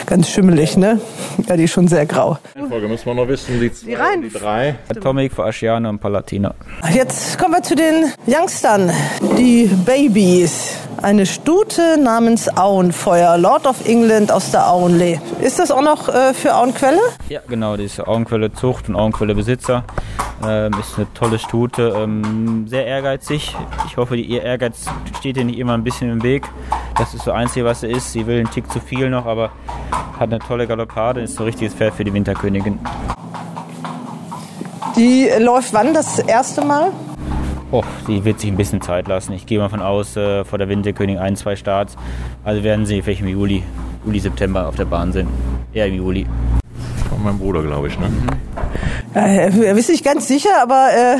ganz 0.06 0.30
schimmelig, 0.30 0.78
ne? 0.78 1.00
Ja, 1.48 1.58
die 1.58 1.64
ist 1.64 1.72
schon 1.72 1.88
sehr 1.88 2.06
grau. 2.06 2.38
Folge 2.70 2.88
müssen 2.88 3.06
wir 3.06 3.16
noch 3.16 3.28
wissen, 3.28 3.60
die, 3.60 3.74
zwei, 3.74 3.88
die, 3.88 3.94
rein. 3.96 4.22
die 4.22 4.30
drei. 4.30 4.76
Atomic, 4.90 5.38
Asciano 5.40 5.90
und 5.90 6.00
Palatina. 6.00 6.54
Jetzt 6.94 7.38
kommen 7.40 7.56
wir 7.56 7.64
zu 7.64 7.76
den 7.76 8.12
Youngstern, 8.28 8.92
die 9.38 9.66
Babys. 9.86 10.78
Eine 11.04 11.26
Stute 11.26 11.98
namens 12.02 12.48
Auenfeuer, 12.58 13.38
Lord 13.38 13.68
of 13.68 13.86
England 13.86 14.32
aus 14.32 14.52
der 14.52 14.72
Auenlee. 14.72 15.20
Ist 15.42 15.60
das 15.60 15.70
auch 15.70 15.82
noch 15.82 16.08
äh, 16.08 16.34
für 16.34 16.56
Auenquelle? 16.56 17.02
Ja, 17.28 17.42
genau, 17.46 17.76
die 17.76 17.84
ist 17.84 18.00
Auenquelle 18.00 18.54
Zucht 18.54 18.88
und 18.88 18.96
Auenquelle 18.96 19.36
Besitzer. 19.36 19.84
Ähm, 20.48 20.72
ist 20.80 20.96
eine 20.96 21.14
tolle 21.14 21.40
Stute, 21.40 21.94
ähm, 21.98 22.70
sehr 22.70 22.86
ehrgeizig. 22.86 23.54
Ich 23.86 23.98
hoffe, 23.98 24.16
die, 24.16 24.24
ihr 24.24 24.44
Ehrgeiz 24.44 24.86
steht 25.20 25.36
ihr 25.36 25.44
nicht 25.44 25.60
immer 25.60 25.74
ein 25.74 25.84
bisschen 25.84 26.10
im 26.10 26.24
Weg. 26.24 26.46
Das 26.98 27.14
ist 27.14 27.26
so 27.26 27.34
einzige, 27.34 27.66
was 27.66 27.82
sie 27.82 27.88
ist. 27.88 28.14
Sie 28.14 28.26
will 28.26 28.38
einen 28.40 28.50
Tick 28.50 28.72
zu 28.72 28.80
viel 28.80 29.10
noch, 29.10 29.26
aber 29.26 29.52
hat 30.18 30.30
eine 30.30 30.40
tolle 30.40 30.68
Galoppade, 30.68 31.20
ist 31.20 31.36
so 31.36 31.44
ein 31.44 31.48
richtiges 31.48 31.74
Pferd 31.74 31.96
für 31.96 32.06
die 32.06 32.14
Winterkönigin. 32.14 32.80
Die 34.96 35.30
läuft 35.38 35.74
wann 35.74 35.94
das 35.94 36.20
erste 36.20 36.64
Mal? 36.64 36.94
Oh, 37.74 37.84
die 38.08 38.24
wird 38.24 38.40
sich 38.40 38.52
ein 38.52 38.56
bisschen 38.56 38.82
Zeit 38.82 39.08
lassen. 39.08 39.34
Ich 39.34 39.48
gehe 39.48 39.58
mal 39.58 39.68
von 39.68 39.82
aus, 39.82 40.16
äh, 40.16 40.46
vor 40.46 40.60
der 40.60 40.70
Winterkönigin 40.70 41.20
ein, 41.20 41.36
zwei 41.36 41.56
Starts. 41.56 41.96
Also 42.44 42.64
werden 42.64 42.86
sie 42.86 43.02
vielleicht 43.02 43.22
im 43.22 43.30
Juli, 43.30 43.64
Juli, 44.06 44.20
September 44.20 44.68
auf 44.68 44.76
der 44.76 44.86
Bahn 44.86 45.12
sind. 45.12 45.28
Eher 45.74 45.88
im 45.88 45.96
Juli. 45.96 46.28
Von 47.10 47.24
meinem 47.24 47.40
Bruder, 47.40 47.64
glaube 47.64 47.88
ich, 47.88 48.00
ne? 48.00 48.10
Mhm. 48.10 49.64
Er 49.64 49.76
ist 49.76 49.90
nicht 49.90 50.06
ganz 50.06 50.28
sicher, 50.28 50.52
aber 50.62 50.90
äh, 50.94 51.18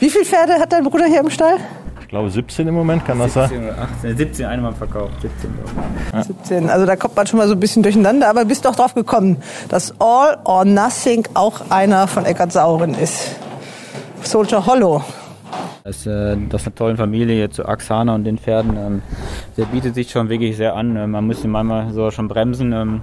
wie 0.00 0.10
viele 0.10 0.24
Pferde 0.24 0.54
hat 0.54 0.72
dein 0.72 0.82
Bruder 0.82 1.06
hier 1.06 1.20
im 1.20 1.30
Stall? 1.30 1.58
Ich 2.00 2.08
glaube 2.08 2.30
17 2.30 2.66
im 2.66 2.74
Moment, 2.74 3.04
kann 3.04 3.20
das 3.20 3.34
17 3.34 3.62
oder 3.62 3.78
18, 3.78 4.16
17 4.16 4.46
einmal 4.46 4.72
verkauft, 4.72 5.14
17 5.22 5.50
ja. 6.12 6.24
17, 6.24 6.68
also 6.68 6.84
da 6.84 6.96
kommt 6.96 7.14
man 7.14 7.28
schon 7.28 7.38
mal 7.38 7.46
so 7.46 7.54
ein 7.54 7.60
bisschen 7.60 7.84
durcheinander, 7.84 8.28
aber 8.28 8.44
bist 8.44 8.64
doch 8.64 8.74
drauf 8.74 8.94
gekommen, 8.94 9.36
dass 9.68 9.94
All 10.00 10.36
or 10.44 10.64
Nothing 10.64 11.28
auch 11.34 11.70
einer 11.70 12.08
von 12.08 12.26
Eckart 12.26 12.52
Sauren 12.52 12.94
ist. 12.94 13.36
Soldier 14.24 14.66
Hollow. 14.66 15.02
Das, 15.84 16.06
äh, 16.06 16.36
das 16.48 16.62
ist 16.62 16.68
eine 16.68 16.74
tolle 16.74 16.96
Familie 16.96 17.34
hier 17.34 17.50
zu 17.50 17.66
Axana 17.66 18.14
und 18.14 18.24
den 18.24 18.38
Pferden. 18.38 18.76
Ähm, 18.76 19.02
der 19.56 19.64
bietet 19.66 19.94
sich 19.94 20.10
schon 20.10 20.28
wirklich 20.28 20.56
sehr 20.56 20.76
an. 20.76 20.96
Äh, 20.96 21.06
man 21.06 21.26
muss 21.26 21.44
ihn 21.44 21.50
manchmal 21.50 21.92
so 21.92 22.10
schon 22.10 22.28
bremsen. 22.28 22.72
Ähm, 22.72 23.02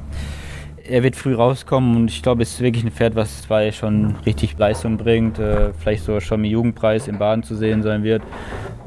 er 0.90 1.04
wird 1.04 1.16
früh 1.16 1.36
rauskommen 1.36 1.96
und 1.96 2.10
ich 2.10 2.24
glaube, 2.24 2.42
es 2.42 2.54
ist 2.54 2.62
wirklich 2.62 2.84
ein 2.84 2.92
Pferd, 2.92 3.16
was 3.16 3.44
zwei 3.44 3.72
schon 3.72 4.16
richtig 4.26 4.58
Leistung 4.58 4.98
bringt. 4.98 5.38
Äh, 5.38 5.72
vielleicht 5.74 6.04
so 6.04 6.20
schon 6.20 6.42
mit 6.42 6.52
Jugendpreis 6.52 7.08
im 7.08 7.20
Baden 7.20 7.44
zu 7.44 7.56
sehen 7.56 7.84
sein 7.84 8.04
wird 8.04 8.24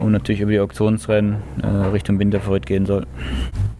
und 0.00 0.12
natürlich 0.12 0.40
über 0.40 0.50
die 0.50 0.60
Auktionsrennen 0.60 1.36
äh, 1.62 1.66
Richtung 1.66 2.18
Winterfavorit 2.18 2.66
gehen 2.66 2.86
soll. 2.86 3.06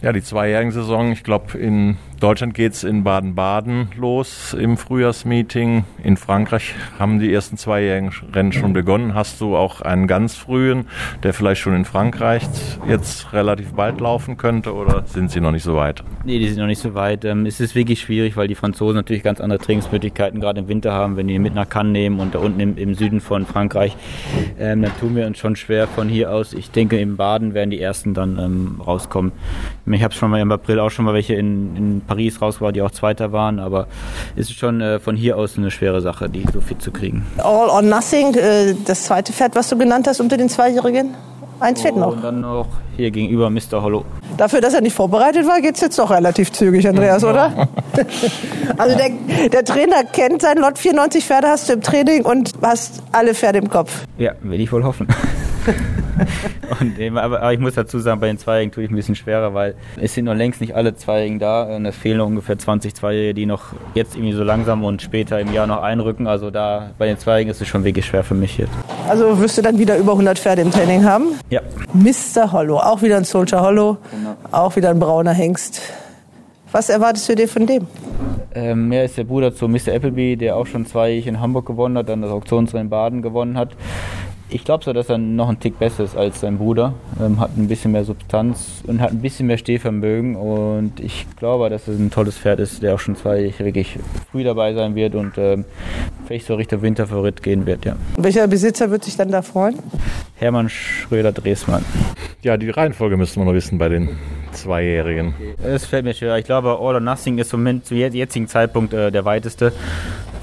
Ja, 0.03 0.13
die 0.13 0.23
zweijährigen 0.23 0.73
Saison, 0.73 1.13
ich 1.13 1.25
glaube, 1.25 1.59
in 1.59 1.97
Deutschland 2.23 2.55
geht 2.55 2.75
es 2.75 2.85
in 2.85 3.03
Baden-Baden 3.03 3.89
los 3.97 4.55
im 4.55 4.77
Frühjahrsmeeting. 4.77 5.83
In 6.05 6.17
Frankreich 6.17 6.73
haben 6.97 7.19
die 7.19 7.35
ersten 7.35 7.57
zweijährigen 7.57 8.13
Rennen 8.33 8.53
schon 8.53 8.73
begonnen. 8.73 9.13
Hast 9.13 9.41
du 9.41 9.57
auch 9.57 9.81
einen 9.81 10.07
ganz 10.07 10.37
frühen, 10.37 10.87
der 11.25 11.35
vielleicht 11.35 11.63
schon 11.63 11.75
in 11.75 11.85
Frankreich 11.85 12.45
jetzt 12.89 13.33
relativ 13.33 13.73
bald 13.73 14.01
laufen 14.01 14.37
könnte 14.37 14.73
oder 14.73 15.03
sind 15.05 15.33
sie 15.33 15.41
noch 15.41 15.51
nicht 15.51 15.65
so 15.65 15.75
weit? 15.75 16.05
Nee, 16.25 16.39
die 16.39 16.47
sind 16.47 16.61
noch 16.61 16.69
nicht 16.69 16.79
so 16.79 16.95
weit. 16.95 17.25
Ähm, 17.25 17.45
es 17.45 17.59
ist 17.59 17.75
wirklich 17.75 18.01
schwierig, 18.01 18.37
weil 18.37 18.47
die 18.47 18.55
Franzosen 18.55 18.95
natürlich 18.95 19.25
ganz 19.25 19.41
andere 19.41 19.59
Trainingsmöglichkeiten 19.59 20.41
gerade 20.41 20.61
im 20.61 20.69
Winter 20.69 20.93
haben, 20.93 21.17
wenn 21.17 21.27
die 21.27 21.41
mit 21.41 21.57
nach 21.57 21.69
Cannes 21.69 21.91
nehmen 21.91 22.21
und 22.21 22.37
da 22.37 22.39
unten 22.39 22.61
im, 22.61 22.77
im 22.77 22.95
Süden 22.95 23.21
von 23.21 23.47
Frankreich. 23.47 23.97
Ähm, 24.61 24.83
dann 24.83 24.97
tun 25.01 25.17
wir 25.17 25.27
uns 25.27 25.39
schon 25.39 25.57
schwer 25.57 25.89
von 25.89 26.09
hier 26.09 26.31
aus. 26.31 26.53
Ich 26.53 26.71
denke, 26.71 27.01
im 27.01 27.17
Baden 27.17 27.53
werden 27.53 27.71
die 27.71 27.81
ersten 27.81 28.15
dann 28.15 28.39
ähm, 28.39 28.81
rauskommen. 28.81 29.33
Ich 29.87 30.05
habe 30.05 30.15
schon 30.15 30.31
mal 30.31 30.41
im 30.41 30.53
April 30.53 30.79
auch 30.79 30.91
schon 30.91 31.05
mal 31.05 31.15
welche 31.15 31.35
in, 31.35 31.75
in 31.75 32.01
Paris 32.13 32.43
raus 32.43 32.61
war, 32.61 32.73
die 32.73 32.83
auch 32.83 32.91
Zweiter 32.91 33.33
waren, 33.33 33.59
aber 33.59 33.87
es 34.37 34.51
ist 34.51 34.59
schon 34.59 34.83
äh, 34.83 34.99
von 34.99 35.17
hier 35.17 35.39
aus 35.39 35.57
eine 35.57 35.71
schwere 35.71 36.03
Sache, 36.03 36.29
die 36.29 36.45
so 36.53 36.61
fit 36.61 36.83
zu 36.83 36.91
kriegen. 36.91 37.25
All 37.39 37.71
or 37.71 37.81
Nothing, 37.81 38.35
äh, 38.35 38.75
das 38.85 39.05
zweite 39.05 39.33
Pferd, 39.33 39.57
was 39.57 39.71
du 39.71 39.79
genannt 39.79 40.07
hast 40.07 40.21
unter 40.21 40.37
den 40.37 40.51
Zweijährigen? 40.51 41.15
Eins 41.59 41.81
fehlt 41.81 41.97
noch. 41.97 42.13
Und 42.13 42.23
dann 42.23 42.41
noch 42.43 42.67
hier 42.97 43.11
gegenüber 43.11 43.51
Mr. 43.51 43.83
Hollow. 43.83 44.05
Dafür, 44.37 44.61
dass 44.61 44.75
er 44.75 44.81
nicht 44.81 44.95
vorbereitet 44.95 45.47
war, 45.47 45.61
geht 45.61 45.77
es 45.77 45.81
jetzt 45.81 45.99
doch 45.99 46.11
relativ 46.11 46.53
zügig, 46.53 46.87
Andreas, 46.89 47.25
oder? 47.25 47.69
also 48.79 48.97
der, 48.97 49.49
der, 49.49 49.65
Trainer 49.65 50.05
kennt 50.05 50.43
sein 50.43 50.59
Lot 50.59 50.79
94 50.79 51.25
Pferde, 51.25 51.49
hast 51.49 51.69
du 51.69 51.75
im 51.75 51.81
Training 51.83 52.25
und 52.25 52.53
hast 52.63 53.03
alle 53.13 53.35
Pferde 53.35 53.59
im 53.59 53.69
Kopf. 53.69 54.05
Ja, 54.19 54.33
will 54.43 54.61
ich 54.61 54.73
wohl 54.73 54.85
hoffen. 54.85 55.07
und, 56.81 57.17
aber, 57.17 57.53
ich 57.53 57.59
muss 57.59 57.75
dazu 57.75 57.99
sagen, 57.99 58.21
bei 58.21 58.27
den 58.27 58.39
Zweijährigen 58.39 58.73
tue 58.73 58.85
ich 58.85 58.91
ein 58.91 58.97
bisschen 58.97 59.15
schwerer, 59.15 59.55
weil 59.55 59.75
es 60.01 60.15
sind 60.15 60.25
noch 60.25 60.35
längst 60.35 60.61
nicht 60.61 60.75
alle 60.75 60.97
Zweijährigen 60.97 61.39
da 61.39 61.63
und 61.63 61.87
es 61.87 61.97
fehlen 61.97 62.19
noch 62.19 62.27
ungefähr 62.27 62.59
20 62.59 62.95
Zweijährige, 62.95 63.35
die 63.35 63.47
noch 63.47 63.67
jetzt 63.95 64.15
irgendwie 64.15 64.33
so 64.33 64.43
langsam 64.43 64.85
und 64.85 65.03
später 65.03 65.41
im 65.41 65.53
Jahr 65.53 65.67
noch 65.67 65.83
einrücken. 65.83 66.27
Also 66.27 66.51
da 66.51 66.91
bei 66.99 67.07
den 67.07 67.19
Zweijährigen 67.19 67.51
ist 67.51 67.61
es 67.61 67.69
schon 67.69 67.85
wirklich 67.85 68.07
schwer 68.07 68.25
für 68.25 68.35
mich 68.35 68.59
jetzt. 68.59 68.73
Also 69.09 69.39
wirst 69.41 69.59
du 69.59 69.63
dann 69.63 69.79
wieder 69.79 69.97
über 69.97 70.13
100 70.13 70.39
Pferde 70.39 70.63
im 70.63 70.71
Training 70.71 71.05
haben? 71.05 71.39
Ja. 71.51 71.61
Mr. 71.93 72.53
Hollow, 72.53 72.79
auch 72.83 73.03
wieder 73.03 73.17
ein 73.17 73.25
Soldier 73.25 73.61
Hollow, 73.61 73.99
genau. 74.11 74.37
auch 74.51 74.77
wieder 74.77 74.91
ein 74.91 74.99
brauner 74.99 75.33
Hengst. 75.33 75.81
Was 76.71 76.89
erwartest 76.89 77.29
du 77.29 77.35
dir 77.35 77.49
von 77.49 77.67
dem? 77.67 77.87
Ähm, 78.55 78.93
er 78.93 79.05
ist 79.05 79.17
der 79.19 79.25
Bruder 79.25 79.55
zu 79.55 79.69
Mr. 79.69 79.95
Appleby, 79.95 80.37
der 80.37 80.57
auch 80.57 80.67
schon 80.67 80.87
zwei 80.87 81.15
in 81.15 81.41
Hamburg 81.41 81.67
gewonnen 81.67 81.97
hat, 81.99 82.09
dann 82.09 82.23
das 82.23 82.31
Auktionsrennen 82.31 82.89
Baden 82.89 83.23
gewonnen 83.23 83.57
hat. 83.57 83.71
Ich 84.55 84.65
glaube 84.65 84.85
so, 84.85 84.93
dass 84.93 85.09
er 85.09 85.17
noch 85.17 85.49
ein 85.49 85.59
Tick 85.61 85.79
besser 85.79 86.05
ist 86.05 86.15
als 86.15 86.41
sein 86.41 86.59
Bruder. 86.59 86.93
Ähm, 87.19 87.41
hat 87.41 87.57
ein 87.57 87.69
bisschen 87.69 87.93
mehr 87.93 88.05
Substanz 88.05 88.83
und 88.87 89.01
hat 89.01 89.11
ein 89.11 89.23
bisschen 89.23 89.47
mehr 89.47 89.57
Stehvermögen. 89.57 90.37
Und 90.37 91.01
ich 91.01 91.27
glaube, 91.37 91.71
dass 91.71 91.89
es 91.89 91.99
ein 91.99 92.11
tolles 92.11 92.37
Pferd 92.37 92.61
ist, 92.61 92.83
der 92.83 92.95
auch 92.95 92.99
schon 92.99 93.17
zwei 93.17 93.55
wirklich 93.59 93.99
früh 94.31 94.45
dabei 94.45 94.75
sein 94.75 94.95
wird 94.95 95.15
und 95.15 95.39
ähm, 95.39 95.65
vielleicht 96.27 96.47
so 96.47 96.55
Richtung 96.55 96.83
Winterfavorit 96.83 97.43
gehen 97.43 97.65
wird. 97.65 97.87
Ja. 97.87 97.97
Welcher 98.19 98.47
Besitzer 98.47 98.91
wird 98.91 99.05
sich 99.05 99.17
dann 99.17 99.31
da 99.31 99.41
freuen? 99.41 99.79
Hermann 100.37 100.69
Schröder-Dresmann. 100.69 101.83
Ja, 102.43 102.59
die 102.59 102.69
Reihenfolge 102.69 103.17
müssten 103.17 103.41
wir 103.41 103.47
noch 103.47 103.55
wissen 103.55 103.79
bei 103.79 103.89
den 103.89 104.11
Zweijährigen. 104.53 105.35
Es 105.65 105.87
fällt 105.87 106.05
mir 106.05 106.13
schwer. 106.13 106.37
Ich 106.37 106.45
glaube, 106.45 106.73
All 106.79 106.95
or 106.95 107.01
Nothing 107.01 107.39
ist 107.39 107.49
zum 107.49 107.67
jetzigen 107.91 108.49
Zeitpunkt 108.49 108.93
äh, 108.93 109.11
der 109.11 109.25
weiteste 109.25 109.73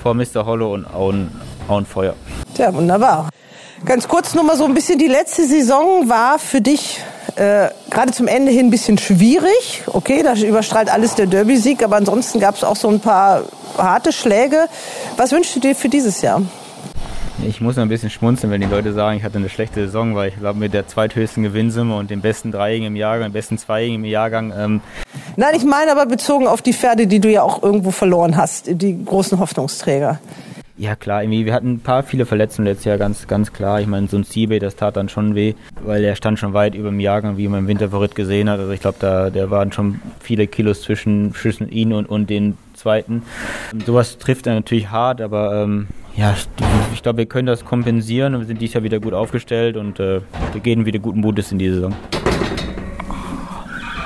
vor 0.02 0.16
Mr. 0.16 0.46
Hollow 0.46 0.74
und 0.74 0.88
Auen, 0.88 1.30
Auenfeuer. 1.68 2.16
Tja, 2.56 2.74
wunderbar. 2.74 3.30
Ganz 3.86 4.08
kurz 4.08 4.36
nur 4.36 4.44
mal 4.44 4.58
so 4.58 4.66
ein 4.66 4.74
bisschen, 4.74 5.00
die 5.00 5.08
letzte 5.08 5.46
Saison 5.46 6.10
war 6.10 6.38
für 6.38 6.62
dich 6.62 7.00
äh, 7.36 7.70
gerade 7.90 8.12
zum 8.12 8.28
Ende 8.28 8.52
hin 8.52 8.68
ein 8.68 8.70
bisschen 8.70 8.98
schwierig. 8.98 9.84
Okay, 9.88 10.22
da 10.22 10.34
überstrahlt 10.36 10.92
alles 10.92 11.16
der 11.16 11.28
Derby-Sieg, 11.28 11.84
aber 11.84 11.96
ansonsten 11.96 12.40
gab 12.40 12.56
es 12.56 12.64
auch 12.64 12.76
so 12.76 12.90
ein 12.90 13.00
paar 13.00 13.44
harte 13.78 14.12
Schläge. 14.12 14.68
Was 15.16 15.32
wünschst 15.32 15.56
du 15.56 15.60
dir 15.60 15.76
für 15.76 15.90
dieses 15.90 16.22
Jahr? 16.22 16.42
Ich 17.48 17.62
muss 17.62 17.78
ein 17.78 17.88
bisschen 17.88 18.10
schmunzeln, 18.10 18.52
wenn 18.52 18.60
die 18.60 18.68
Leute 18.68 18.92
sagen, 18.92 19.18
ich 19.18 19.24
hatte 19.24 19.38
eine 19.38 19.48
schlechte 19.48 19.86
Saison, 19.86 20.14
weil 20.14 20.28
ich 20.28 20.38
glaube, 20.38 20.60
mit 20.60 20.74
der 20.74 20.88
zweithöchsten 20.88 21.42
Gewinnsumme 21.44 21.96
und 21.96 22.10
dem 22.12 22.20
besten 22.20 22.52
Dreijährigen 22.52 22.88
im 22.88 22.96
Jahrgang, 22.98 23.30
dem 23.30 23.34
besten 23.34 23.58
Zweijährigen 23.58 24.04
im 24.04 24.06
Jahrgang. 24.06 24.54
Ähm 24.58 24.82
Nein, 25.38 25.56
ich 25.56 25.64
meine 25.64 25.92
aber 25.92 26.06
bezogen 26.06 26.48
auf 26.48 26.62
die 26.62 26.74
Pferde, 26.74 27.08
die 27.08 27.22
du 27.22 27.30
ja 27.30 27.44
auch 27.44 27.64
irgendwo 27.64 27.92
verloren 27.92 28.36
hast, 28.36 28.66
die 28.68 29.06
großen 29.06 29.40
Hoffnungsträger. 29.40 30.20
Ja 30.80 30.96
klar, 30.96 31.24
irgendwie, 31.24 31.46
wir 31.46 31.54
hatten 31.54 31.74
ein 31.74 31.80
paar 31.82 32.04
viele 32.04 32.26
Verletzungen 32.26 32.66
letztes 32.66 32.86
Jahr, 32.86 32.98
ganz, 32.98 33.28
ganz 33.28 33.52
klar. 33.52 33.82
Ich 33.82 33.88
meine, 33.88 34.08
so 34.08 34.16
ein 34.16 34.24
Seabay, 34.24 34.60
das 34.60 34.78
tat 34.78 34.96
dann 34.96 35.10
schon 35.10 35.36
weh, 35.36 35.54
weil 35.84 36.06
er 36.06 36.16
stand 36.16 36.40
schon 36.40 36.54
weit 36.54 36.74
über 36.74 36.88
dem 36.88 37.02
Jahrgang, 37.02 37.36
wie 37.36 37.50
man 37.50 37.60
im 37.60 37.68
Winterverritt 37.68 38.16
gesehen 38.16 38.50
hat. 38.50 38.62
Also 38.62 38.72
ich 38.72 38.80
glaube, 38.80 38.96
da 39.02 39.30
der 39.30 39.52
waren 39.52 39.74
schon 39.74 40.00
viele 40.22 40.48
Kilos 40.48 40.82
zwischen, 40.82 41.34
zwischen 41.34 41.70
ihn 41.70 41.92
und, 41.92 42.06
und 42.06 42.30
den 42.30 42.58
zweiten. 42.76 43.24
Und 43.74 43.86
sowas 43.86 44.20
trifft 44.20 44.48
er 44.48 44.54
natürlich 44.54 44.90
hart, 44.90 45.20
aber 45.20 45.64
ähm, 45.64 45.88
ja, 46.16 46.34
ich 46.94 47.04
glaube, 47.04 47.18
wir 47.18 47.26
können 47.26 47.48
das 47.48 47.66
kompensieren 47.66 48.34
und 48.34 48.40
wir 48.40 48.48
sind 48.48 48.62
dieses 48.62 48.76
Jahr 48.76 48.84
wieder 48.86 49.02
gut 49.02 49.14
aufgestellt 49.14 49.76
und 49.76 50.00
äh, 50.00 50.22
wir 50.54 50.62
gehen 50.62 50.86
wieder 50.86 51.00
guten 51.00 51.20
Mutes 51.20 51.52
in 51.52 51.60
die 51.60 51.70
Saison. 51.70 51.94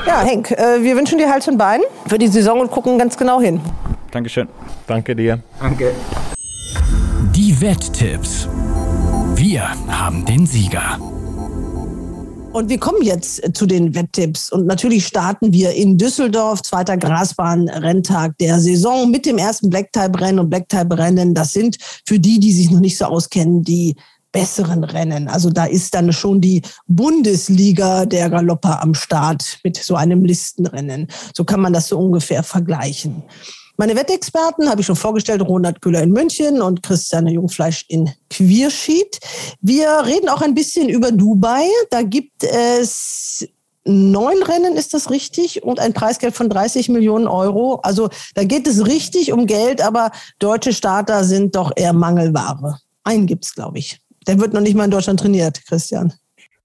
Ja, 0.08 0.22
Henk, 0.22 0.50
äh, 0.50 0.82
wir 0.82 0.98
wünschen 0.98 1.20
dir 1.20 1.30
Hals 1.30 1.48
und 1.48 1.60
Bein 1.60 1.82
für 2.08 2.18
die 2.18 2.30
Saison 2.30 2.62
und 2.62 2.72
gucken 2.72 2.98
ganz 2.98 3.16
genau 3.16 3.40
hin. 3.40 3.62
Dankeschön. 4.10 4.48
Danke 4.88 5.16
dir. 5.16 5.38
Danke. 5.60 5.92
Wetttipps. 7.64 8.50
Wir 9.36 9.70
haben 9.88 10.26
den 10.26 10.46
Sieger. 10.46 11.00
Und 12.52 12.68
wir 12.68 12.78
kommen 12.78 13.02
jetzt 13.04 13.42
zu 13.56 13.66
den 13.66 13.96
Wetttipps. 13.96 14.52
Und 14.52 14.66
natürlich 14.66 15.08
starten 15.08 15.54
wir 15.54 15.72
in 15.72 15.98
Düsseldorf, 15.98 16.62
zweiter 16.62 16.98
Grasbahn-Renntag 16.98 18.38
der 18.40 18.60
Saison 18.60 19.10
mit 19.10 19.26
dem 19.26 19.38
ersten 19.38 19.70
Blacktype-Rennen. 19.70 20.40
Und 20.40 20.50
Blacktype-Rennen, 20.50 21.34
das 21.34 21.54
sind 21.54 21.78
für 22.06 22.20
die, 22.20 22.38
die 22.42 22.52
sich 22.52 22.70
noch 22.70 22.82
nicht 22.82 22.98
so 22.98 23.06
auskennen, 23.06 23.64
die 23.64 23.96
besseren 24.34 24.84
Rennen. 24.84 25.30
Also 25.30 25.50
da 25.50 25.64
ist 25.64 25.96
dann 25.96 26.12
schon 26.12 26.42
die 26.42 26.64
Bundesliga 26.88 28.06
der 28.06 28.30
Galopper 28.30 28.82
am 28.82 28.94
Start 28.94 29.60
mit 29.64 29.78
so 29.78 29.96
einem 29.96 30.26
Listenrennen. 30.26 31.08
So 31.34 31.46
kann 31.46 31.62
man 31.62 31.72
das 31.72 31.88
so 31.88 31.98
ungefähr 31.98 32.44
vergleichen. 32.44 33.24
Meine 33.76 33.96
Wettexperten 33.96 34.70
habe 34.70 34.82
ich 34.82 34.88
schon 34.88 34.96
vorgestellt, 34.96 35.42
Ronald 35.42 35.82
Köhler 35.82 36.04
in 36.04 36.12
München 36.12 36.62
und 36.62 36.84
Christiane 36.84 37.32
Jungfleisch 37.32 37.86
in 37.88 38.12
Quierschied. 38.30 39.20
Wir 39.62 40.04
reden 40.06 40.30
auch 40.30 40.44
ein 40.44 40.54
bisschen 40.54 40.90
über 40.90 41.12
Dubai. 41.12 41.66
Da 41.90 42.04
gibt 42.04 42.44
es 42.44 43.48
neun 43.84 44.44
Rennen, 44.44 44.76
ist 44.76 44.94
das 44.94 45.10
richtig? 45.10 45.64
Und 45.64 45.80
ein 45.80 45.94
Preisgeld 45.94 46.36
von 46.36 46.50
30 46.50 46.90
Millionen 46.90 47.28
Euro. 47.28 47.80
Also 47.82 48.10
da 48.36 48.44
geht 48.44 48.68
es 48.68 48.86
richtig 48.86 49.34
um 49.34 49.48
Geld, 49.48 49.82
aber 49.82 50.12
deutsche 50.38 50.72
Starter 50.72 51.24
sind 51.24 51.56
doch 51.56 51.72
eher 51.76 51.94
Mangelware. 51.94 52.78
Einen 53.04 53.26
gibt's, 53.26 53.56
glaube 53.56 53.80
ich. 53.80 54.00
Der 54.28 54.40
wird 54.40 54.54
noch 54.54 54.62
nicht 54.62 54.76
mal 54.76 54.86
in 54.86 54.92
Deutschland 54.92 55.20
trainiert, 55.20 55.66
Christian. 55.66 56.14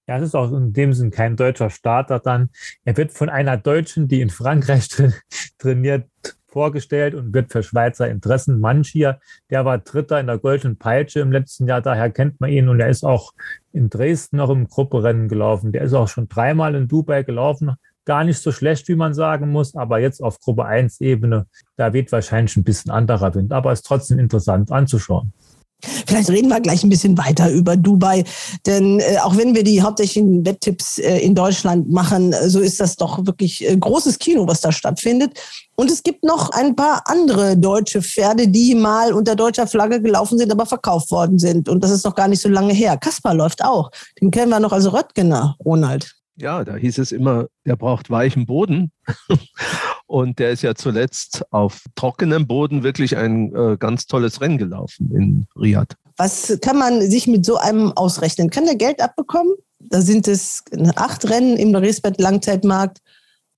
Ja, 0.07 0.17
es 0.17 0.23
ist 0.23 0.35
auch 0.35 0.51
in 0.51 0.73
dem 0.73 0.93
Sinn 0.93 1.11
kein 1.11 1.35
deutscher 1.35 1.69
Starter 1.69 2.19
dann. 2.19 2.49
Er 2.85 2.97
wird 2.97 3.11
von 3.11 3.29
einer 3.29 3.57
Deutschen, 3.57 4.07
die 4.07 4.21
in 4.21 4.29
Frankreich 4.29 4.87
trainiert, 5.57 6.05
vorgestellt 6.49 7.15
und 7.15 7.33
wird 7.33 7.51
für 7.51 7.63
Schweizer 7.63 8.09
Interessen. 8.09 8.59
Manchier, 8.59 9.19
der 9.49 9.65
war 9.65 9.77
Dritter 9.77 10.19
in 10.19 10.27
der 10.27 10.37
Goldenen 10.37 10.77
Peitsche 10.77 11.19
im 11.19 11.31
letzten 11.31 11.67
Jahr, 11.67 11.81
daher 11.81 12.09
kennt 12.09 12.39
man 12.41 12.49
ihn 12.49 12.69
und 12.69 12.79
er 12.79 12.89
ist 12.89 13.03
auch 13.03 13.33
in 13.71 13.89
Dresden 13.89 14.37
noch 14.37 14.49
im 14.49 14.67
Grupperennen 14.67 15.27
gelaufen. 15.27 15.71
Der 15.71 15.83
ist 15.83 15.93
auch 15.93 16.07
schon 16.07 16.27
dreimal 16.27 16.75
in 16.75 16.87
Dubai 16.87 17.23
gelaufen. 17.23 17.75
Gar 18.05 18.23
nicht 18.23 18.39
so 18.39 18.51
schlecht, 18.51 18.87
wie 18.87 18.95
man 18.95 19.13
sagen 19.13 19.51
muss, 19.51 19.75
aber 19.75 19.99
jetzt 19.99 20.21
auf 20.21 20.39
Gruppe 20.39 20.65
1 20.65 20.99
Ebene, 21.01 21.45
da 21.75 21.93
weht 21.93 22.11
wahrscheinlich 22.11 22.57
ein 22.57 22.63
bisschen 22.63 22.91
anderer 22.91 23.35
Wind, 23.35 23.51
aber 23.53 23.71
ist 23.71 23.85
trotzdem 23.85 24.17
interessant 24.19 24.71
anzuschauen. 24.71 25.33
Vielleicht 25.81 26.29
reden 26.29 26.49
wir 26.49 26.59
gleich 26.59 26.83
ein 26.83 26.89
bisschen 26.89 27.17
weiter 27.17 27.49
über 27.49 27.77
Dubai, 27.77 28.25
denn 28.65 28.99
äh, 28.99 29.17
auch 29.23 29.37
wenn 29.37 29.55
wir 29.55 29.63
die 29.63 29.81
hauptsächlichen 29.81 30.45
Wetttipps 30.45 30.97
äh, 30.99 31.19
in 31.19 31.35
Deutschland 31.35 31.89
machen, 31.89 32.33
äh, 32.33 32.49
so 32.49 32.59
ist 32.59 32.79
das 32.79 32.97
doch 32.97 33.25
wirklich 33.25 33.67
äh, 33.67 33.77
großes 33.77 34.19
Kino, 34.19 34.45
was 34.47 34.59
da 34.59 34.71
stattfindet. 34.71 35.39
Und 35.75 35.89
es 35.89 36.03
gibt 36.03 36.23
noch 36.23 36.49
ein 36.51 36.75
paar 36.75 37.03
andere 37.05 37.55
deutsche 37.55 38.01
Pferde, 38.01 38.49
die 38.49 38.75
mal 38.75 39.13
unter 39.13 39.35
deutscher 39.35 39.67
Flagge 39.67 40.01
gelaufen 40.01 40.37
sind, 40.37 40.51
aber 40.51 40.65
verkauft 40.65 41.11
worden 41.11 41.39
sind. 41.39 41.69
Und 41.69 41.81
das 41.83 41.91
ist 41.91 42.03
noch 42.03 42.15
gar 42.15 42.27
nicht 42.27 42.41
so 42.41 42.49
lange 42.49 42.73
her. 42.73 42.97
Kaspar 42.97 43.33
läuft 43.33 43.63
auch. 43.63 43.89
Den 44.19 44.31
kennen 44.31 44.49
wir 44.49 44.59
noch 44.59 44.73
als 44.73 44.91
Röttgener, 44.91 45.55
Ronald. 45.63 46.15
Ja, 46.35 46.63
da 46.63 46.75
hieß 46.75 46.97
es 46.99 47.11
immer, 47.11 47.47
der 47.65 47.75
braucht 47.75 48.09
weichen 48.09 48.45
Boden. 48.45 48.91
Und 50.09 50.39
der 50.39 50.49
ist 50.49 50.63
ja 50.63 50.73
zuletzt 50.73 51.45
auf 51.51 51.83
trockenem 51.93 52.47
Boden 52.47 52.81
wirklich 52.81 53.15
ein 53.15 53.55
äh, 53.55 53.77
ganz 53.77 54.07
tolles 54.07 54.41
Rennen 54.41 54.57
gelaufen 54.57 55.11
in 55.15 55.45
Riyadh. 55.55 55.95
Was 56.17 56.57
kann 56.63 56.79
man 56.79 57.01
sich 57.01 57.27
mit 57.27 57.45
so 57.45 57.57
einem 57.57 57.91
ausrechnen? 57.91 58.49
Kann 58.49 58.65
der 58.65 58.75
Geld 58.75 59.03
abbekommen? 59.03 59.53
Da 59.77 60.01
sind 60.01 60.27
es 60.27 60.63
acht 60.95 61.29
Rennen 61.29 61.57
im 61.57 61.75
Resbett 61.75 62.19
Langzeitmarkt 62.19 62.97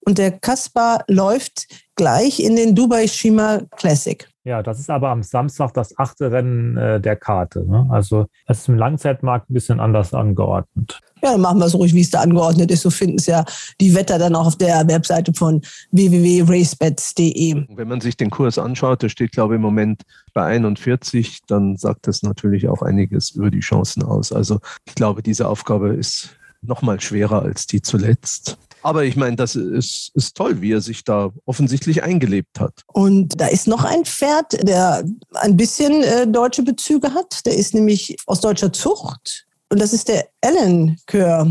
und 0.01 0.17
der 0.17 0.31
Kaspar 0.31 1.05
läuft 1.07 1.67
gleich 1.95 2.41
in 2.41 2.57
den 2.57 2.75
Dubai 2.75 3.07
Shima 3.07 3.61
Classic. 3.77 4.27
Ja, 4.43 4.61
das 4.61 4.77
ist 4.77 4.89
aber 4.89 5.07
am 5.07 5.23
Samstag 5.23 5.73
das 5.73 5.97
achte 5.97 6.33
Rennen 6.33 6.75
äh, 6.75 6.99
der 6.99 7.15
Karte. 7.15 7.63
Ne? 7.63 7.87
Also 7.89 8.25
das 8.45 8.59
ist 8.59 8.67
im 8.67 8.77
Langzeitmarkt 8.77 9.49
ein 9.49 9.53
bisschen 9.53 9.79
anders 9.79 10.13
angeordnet. 10.13 10.99
Ja, 11.23 11.33
dann 11.33 11.41
machen 11.41 11.59
wir 11.59 11.65
es 11.65 11.75
ruhig, 11.75 11.93
wie 11.93 12.01
es 12.01 12.09
da 12.09 12.21
angeordnet 12.21 12.71
ist. 12.71 12.81
So 12.81 12.89
finden 12.89 13.17
es 13.17 13.25
ja 13.27 13.45
die 13.79 13.93
Wetter 13.93 14.17
dann 14.17 14.35
auch 14.35 14.47
auf 14.47 14.57
der 14.57 14.87
Webseite 14.87 15.33
von 15.33 15.61
www.racebets.de. 15.91 17.65
Wenn 17.69 17.87
man 17.87 18.01
sich 18.01 18.17
den 18.17 18.29
Kurs 18.29 18.57
anschaut, 18.57 19.03
der 19.03 19.09
steht, 19.09 19.31
glaube 19.31 19.53
ich, 19.53 19.57
im 19.57 19.61
Moment 19.61 20.03
bei 20.33 20.45
41, 20.45 21.41
dann 21.47 21.77
sagt 21.77 22.07
das 22.07 22.23
natürlich 22.23 22.67
auch 22.67 22.81
einiges 22.81 23.31
über 23.31 23.51
die 23.51 23.59
Chancen 23.59 24.03
aus. 24.03 24.31
Also 24.31 24.59
ich 24.85 24.95
glaube, 24.95 25.21
diese 25.21 25.47
Aufgabe 25.47 25.89
ist 25.93 26.29
noch 26.61 26.81
mal 26.81 26.99
schwerer 26.99 27.41
als 27.41 27.67
die 27.67 27.81
zuletzt. 27.81 28.57
Aber 28.83 29.03
ich 29.03 29.15
meine, 29.15 29.35
das 29.35 29.55
ist, 29.55 30.11
ist 30.15 30.35
toll, 30.35 30.61
wie 30.61 30.71
er 30.71 30.81
sich 30.81 31.03
da 31.03 31.31
offensichtlich 31.45 32.03
eingelebt 32.03 32.59
hat. 32.59 32.83
Und 32.87 33.39
da 33.39 33.47
ist 33.47 33.67
noch 33.67 33.83
ein 33.83 34.05
Pferd, 34.05 34.67
der 34.67 35.03
ein 35.35 35.55
bisschen 35.55 36.03
äh, 36.03 36.27
deutsche 36.27 36.63
Bezüge 36.63 37.13
hat. 37.13 37.45
Der 37.45 37.55
ist 37.55 37.73
nämlich 37.73 38.17
aus 38.25 38.41
deutscher 38.41 38.73
Zucht. 38.73 39.45
Und 39.71 39.81
das 39.81 39.93
ist 39.93 40.09
der 40.09 40.27
Ellen 40.41 40.97
Kör, 41.07 41.47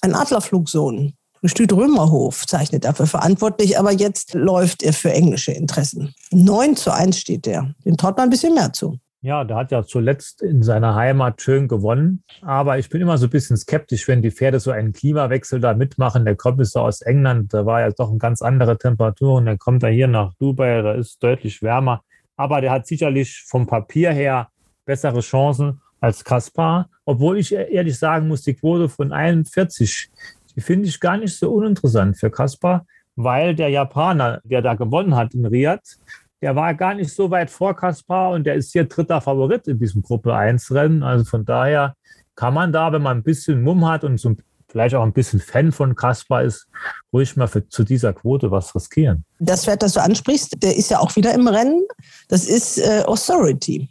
ein 0.00 0.14
Adlerflugsohn. 0.14 1.12
Gestüt 1.42 1.72
Römerhof 1.72 2.46
zeichnet 2.46 2.84
dafür 2.84 3.08
verantwortlich, 3.08 3.78
aber 3.78 3.90
jetzt 3.90 4.32
läuft 4.34 4.84
er 4.84 4.92
für 4.92 5.12
englische 5.12 5.50
Interessen. 5.50 6.14
9 6.30 6.76
zu 6.76 6.94
1 6.94 7.18
steht 7.18 7.46
der. 7.46 7.74
Den 7.84 7.96
traut 7.96 8.16
man 8.16 8.28
ein 8.28 8.30
bisschen 8.30 8.54
mehr 8.54 8.72
zu. 8.72 9.00
Ja, 9.22 9.42
der 9.42 9.56
hat 9.56 9.72
ja 9.72 9.82
zuletzt 9.82 10.40
in 10.40 10.62
seiner 10.62 10.94
Heimat 10.94 11.42
schön 11.42 11.66
gewonnen. 11.66 12.22
Aber 12.42 12.78
ich 12.78 12.88
bin 12.90 13.00
immer 13.00 13.18
so 13.18 13.26
ein 13.26 13.30
bisschen 13.30 13.56
skeptisch, 13.56 14.06
wenn 14.06 14.22
die 14.22 14.30
Pferde 14.30 14.60
so 14.60 14.70
einen 14.70 14.92
Klimawechsel 14.92 15.58
da 15.58 15.74
mitmachen. 15.74 16.24
Der 16.24 16.36
kommt 16.36 16.64
so 16.64 16.78
aus 16.78 17.00
England, 17.00 17.52
da 17.52 17.66
war 17.66 17.80
ja 17.80 17.90
doch 17.90 18.10
eine 18.10 18.18
ganz 18.18 18.40
andere 18.40 18.78
Temperatur 18.78 19.34
und 19.34 19.46
dann 19.46 19.58
kommt 19.58 19.82
er 19.82 19.90
hier 19.90 20.06
nach 20.06 20.32
Dubai, 20.38 20.80
da 20.80 20.92
ist 20.92 21.20
deutlich 21.22 21.60
wärmer. 21.60 22.02
Aber 22.36 22.60
der 22.60 22.70
hat 22.70 22.86
sicherlich 22.86 23.42
vom 23.48 23.66
Papier 23.66 24.12
her 24.12 24.48
bessere 24.84 25.20
Chancen 25.20 25.80
als 26.00 26.22
Kaspar. 26.22 26.88
Obwohl 27.04 27.38
ich 27.38 27.52
ehrlich 27.52 27.98
sagen 27.98 28.28
muss, 28.28 28.42
die 28.42 28.54
Quote 28.54 28.88
von 28.88 29.12
41, 29.12 30.10
die 30.56 30.60
finde 30.60 30.88
ich 30.88 31.00
gar 31.00 31.16
nicht 31.16 31.36
so 31.36 31.52
uninteressant 31.52 32.16
für 32.18 32.30
Kaspar, 32.30 32.86
weil 33.16 33.54
der 33.54 33.68
Japaner, 33.68 34.40
der 34.44 34.62
da 34.62 34.74
gewonnen 34.74 35.14
hat 35.14 35.34
in 35.34 35.46
Riyadh, 35.46 35.98
der 36.40 36.56
war 36.56 36.74
gar 36.74 36.94
nicht 36.94 37.12
so 37.12 37.30
weit 37.30 37.50
vor 37.50 37.74
Kaspar 37.74 38.30
und 38.30 38.44
der 38.44 38.54
ist 38.54 38.72
hier 38.72 38.84
dritter 38.84 39.20
Favorit 39.20 39.66
in 39.66 39.78
diesem 39.78 40.02
Gruppe 40.02 40.34
1 40.34 40.72
Rennen. 40.72 41.02
Also 41.02 41.24
von 41.24 41.44
daher 41.44 41.94
kann 42.34 42.54
man 42.54 42.72
da, 42.72 42.92
wenn 42.92 43.02
man 43.02 43.18
ein 43.18 43.22
bisschen 43.22 43.62
Mumm 43.62 43.88
hat 43.88 44.04
und 44.04 44.18
so 44.18 44.34
vielleicht 44.68 44.94
auch 44.96 45.04
ein 45.04 45.12
bisschen 45.12 45.40
Fan 45.40 45.70
von 45.70 45.94
Kaspar 45.94 46.42
ist, 46.42 46.66
ruhig 47.12 47.36
mal 47.36 47.46
für, 47.46 47.68
zu 47.68 47.84
dieser 47.84 48.12
Quote 48.12 48.50
was 48.50 48.74
riskieren. 48.74 49.24
Das 49.38 49.64
Pferd, 49.64 49.82
das 49.82 49.92
du 49.92 50.02
ansprichst, 50.02 50.62
der 50.62 50.76
ist 50.76 50.90
ja 50.90 50.98
auch 50.98 51.14
wieder 51.14 51.32
im 51.32 51.46
Rennen. 51.46 51.86
Das 52.28 52.44
ist 52.46 52.78
äh, 52.78 53.04
Authority. 53.06 53.88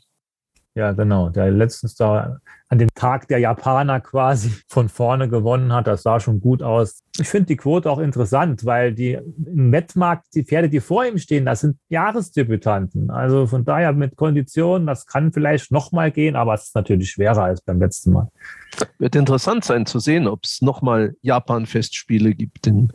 Ja, 0.75 0.91
genau. 0.91 1.29
Der 1.29 1.51
letztens 1.51 1.95
da 1.95 2.37
an 2.73 2.79
dem 2.79 2.93
Tag 2.95 3.27
der 3.27 3.37
Japaner 3.37 4.01
quasi 4.01 4.51
von 4.67 4.89
vorne 4.89 5.29
gewonnen 5.29 5.71
hat. 5.71 5.85
Das 5.85 6.01
sah 6.01 6.19
schon 6.19 6.41
gut 6.41 6.63
aus. 6.63 7.03
Ich 7.19 7.27
finde 7.27 7.45
die 7.45 7.55
Quote 7.55 7.89
auch 7.89 7.99
interessant, 7.99 8.65
weil 8.65 8.93
die 8.93 9.13
im 9.13 9.71
Wettmarkt, 9.71 10.25
die 10.33 10.43
Pferde, 10.43 10.69
die 10.69 10.79
vor 10.79 11.05
ihm 11.05 11.19
stehen, 11.19 11.45
das 11.45 11.61
sind 11.61 11.77
Jahresdebütanten. 11.89 13.11
Also 13.11 13.45
von 13.45 13.63
daher 13.63 13.93
mit 13.93 14.15
Konditionen, 14.15 14.87
das 14.87 15.05
kann 15.05 15.31
vielleicht 15.31 15.71
nochmal 15.71 16.11
gehen, 16.11 16.35
aber 16.35 16.55
es 16.55 16.63
ist 16.63 16.75
natürlich 16.75 17.11
schwerer 17.11 17.43
als 17.43 17.61
beim 17.61 17.79
letzten 17.79 18.13
Mal. 18.13 18.29
Wird 18.97 19.15
interessant 19.15 19.63
sein 19.63 19.85
zu 19.85 19.99
sehen, 19.99 20.27
ob 20.27 20.39
es 20.43 20.63
nochmal 20.63 21.15
Japan-Festspiele 21.21 22.33
gibt 22.33 22.65
in 22.65 22.91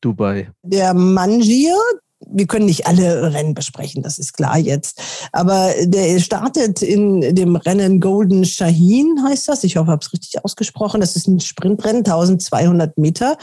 Dubai. 0.00 0.50
Der 0.62 0.94
Mangier, 0.94 1.76
wir 2.26 2.46
können 2.46 2.66
nicht 2.66 2.86
alle 2.86 3.32
Rennen 3.32 3.54
besprechen, 3.54 4.02
das 4.02 4.18
ist 4.18 4.34
klar 4.34 4.58
jetzt. 4.58 5.00
Aber 5.32 5.70
der 5.84 6.20
startet 6.20 6.82
in 6.82 7.34
dem 7.34 7.56
Rennen 7.56 8.00
Golden 8.00 8.44
Shaheen, 8.44 9.22
heißt 9.24 9.48
das. 9.48 9.64
Ich 9.64 9.76
hoffe, 9.76 9.86
ich 9.86 9.92
habe 9.92 10.04
es 10.04 10.12
richtig 10.12 10.44
ausgesprochen. 10.44 11.00
Das 11.00 11.16
ist 11.16 11.26
ein 11.26 11.40
Sprintrennen, 11.40 12.04
1200 12.04 12.98
Meter. 12.98 13.36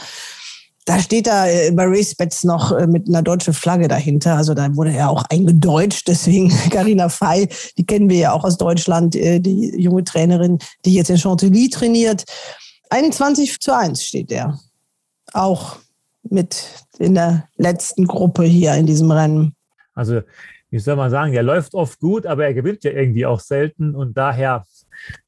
Da 0.88 0.98
steht 1.00 1.26
da 1.26 1.46
äh, 1.46 1.70
bei 1.72 1.84
RaceBets 1.84 2.44
noch 2.44 2.72
äh, 2.72 2.86
mit 2.86 3.08
einer 3.08 3.20
deutschen 3.20 3.52
Flagge 3.52 3.88
dahinter. 3.88 4.36
Also 4.36 4.54
da 4.54 4.74
wurde 4.74 4.94
er 4.94 5.10
auch 5.10 5.22
eingedeutscht. 5.28 6.08
Deswegen 6.08 6.48
Carina 6.70 7.10
Fey, 7.10 7.46
die 7.76 7.84
kennen 7.84 8.08
wir 8.08 8.16
ja 8.16 8.32
auch 8.32 8.42
aus 8.42 8.56
Deutschland, 8.56 9.14
äh, 9.14 9.38
die 9.38 9.78
junge 9.78 10.04
Trainerin, 10.04 10.58
die 10.86 10.94
jetzt 10.94 11.10
in 11.10 11.18
Chantilly 11.18 11.68
trainiert. 11.68 12.24
21 12.88 13.60
zu 13.60 13.76
1 13.76 14.02
steht 14.02 14.32
er. 14.32 14.58
Auch 15.34 15.76
mit 16.30 16.84
in 16.98 17.14
der 17.14 17.48
letzten 17.56 18.06
Gruppe 18.06 18.44
hier 18.44 18.74
in 18.74 18.86
diesem 18.86 19.10
Rennen. 19.10 19.54
Also, 19.94 20.22
wie 20.70 20.78
soll 20.78 20.96
man 20.96 21.10
sagen, 21.10 21.32
er 21.32 21.42
läuft 21.42 21.74
oft 21.74 21.98
gut, 21.98 22.26
aber 22.26 22.44
er 22.44 22.54
gewinnt 22.54 22.84
ja 22.84 22.90
irgendwie 22.90 23.26
auch 23.26 23.40
selten 23.40 23.94
und 23.94 24.16
daher 24.16 24.64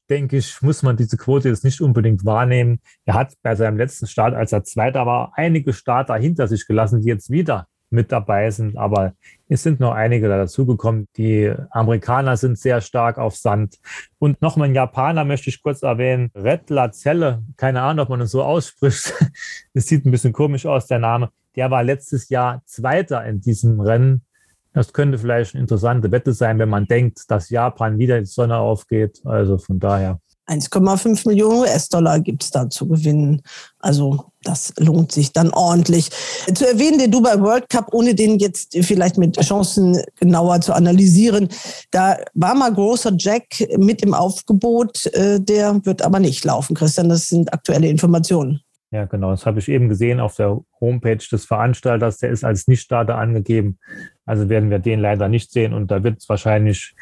denke 0.09 0.37
ich, 0.37 0.61
muss 0.61 0.83
man 0.83 0.97
diese 0.97 1.17
Quote 1.17 1.49
jetzt 1.49 1.63
nicht 1.63 1.81
unbedingt 1.81 2.25
wahrnehmen. 2.25 2.79
Er 3.05 3.15
hat 3.15 3.33
bei 3.41 3.55
seinem 3.55 3.77
letzten 3.77 4.07
Start, 4.07 4.35
als 4.35 4.51
er 4.51 4.63
Zweiter 4.63 5.05
war, 5.05 5.31
einige 5.35 5.73
Starter 5.73 6.15
hinter 6.15 6.47
sich 6.47 6.67
gelassen, 6.67 7.01
die 7.01 7.07
jetzt 7.07 7.29
wieder 7.29 7.67
mit 7.91 8.11
dabei 8.11 8.49
sind. 8.51 8.77
Aber 8.77 9.13
es 9.47 9.63
sind 9.63 9.79
noch 9.79 9.93
einige 9.93 10.27
da 10.27 10.37
dazugekommen. 10.37 11.07
Die 11.17 11.53
Amerikaner 11.71 12.37
sind 12.37 12.57
sehr 12.57 12.81
stark 12.81 13.17
auf 13.17 13.35
Sand. 13.35 13.79
Und 14.17 14.41
nochmal 14.41 14.69
ein 14.69 14.75
Japaner 14.75 15.25
möchte 15.25 15.49
ich 15.49 15.61
kurz 15.61 15.83
erwähnen. 15.83 16.31
Red 16.35 16.69
Lazelle, 16.69 17.43
keine 17.57 17.81
Ahnung, 17.81 18.03
ob 18.03 18.09
man 18.09 18.21
es 18.21 18.31
so 18.31 18.43
ausspricht. 18.43 19.13
Es 19.73 19.87
sieht 19.87 20.05
ein 20.05 20.11
bisschen 20.11 20.33
komisch 20.33 20.65
aus, 20.65 20.87
der 20.87 20.99
Name. 20.99 21.29
Der 21.55 21.71
war 21.71 21.83
letztes 21.83 22.29
Jahr 22.29 22.61
Zweiter 22.65 23.23
in 23.25 23.41
diesem 23.41 23.79
Rennen. 23.79 24.25
Das 24.73 24.93
könnte 24.93 25.17
vielleicht 25.17 25.53
eine 25.53 25.61
interessante 25.61 26.11
Wette 26.11 26.33
sein, 26.33 26.59
wenn 26.59 26.69
man 26.69 26.87
denkt, 26.87 27.29
dass 27.29 27.49
Japan 27.49 27.97
wieder 27.97 28.19
die 28.19 28.25
Sonne 28.25 28.57
aufgeht. 28.57 29.21
Also 29.25 29.57
von 29.57 29.79
daher 29.79 30.19
1,5 30.51 31.27
Millionen 31.27 31.59
US-Dollar 31.59 32.19
gibt 32.19 32.43
es 32.43 32.51
da 32.51 32.69
zu 32.69 32.87
gewinnen. 32.87 33.41
Also 33.79 34.25
das 34.43 34.73
lohnt 34.77 35.11
sich 35.11 35.31
dann 35.31 35.51
ordentlich. 35.51 36.09
Zu 36.53 36.67
erwähnen, 36.67 36.99
der 36.99 37.07
Dubai 37.07 37.39
World 37.39 37.69
Cup, 37.69 37.93
ohne 37.93 38.15
den 38.15 38.37
jetzt 38.39 38.75
vielleicht 38.81 39.17
mit 39.17 39.39
Chancen 39.39 40.01
genauer 40.19 40.61
zu 40.61 40.73
analysieren, 40.73 41.47
da 41.91 42.17
war 42.33 42.55
mal 42.55 42.73
großer 42.73 43.13
Jack 43.17 43.45
mit 43.77 44.01
im 44.01 44.13
Aufgebot, 44.13 45.05
äh, 45.13 45.39
der 45.39 45.85
wird 45.85 46.01
aber 46.01 46.19
nicht 46.19 46.43
laufen, 46.43 46.75
Christian. 46.75 47.09
Das 47.09 47.29
sind 47.29 47.53
aktuelle 47.53 47.87
Informationen. 47.87 48.61
Ja, 48.91 49.05
genau. 49.05 49.31
Das 49.31 49.45
habe 49.45 49.59
ich 49.59 49.69
eben 49.69 49.87
gesehen 49.87 50.19
auf 50.19 50.35
der 50.35 50.59
Homepage 50.81 51.15
des 51.31 51.45
Veranstalters. 51.45 52.17
Der 52.17 52.29
ist 52.29 52.43
als 52.43 52.67
Nichtstarter 52.67 53.17
angegeben. 53.17 53.79
Also 54.25 54.49
werden 54.49 54.69
wir 54.69 54.79
den 54.79 54.99
leider 54.99 55.29
nicht 55.29 55.51
sehen. 55.51 55.73
Und 55.73 55.91
da 55.91 56.03
wird 56.03 56.19
es 56.19 56.27
wahrscheinlich 56.27 56.93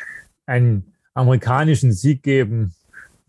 einen 0.45 0.93
amerikanischen 1.15 1.91
Sieg 1.91 2.21
geben 2.21 2.75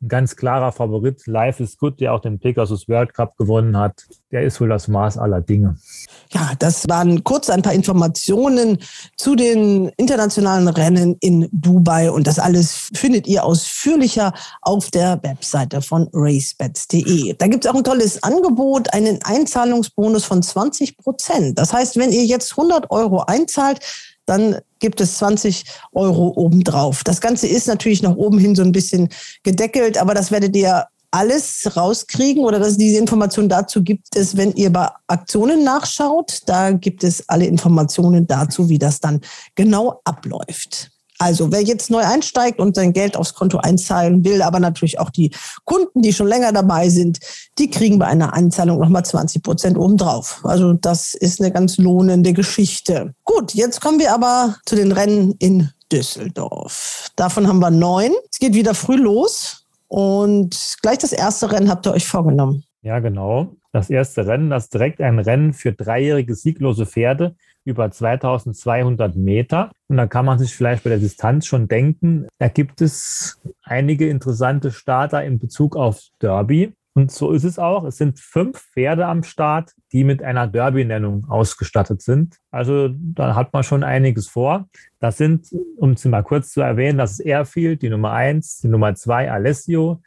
ein 0.02 0.08
ganz 0.08 0.36
klarer 0.36 0.72
Favorit. 0.72 1.26
Life 1.26 1.62
is 1.62 1.76
Good, 1.76 2.00
der 2.00 2.14
auch 2.14 2.20
den 2.20 2.38
Pegasus 2.38 2.88
World 2.88 3.12
Cup 3.12 3.36
gewonnen 3.36 3.76
hat. 3.76 4.06
Der 4.30 4.42
ist 4.42 4.60
wohl 4.60 4.68
das 4.68 4.88
Maß 4.88 5.18
aller 5.18 5.40
Dinge. 5.40 5.76
Ja, 6.32 6.52
das 6.58 6.88
waren 6.88 7.22
kurz 7.24 7.50
ein 7.50 7.62
paar 7.62 7.74
Informationen 7.74 8.78
zu 9.16 9.34
den 9.34 9.88
internationalen 9.96 10.68
Rennen 10.68 11.16
in 11.20 11.48
Dubai. 11.52 12.10
Und 12.10 12.26
das 12.26 12.38
alles 12.38 12.90
findet 12.94 13.26
ihr 13.26 13.44
ausführlicher 13.44 14.32
auf 14.62 14.90
der 14.90 15.22
Webseite 15.22 15.82
von 15.82 16.08
racebets.de. 16.12 17.34
Da 17.34 17.46
gibt 17.46 17.64
es 17.64 17.70
auch 17.70 17.76
ein 17.76 17.84
tolles 17.84 18.22
Angebot, 18.22 18.92
einen 18.94 19.18
Einzahlungsbonus 19.22 20.24
von 20.24 20.42
20 20.42 20.96
Prozent. 20.96 21.58
Das 21.58 21.72
heißt, 21.72 21.96
wenn 21.96 22.12
ihr 22.12 22.24
jetzt 22.24 22.52
100 22.52 22.90
Euro 22.90 23.20
einzahlt, 23.26 23.80
dann 24.26 24.56
gibt 24.80 25.00
es 25.00 25.18
20 25.18 25.64
Euro 25.92 26.32
obendrauf. 26.36 27.04
Das 27.04 27.20
Ganze 27.20 27.46
ist 27.46 27.68
natürlich 27.68 28.02
nach 28.02 28.16
oben 28.16 28.38
hin 28.38 28.56
so 28.56 28.62
ein 28.62 28.72
bisschen 28.72 29.08
gedeckelt, 29.42 29.98
aber 29.98 30.14
das 30.14 30.30
werdet 30.30 30.56
ihr 30.56 30.86
alles 31.12 31.76
rauskriegen 31.76 32.44
oder 32.44 32.58
dass 32.58 32.76
diese 32.76 32.98
Information 32.98 33.48
dazu 33.48 33.82
gibt 33.82 34.14
es, 34.14 34.36
wenn 34.36 34.52
ihr 34.52 34.72
bei 34.72 34.88
Aktionen 35.08 35.64
nachschaut. 35.64 36.40
Da 36.46 36.70
gibt 36.70 37.04
es 37.04 37.28
alle 37.28 37.46
Informationen 37.46 38.26
dazu, 38.26 38.68
wie 38.68 38.78
das 38.78 39.00
dann 39.00 39.20
genau 39.54 40.00
abläuft. 40.04 40.90
Also 41.20 41.52
wer 41.52 41.62
jetzt 41.62 41.90
neu 41.90 42.02
einsteigt 42.02 42.61
und 42.61 42.74
sein 42.74 42.94
Geld 42.94 43.14
aufs 43.14 43.35
Konto 43.35 43.59
einzahlen 43.59 44.24
will, 44.24 44.40
aber 44.40 44.59
natürlich 44.59 44.98
auch 44.98 45.11
die 45.11 45.30
Kunden, 45.64 46.00
die 46.00 46.14
schon 46.14 46.26
länger 46.26 46.50
dabei 46.50 46.88
sind, 46.88 47.20
die 47.59 47.68
kriegen 47.68 47.98
bei 47.98 48.06
einer 48.06 48.33
Einzahlung 48.33 48.78
nochmal 48.78 49.04
20 49.04 49.42
Prozent 49.42 49.76
obendrauf. 49.76 50.40
Also 50.44 50.72
das 50.72 51.12
ist 51.12 51.42
eine 51.42 51.52
ganz 51.52 51.76
lohnende 51.76 52.33
Geschichte. 52.33 53.14
Gut, 53.24 53.52
jetzt 53.52 53.83
kommen 53.83 53.98
wir 53.98 54.14
aber 54.14 54.56
zu 54.64 54.76
den 54.76 54.92
Rennen 54.92 55.35
in 55.38 55.68
Düsseldorf. 55.92 57.11
Davon 57.16 57.46
haben 57.46 57.59
wir 57.59 57.70
neun. 57.70 58.12
Es 58.33 58.38
geht 58.38 58.54
wieder 58.54 58.74
früh 58.74 58.96
los 58.96 59.66
und 59.88 60.56
gleich 60.80 60.98
das 60.98 61.12
erste 61.12 61.52
Rennen 61.52 61.68
habt 61.68 61.87
ihr 61.87 61.92
euch 61.92 62.06
vorgenommen. 62.06 62.64
Ja, 62.80 62.98
genau. 63.00 63.56
Das 63.72 63.88
erste 63.88 64.26
Rennen, 64.26 64.50
das 64.50 64.68
direkt 64.68 65.00
ein 65.00 65.18
Rennen 65.18 65.52
für 65.52 65.72
dreijährige 65.72 66.35
sieglose 66.35 66.87
Pferde 66.87 67.37
über 67.64 67.90
2200 67.90 69.14
Meter. 69.16 69.70
Und 69.88 69.96
da 69.96 70.06
kann 70.06 70.24
man 70.24 70.38
sich 70.38 70.54
vielleicht 70.54 70.83
bei 70.83 70.90
der 70.90 70.98
Distanz 70.98 71.46
schon 71.46 71.68
denken, 71.68 72.26
da 72.38 72.48
gibt 72.48 72.80
es 72.80 73.40
einige 73.62 74.09
interessante 74.09 74.72
Starter 74.72 75.24
in 75.24 75.38
Bezug 75.38 75.76
auf 75.76 76.00
Derby. 76.20 76.72
Und 76.94 77.12
so 77.12 77.30
ist 77.30 77.44
es 77.44 77.59
auch. 77.59 77.85
Es 77.85 77.98
sind 77.98 78.18
fünf 78.18 78.59
Pferde 78.72 79.06
am 79.06 79.22
Start, 79.22 79.72
die 79.92 80.02
mit 80.02 80.22
einer 80.22 80.48
Derby-Nennung 80.48 81.26
ausgestattet 81.28 82.02
sind. 82.02 82.37
Also 82.50 82.88
da 82.92 83.37
hat 83.37 83.52
man 83.52 83.62
schon 83.62 83.85
einiges 83.85 84.26
vor. 84.26 84.68
Das 84.98 85.16
sind, 85.16 85.46
um 85.76 85.92
es 85.92 86.04
mal 86.04 86.22
kurz 86.22 86.50
zu 86.50 86.61
erwähnen, 86.61 86.98
das 86.98 87.12
ist 87.12 87.20
Airfield, 87.20 87.83
die 87.83 87.90
Nummer 87.90 88.11
eins, 88.11 88.59
die 88.59 88.68
Nummer 88.68 88.96
zwei 88.96 89.30
Alessio, 89.30 90.02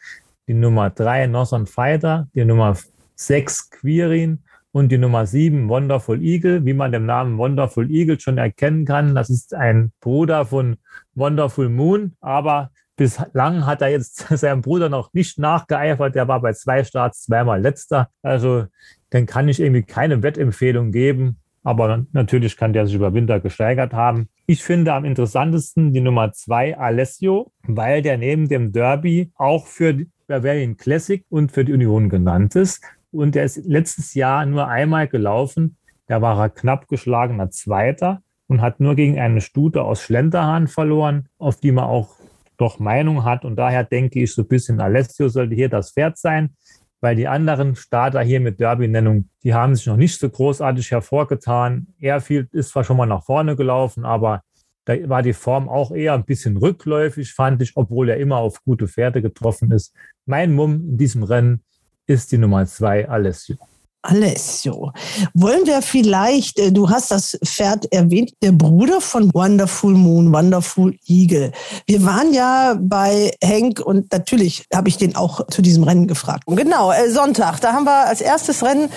die 0.48 0.54
Nummer 0.54 0.90
drei 0.90 1.26
Northern 1.28 1.68
Fighter, 1.68 2.28
die 2.36 2.44
Nummer 2.44 2.76
sechs 3.26 3.70
Quirin 3.70 4.40
und 4.72 4.92
die 4.92 4.98
Nummer 4.98 5.26
sieben, 5.26 5.70
Wonderful 5.70 6.22
Eagle, 6.22 6.66
wie 6.66 6.74
man 6.74 6.92
dem 6.92 7.06
Namen 7.06 7.38
Wonderful 7.38 7.90
Eagle 7.92 8.20
schon 8.20 8.38
erkennen 8.38 8.86
kann, 8.86 9.16
das 9.16 9.30
ist 9.30 9.54
ein 9.54 9.92
Bruder 10.00 10.46
von 10.46 10.78
Wonderful 11.16 11.70
Moon, 11.70 12.14
aber 12.22 12.72
bislang 12.96 13.66
hat 13.66 13.82
er 13.82 13.90
jetzt 13.90 14.28
seinem 14.38 14.62
Bruder 14.62 14.90
noch 14.90 15.14
nicht 15.14 15.40
nachgeeifert. 15.40 16.16
Der 16.16 16.28
war 16.28 16.42
bei 16.42 16.54
zwei 16.54 16.84
Starts 16.84 17.24
zweimal 17.24 17.62
letzter. 17.62 18.10
Also 18.22 18.66
dann 19.10 19.26
kann 19.26 19.48
ich 19.48 19.60
irgendwie 19.60 19.84
keine 19.84 20.24
Wettempfehlung 20.24 20.92
geben. 20.92 21.38
Aber 21.66 22.06
natürlich 22.12 22.58
kann 22.58 22.74
der 22.74 22.86
sich 22.86 22.96
über 22.96 23.14
Winter 23.14 23.40
gesteigert 23.40 23.94
haben. 23.94 24.28
Ich 24.46 24.64
finde 24.64 24.94
am 24.94 25.06
interessantesten 25.06 25.94
die 25.94 26.02
Nummer 26.02 26.34
zwei 26.34 26.78
Alessio, 26.78 27.54
weil 27.66 28.02
der 28.02 28.18
neben 28.18 28.50
dem 28.50 28.74
Derby 28.74 29.32
auch 29.36 29.68
für 29.68 29.94
die 29.94 30.10
Bavarian 30.28 30.76
Classic 30.76 31.24
und 31.30 31.54
für 31.54 31.64
die 31.64 31.72
Union 31.72 32.10
genannt 32.10 32.56
ist. 32.56 32.84
Und 33.14 33.36
der 33.36 33.44
ist 33.44 33.66
letztes 33.66 34.14
Jahr 34.14 34.46
nur 34.46 34.68
einmal 34.68 35.08
gelaufen. 35.08 35.78
Da 36.08 36.22
war 36.22 36.40
er 36.40 36.50
knapp 36.50 36.88
geschlagener 36.88 37.50
Zweiter 37.52 38.22
und 38.48 38.62
hat 38.62 38.80
nur 38.80 38.96
gegen 38.96 39.20
eine 39.20 39.42
Stute 39.42 39.84
aus 39.84 40.02
Schlenterhahn 40.02 40.68
verloren, 40.68 41.28
auf 41.38 41.58
die 41.58 41.72
man 41.72 41.86
auch 41.86 42.16
doch 42.58 42.80
Meinung 42.80 43.24
hat. 43.24 43.46
Und 43.46 43.56
daher 43.56 43.84
denke 43.84 44.22
ich, 44.22 44.34
so 44.34 44.42
ein 44.42 44.48
bisschen 44.48 44.82
Alessio 44.82 45.30
sollte 45.30 45.56
hier 45.56 45.70
das 45.70 45.92
Pferd 45.92 46.18
sein, 46.18 46.56
weil 47.02 47.16
die 47.16 47.28
anderen 47.28 47.76
Starter 47.76 48.22
hier 48.22 48.40
mit 48.40 48.60
Derby-Nennung, 48.60 49.30
die 49.44 49.54
haben 49.54 49.76
sich 49.76 49.88
noch 49.88 49.98
nicht 49.98 50.20
so 50.20 50.30
großartig 50.30 50.92
hervorgetan. 50.92 51.88
Airfield 52.00 52.54
ist 52.54 52.70
zwar 52.70 52.84
schon 52.84 52.98
mal 52.98 53.06
nach 53.06 53.24
vorne 53.24 53.56
gelaufen, 53.56 54.06
aber 54.06 54.42
da 54.86 54.94
war 55.08 55.22
die 55.22 55.34
Form 55.34 55.70
auch 55.70 55.92
eher 55.92 56.14
ein 56.14 56.26
bisschen 56.26 56.58
rückläufig, 56.58 57.34
fand 57.34 57.62
ich, 57.62 57.76
obwohl 57.76 58.10
er 58.10 58.18
immer 58.18 58.38
auf 58.38 58.64
gute 58.64 58.88
Pferde 58.88 59.22
getroffen 59.22 59.72
ist. 59.72 59.96
Mein 60.26 60.54
Mumm 60.54 60.90
in 60.90 60.98
diesem 60.98 61.24
Rennen 61.24 61.64
ist 62.06 62.32
die 62.32 62.38
Nummer 62.38 62.66
zwei, 62.66 63.08
Alessio. 63.08 63.58
Alessio. 64.04 64.92
Wollen 65.34 65.66
wir 65.66 65.82
vielleicht, 65.82 66.60
äh, 66.60 66.72
du 66.72 66.90
hast 66.90 67.10
das 67.12 67.40
Pferd 67.44 67.92
erwähnt, 67.94 68.34
der 68.42 68.52
Bruder 68.52 69.00
von 69.00 69.34
Wonderful 69.34 69.94
Moon, 69.94 70.34
Wonderful 70.34 70.98
Eagle. 71.08 71.54
Wir 71.88 72.06
waren 72.06 72.34
ja 72.34 72.76
bei 72.78 73.32
Henk 73.42 73.80
und 73.80 74.12
natürlich 74.12 74.66
habe 74.74 74.90
ich 74.90 74.98
den 74.98 75.16
auch 75.16 75.48
zu 75.48 75.62
diesem 75.62 75.84
Rennen 75.84 76.08
gefragt. 76.08 76.44
Genau, 76.48 76.92
äh, 76.92 77.10
Sonntag, 77.10 77.62
da 77.62 77.72
haben 77.72 77.86
wir 77.86 78.08
als 78.08 78.20
erstes 78.20 78.62
Rennen 78.62 78.90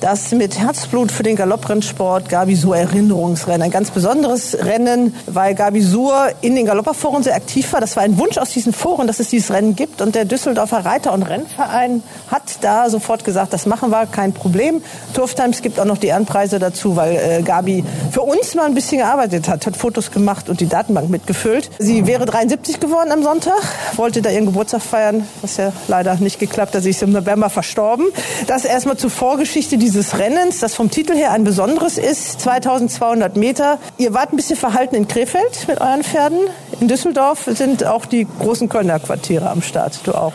das 0.00 0.32
mit 0.32 0.58
Herzblut 0.58 1.12
für 1.12 1.22
den 1.22 1.36
Galopprennsport 1.36 2.28
Gabi 2.28 2.56
Sur 2.56 2.76
Erinnerungsrennen. 2.76 3.62
Ein 3.62 3.70
ganz 3.70 3.92
besonderes 3.92 4.58
Rennen, 4.58 5.14
weil 5.26 5.54
Gabi 5.54 5.82
Sur 5.82 6.30
in 6.40 6.56
den 6.56 6.66
Galopperforen 6.66 7.22
sehr 7.22 7.36
aktiv 7.36 7.72
war. 7.72 7.80
Das 7.80 7.94
war 7.94 8.02
ein 8.02 8.18
Wunsch 8.18 8.38
aus 8.38 8.50
diesen 8.50 8.72
Foren, 8.72 9.06
dass 9.06 9.20
es 9.20 9.28
dieses 9.28 9.52
Rennen 9.52 9.76
gibt 9.76 10.02
und 10.02 10.16
der 10.16 10.24
Düsseldorfer 10.24 10.84
Reiter- 10.84 11.12
und 11.12 11.22
Rennverein 11.22 12.02
hat 12.28 12.58
da 12.62 12.90
sofort 12.90 13.24
gesagt, 13.24 13.52
das 13.52 13.64
machen 13.64 13.90
wir, 13.90 14.06
kein 14.06 14.32
Problem. 14.32 14.47
Problem. 14.48 14.82
Turf 15.12 15.34
Times 15.34 15.60
gibt 15.60 15.78
auch 15.78 15.84
noch 15.84 15.98
die 15.98 16.06
Ehrenpreise 16.06 16.58
dazu, 16.58 16.96
weil 16.96 17.16
äh, 17.16 17.42
Gabi 17.42 17.84
für 18.10 18.22
uns 18.22 18.54
mal 18.54 18.64
ein 18.64 18.74
bisschen 18.74 18.96
gearbeitet 18.96 19.46
hat, 19.46 19.66
hat 19.66 19.76
Fotos 19.76 20.10
gemacht 20.10 20.48
und 20.48 20.60
die 20.60 20.66
Datenbank 20.66 21.10
mitgefüllt. 21.10 21.70
Sie 21.78 22.06
wäre 22.06 22.24
73 22.24 22.80
geworden 22.80 23.12
am 23.12 23.22
Sonntag, 23.22 23.60
wollte 23.96 24.22
da 24.22 24.30
ihren 24.30 24.46
Geburtstag 24.46 24.80
feiern, 24.80 25.28
was 25.42 25.58
ja 25.58 25.70
leider 25.86 26.14
nicht 26.14 26.38
geklappt 26.38 26.74
hat. 26.74 26.82
Sie 26.82 26.90
ist 26.90 27.02
im 27.02 27.12
November 27.12 27.50
verstorben. 27.50 28.06
Das 28.46 28.64
erstmal 28.64 28.96
zur 28.96 29.10
Vorgeschichte 29.10 29.76
dieses 29.76 30.18
Rennens, 30.18 30.60
das 30.60 30.74
vom 30.74 30.90
Titel 30.90 31.14
her 31.14 31.32
ein 31.32 31.44
besonderes 31.44 31.98
ist. 31.98 32.40
2200 32.40 33.36
Meter. 33.36 33.78
Ihr 33.98 34.14
wart 34.14 34.32
ein 34.32 34.36
bisschen 34.36 34.56
verhalten 34.56 34.94
in 34.94 35.08
Krefeld 35.08 35.68
mit 35.68 35.78
euren 35.82 36.02
Pferden. 36.02 36.38
In 36.80 36.88
Düsseldorf 36.88 37.50
sind 37.52 37.84
auch 37.84 38.06
die 38.06 38.26
großen 38.40 38.70
Kölner 38.70 38.98
Quartiere 38.98 39.50
am 39.50 39.60
Start. 39.60 40.00
Du 40.04 40.12
auch. 40.12 40.32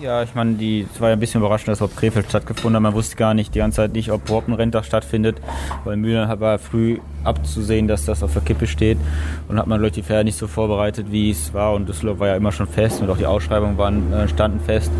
Ja, 0.00 0.22
ich 0.22 0.34
meine, 0.34 0.54
die, 0.54 0.86
es 0.92 0.98
war 0.98 1.10
ja 1.10 1.16
ein 1.16 1.20
bisschen 1.20 1.42
überraschend, 1.42 1.68
dass 1.68 1.78
überhaupt 1.78 1.98
Krefeld 1.98 2.26
stattgefunden 2.30 2.76
hat. 2.76 2.82
Man 2.82 2.94
wusste 2.94 3.16
gar 3.16 3.34
nicht 3.34 3.49
die 3.54 3.58
ganze 3.58 3.76
Zeit 3.76 3.92
nicht, 3.92 4.10
ob 4.10 4.26
überhaupt 4.26 4.48
ein 4.48 4.54
Renntag 4.54 4.84
stattfindet, 4.84 5.40
weil 5.84 5.96
Mühlen 5.96 6.28
war 6.40 6.58
früh 6.58 6.98
abzusehen, 7.24 7.88
dass 7.88 8.04
das 8.04 8.22
auf 8.22 8.32
der 8.32 8.42
Kippe 8.42 8.66
steht 8.66 8.98
und 9.48 9.58
hat 9.58 9.66
man 9.66 9.80
die 9.90 10.02
Pferde 10.02 10.24
nicht 10.24 10.38
so 10.38 10.46
vorbereitet, 10.46 11.06
wie 11.10 11.30
es 11.30 11.52
war 11.52 11.74
und 11.74 11.88
Düsseldorf 11.88 12.20
war 12.20 12.28
ja 12.28 12.36
immer 12.36 12.52
schon 12.52 12.66
fest 12.66 13.00
und 13.00 13.10
auch 13.10 13.18
die 13.18 13.26
Ausschreibungen 13.26 13.76
waren, 13.78 14.12
äh, 14.12 14.28
standen 14.28 14.60
fest. 14.60 14.90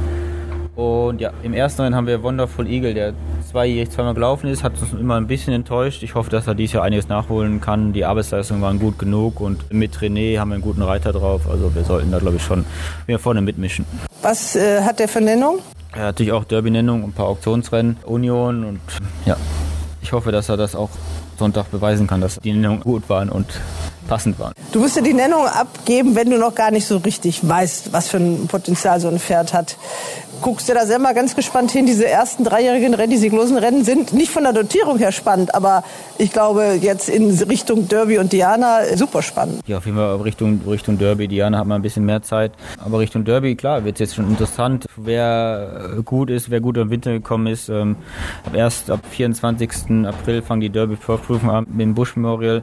Und 0.80 1.20
ja, 1.20 1.30
im 1.42 1.53
ersten 1.53 1.82
Rennen 1.82 1.94
haben 1.94 2.07
wir 2.07 2.22
Wonderful 2.22 2.66
Eagle, 2.66 2.94
der 2.94 3.12
zweijährig 3.51 3.90
zweimal 3.90 4.14
gelaufen 4.14 4.48
ist, 4.48 4.62
hat 4.62 4.80
uns 4.80 4.92
immer 4.92 5.16
ein 5.16 5.26
bisschen 5.26 5.53
enttäuscht. 5.53 6.03
Ich 6.03 6.14
hoffe, 6.14 6.30
dass 6.30 6.46
er 6.46 6.55
dieses 6.55 6.72
Jahr 6.72 6.84
einiges 6.84 7.09
nachholen 7.09 7.61
kann. 7.61 7.92
Die 7.92 8.07
Arbeitsleistungen 8.07 8.62
waren 8.62 8.78
gut 8.78 8.98
genug 8.98 9.40
und 9.40 9.70
mit 9.72 9.96
René 9.98 10.38
haben 10.38 10.51
wir 10.51 10.55
einen 10.55 10.62
guten 10.62 10.80
Reiter 10.80 11.12
drauf. 11.12 11.42
Also 11.51 11.74
wir 11.74 11.84
sollten 11.84 12.11
da, 12.11 12.18
glaube 12.18 12.36
ich, 12.36 12.42
schon 12.42 12.64
wieder 13.07 13.18
vorne 13.18 13.42
mitmischen. 13.42 13.84
Was 14.22 14.57
äh, 14.57 14.80
hat 14.82 15.01
der 15.01 15.09
für 15.09 15.20
Nennung? 15.20 15.59
Er 15.93 15.99
hat 15.99 16.07
natürlich 16.07 16.32
auch 16.32 16.45
Derby-Nennung, 16.45 17.05
ein 17.05 17.12
paar 17.12 17.26
Auktionsrennen, 17.26 17.97
Union 18.05 18.64
und 18.64 18.80
ja, 19.26 19.36
ich 20.03 20.12
hoffe, 20.12 20.30
dass 20.30 20.49
er 20.49 20.57
das 20.57 20.76
auch 20.76 20.91
Sonntag 21.38 21.70
beweisen 21.70 22.07
kann, 22.07 22.20
dass 22.20 22.38
die 22.38 22.53
Nennungen 22.53 22.80
gut 22.80 23.09
waren 23.09 23.28
und 23.28 23.47
passend 24.07 24.38
waren. 24.38 24.53
Du 24.72 24.80
musst 24.80 24.97
dir 24.97 25.03
die 25.03 25.14
Nennung 25.14 25.47
abgeben, 25.47 26.14
wenn 26.14 26.30
du 26.30 26.38
noch 26.38 26.55
gar 26.55 26.70
nicht 26.70 26.86
so 26.86 26.99
richtig 26.99 27.47
weißt, 27.49 27.93
was 27.93 28.09
für 28.09 28.18
ein 28.18 28.47
Potenzial 28.47 29.01
so 29.01 29.09
ein 29.09 29.18
Pferd 29.18 29.53
hat 29.53 29.76
guckst 30.41 30.68
du 30.68 30.74
da 30.74 30.86
selber 30.86 31.14
ganz 31.14 31.34
gespannt 31.34 31.70
hin. 31.70 31.86
Diese 31.86 32.07
ersten 32.07 32.45
dreijährigen 32.45 32.95
Rennen, 32.95 33.11
die 33.11 33.16
sieglosen 33.16 33.57
Rennen 33.57 33.84
sind 33.84 34.12
nicht 34.12 34.30
von 34.30 34.43
der 34.45 34.53
Dotierung 34.53 34.99
her 34.99 35.12
spannend, 35.12 35.55
aber 35.55 35.84
ich 36.18 36.32
glaube 36.32 36.78
jetzt 36.80 37.09
in 37.09 37.30
Richtung 37.30 37.88
Derby 37.88 38.18
und 38.18 38.32
Diana 38.32 38.97
super 38.97 39.22
spannend. 39.22 39.62
Ja, 39.66 39.78
auf 39.78 39.86
jeden 39.86 39.97
Fall 39.97 40.16
Richtung, 40.16 40.61
Richtung 40.66 40.99
Derby, 40.99 41.28
Diana 41.28 41.59
hat 41.59 41.66
man 41.66 41.80
ein 41.80 41.82
bisschen 41.82 42.05
mehr 42.05 42.22
Zeit. 42.22 42.53
Aber 42.78 42.99
Richtung 42.99 43.24
Derby, 43.24 43.55
klar, 43.57 43.84
wird 43.84 43.97
es 43.97 44.01
jetzt 44.01 44.14
schon 44.14 44.28
interessant, 44.28 44.86
wer 44.97 45.97
gut 46.05 46.30
ist, 46.30 46.51
wer 46.51 46.61
gut 46.61 46.76
im 46.76 46.91
Winter 46.91 47.12
gekommen 47.12 47.47
ist. 47.47 47.68
Ähm, 47.68 47.97
erst 48.53 48.91
ab 48.91 49.01
24. 49.11 50.07
April 50.07 50.43
fangen 50.43 50.61
die 50.61 50.70
Derby-Vorprüfungen 50.70 51.55
an 51.55 51.66
mit 51.70 51.80
dem 51.80 51.95
Bush 51.95 52.16
Memorial. 52.16 52.62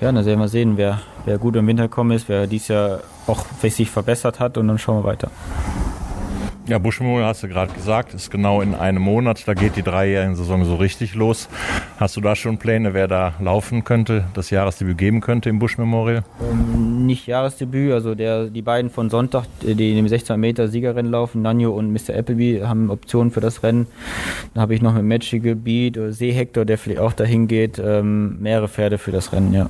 Ja, 0.00 0.12
dann 0.12 0.24
werden 0.24 0.40
wir 0.40 0.48
sehen, 0.48 0.76
wer, 0.76 1.00
wer 1.24 1.38
gut 1.38 1.56
im 1.56 1.66
Winter 1.66 1.84
gekommen 1.84 2.12
ist, 2.12 2.28
wer 2.28 2.46
dies 2.46 2.68
Jahr 2.68 3.00
auch 3.26 3.44
sich 3.62 3.90
verbessert 3.90 4.40
hat 4.40 4.58
und 4.58 4.68
dann 4.68 4.78
schauen 4.78 5.02
wir 5.02 5.04
weiter. 5.04 5.30
Ja, 6.70 6.78
Buschmemorial 6.78 7.26
hast 7.26 7.42
du 7.42 7.48
gerade 7.48 7.72
gesagt, 7.72 8.14
ist 8.14 8.30
genau 8.30 8.60
in 8.60 8.76
einem 8.76 9.02
Monat. 9.02 9.42
Da 9.48 9.54
geht 9.54 9.74
die 9.74 9.82
dreijährige 9.82 10.36
Saison 10.36 10.64
so 10.64 10.76
richtig 10.76 11.16
los. 11.16 11.48
Hast 11.98 12.16
du 12.16 12.20
da 12.20 12.36
schon 12.36 12.58
Pläne, 12.58 12.94
wer 12.94 13.08
da 13.08 13.34
laufen 13.40 13.82
könnte, 13.82 14.26
das 14.34 14.50
Jahresdebüt 14.50 14.96
geben 14.96 15.20
könnte 15.20 15.48
im 15.48 15.58
Buschmemorial? 15.58 16.22
Ähm, 16.40 17.06
nicht 17.06 17.26
Jahresdebüt, 17.26 17.92
also 17.92 18.14
der, 18.14 18.44
die 18.50 18.62
beiden 18.62 18.88
von 18.88 19.10
Sonntag, 19.10 19.46
die 19.62 19.90
in 19.90 19.96
dem 19.96 20.06
16 20.06 20.38
Meter 20.38 20.68
Siegerrennen 20.68 21.10
laufen, 21.10 21.42
Nanjo 21.42 21.72
und 21.72 21.92
Mr. 21.92 22.16
Appleby, 22.16 22.60
haben 22.64 22.88
Optionen 22.88 23.32
für 23.32 23.40
das 23.40 23.64
Rennen. 23.64 23.88
Dann 24.54 24.62
habe 24.62 24.72
ich 24.72 24.80
noch 24.80 24.94
mit 24.94 25.02
Magical 25.02 25.56
Beat 25.56 25.98
oder 25.98 26.12
Seehector, 26.12 26.64
der 26.64 26.78
vielleicht 26.78 27.00
auch 27.00 27.14
dahin 27.14 27.48
geht, 27.48 27.80
ähm, 27.84 28.40
mehrere 28.40 28.68
Pferde 28.68 28.98
für 28.98 29.10
das 29.10 29.32
Rennen, 29.32 29.52
ja. 29.52 29.66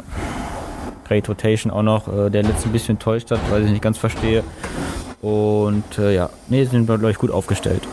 Great 1.08 1.26
Rotation 1.30 1.72
auch 1.72 1.82
noch, 1.82 2.08
äh, 2.08 2.28
der 2.28 2.42
letzte 2.42 2.68
ein 2.68 2.72
bisschen 2.72 2.96
enttäuscht 2.96 3.30
hat, 3.30 3.40
weil 3.50 3.64
ich 3.64 3.70
nicht 3.70 3.82
ganz 3.82 3.96
verstehe. 3.96 4.44
Und 5.20 5.98
äh, 5.98 6.14
ja, 6.14 6.30
nee, 6.48 6.64
sind 6.64 6.88
wir, 6.88 6.98
glaube 6.98 7.12
ich, 7.12 7.18
gut 7.18 7.30
aufgestellt. 7.30 7.86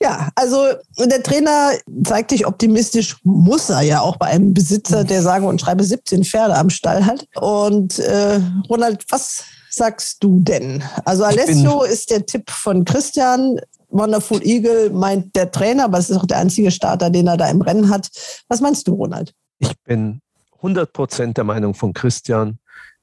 Ja, 0.00 0.28
also 0.34 0.66
der 0.98 1.22
Trainer 1.22 1.72
zeigt 2.04 2.30
sich 2.30 2.46
optimistisch, 2.46 3.16
muss 3.22 3.70
er 3.70 3.82
ja 3.82 4.00
auch 4.00 4.16
bei 4.16 4.26
einem 4.26 4.52
Besitzer, 4.52 5.04
der 5.04 5.22
sage 5.22 5.46
und 5.46 5.60
schreibe 5.60 5.82
17 5.82 6.24
Pferde 6.24 6.56
am 6.56 6.70
Stall 6.70 7.06
hat. 7.06 7.26
Und 7.36 7.98
äh, 7.98 8.40
Ronald, 8.68 9.04
was 9.10 9.44
sagst 9.70 10.22
du 10.22 10.40
denn? 10.40 10.82
Also 11.04 11.24
Alessio 11.24 11.82
ist 11.82 12.10
der 12.10 12.26
Tipp 12.26 12.50
von 12.50 12.84
Christian. 12.84 13.58
Wonderful 13.88 14.44
Eagle 14.44 14.90
meint 14.90 15.34
der 15.36 15.50
Trainer, 15.50 15.84
aber 15.84 15.98
es 15.98 16.10
ist 16.10 16.16
auch 16.16 16.26
der 16.26 16.38
einzige 16.38 16.70
Starter, 16.70 17.08
den 17.10 17.26
er 17.26 17.36
da 17.36 17.48
im 17.48 17.62
Rennen 17.62 17.88
hat. 17.88 18.08
Was 18.48 18.60
meinst 18.60 18.86
du, 18.88 18.94
Ronald? 18.94 19.32
Ich 19.58 19.72
bin 19.84 20.20
100 20.56 20.92
Prozent 20.92 21.36
der 21.36 21.44
Meinung 21.44 21.74
von 21.74 21.92
Christian. 21.92 22.58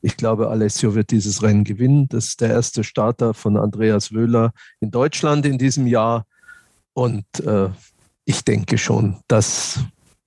Ich 0.06 0.18
glaube, 0.18 0.50
Alessio 0.50 0.96
wird 0.96 1.12
dieses 1.12 1.42
Rennen 1.44 1.64
gewinnen. 1.64 2.10
Das 2.10 2.26
ist 2.26 2.42
der 2.42 2.50
erste 2.50 2.84
Starter 2.84 3.34
von 3.34 3.56
Andreas 3.56 4.12
Wöhler 4.12 4.52
in 4.82 4.92
Deutschland 4.92 5.46
in 5.46 5.58
diesem 5.58 5.88
Jahr. 5.88 6.26
Und 6.92 7.26
äh, 7.40 7.70
ich 8.26 8.44
denke 8.44 8.78
schon, 8.78 9.22
dass 9.30 9.80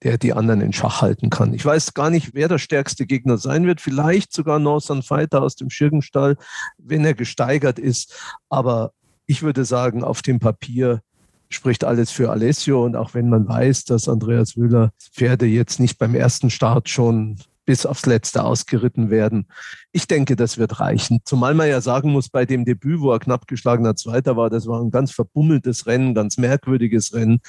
der 0.03 0.17
die 0.17 0.33
anderen 0.33 0.63
in 0.63 0.73
Schach 0.73 1.03
halten 1.03 1.29
kann. 1.29 1.53
Ich 1.53 1.63
weiß 1.63 1.93
gar 1.93 2.09
nicht, 2.09 2.31
wer 2.33 2.49
der 2.49 2.57
stärkste 2.57 3.05
Gegner 3.05 3.37
sein 3.37 3.67
wird. 3.67 3.83
Vielleicht 3.83 4.33
sogar 4.33 4.59
Northern 4.59 5.03
Fighter 5.03 5.43
aus 5.43 5.57
dem 5.57 5.69
Schirgenstall, 5.69 6.39
wenn 6.79 7.05
er 7.05 7.13
gesteigert 7.13 7.79
ist. 7.79 8.15
Aber 8.49 8.93
ich 9.27 9.43
würde 9.43 9.67
sagen, 9.67 10.03
auf 10.03 10.23
dem 10.23 10.39
Papier 10.39 11.03
spricht 11.51 11.85
alles 11.85 12.11
für 12.11 12.31
Alessio. 12.31 12.83
Und 12.83 12.97
auch 12.97 13.13
wenn 13.13 13.29
man 13.29 13.47
weiß, 13.47 13.85
dass 13.85 14.09
Andreas 14.09 14.57
Wöhler 14.57 14.93
Pferde 15.13 15.45
jetzt 15.45 15.81
nicht 15.81 15.99
beim 15.99 16.15
ersten 16.15 16.49
Start 16.49 16.89
schon 16.89 17.37
bis 17.67 17.85
aufs 17.85 18.07
Letzte 18.07 18.45
ausgeritten 18.45 19.11
werden. 19.11 19.47
Ich 19.93 20.07
denke, 20.07 20.37
das 20.37 20.57
wird 20.57 20.81
reichen. 20.81 21.21
Zumal 21.25 21.53
man 21.55 21.69
ja 21.69 21.81
sagen 21.83 22.13
muss, 22.13 22.31
bei 22.31 22.47
dem 22.47 22.65
Debüt, 22.65 23.01
wo 23.01 23.13
er 23.13 23.19
knapp 23.19 23.47
geschlagener 23.47 23.97
Zweiter 23.97 24.37
war, 24.37 24.49
das 24.49 24.67
war 24.67 24.81
ein 24.81 24.91
ganz 24.91 25.11
verbummeltes 25.11 25.87
Rennen, 25.87 26.15
ganz 26.15 26.39
merkwürdiges 26.39 27.13
Rennen. 27.13 27.41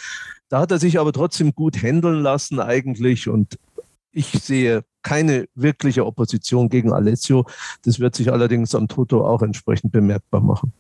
Da 0.49 0.59
hat 0.59 0.71
er 0.71 0.79
sich 0.79 0.99
aber 0.99 1.13
trotzdem 1.13 1.53
gut 1.53 1.81
handeln 1.81 2.21
lassen 2.21 2.59
eigentlich 2.59 3.29
und 3.29 3.57
ich 4.11 4.31
sehe 4.31 4.83
keine 5.03 5.47
wirkliche 5.53 6.05
Opposition 6.05 6.69
gegen 6.69 6.91
Alessio. 6.91 7.45
Das 7.83 7.99
wird 7.99 8.15
sich 8.15 8.31
allerdings 8.31 8.73
am 8.75 8.87
Toto 8.87 9.25
auch 9.25 9.41
entsprechend 9.41 9.91
bemerkbar 9.91 10.41
machen. 10.41 10.73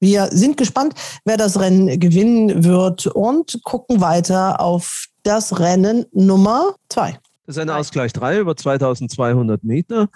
Wir 0.00 0.28
sind 0.30 0.56
gespannt, 0.56 0.94
wer 1.24 1.36
das 1.36 1.60
Rennen 1.60 2.00
gewinnen 2.00 2.64
wird 2.64 3.06
und 3.08 3.60
gucken 3.64 4.00
weiter 4.00 4.60
auf 4.60 5.06
das 5.24 5.58
Rennen 5.58 6.06
Nummer 6.12 6.76
zwei. 6.88 7.18
Das 7.48 7.56
ist 7.56 7.62
eine 7.62 7.76
Ausgleich 7.76 8.12
3 8.12 8.40
über 8.40 8.56
2200 8.56 9.64
Meter 9.64 10.10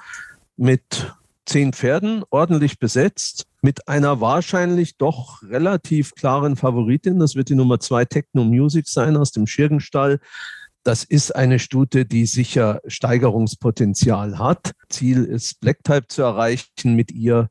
mit 0.59 1.15
zehn 1.47 1.73
Pferden, 1.73 2.25
ordentlich 2.29 2.79
besetzt, 2.79 3.47
mit 3.63 3.89
einer 3.89 4.21
wahrscheinlich 4.21 4.99
doch 4.99 5.43
relativ 5.43 6.15
klaren 6.15 6.57
Favoritin. 6.57 7.19
Das 7.19 7.35
wird 7.35 7.49
die 7.49 7.55
Nummer 7.55 7.81
2 7.81 8.05
Techno 8.05 8.45
Music 8.45 8.87
sein 8.87 9.17
aus 9.17 9.31
dem 9.31 9.47
Schirgenstall. 9.47 10.21
Das 10.83 11.05
ist 11.05 11.35
eine 11.35 11.59
Stute, 11.59 12.05
die 12.05 12.27
sicher 12.27 12.83
Steigerungspotenzial 12.87 14.39
hat. 14.39 14.73
Ziel 14.91 15.25
ist, 15.25 15.59
Black 15.61 15.83
Type 15.85 16.09
zu 16.09 16.21
erreichen 16.21 16.95
mit 16.95 17.13
ihr. 17.13 17.49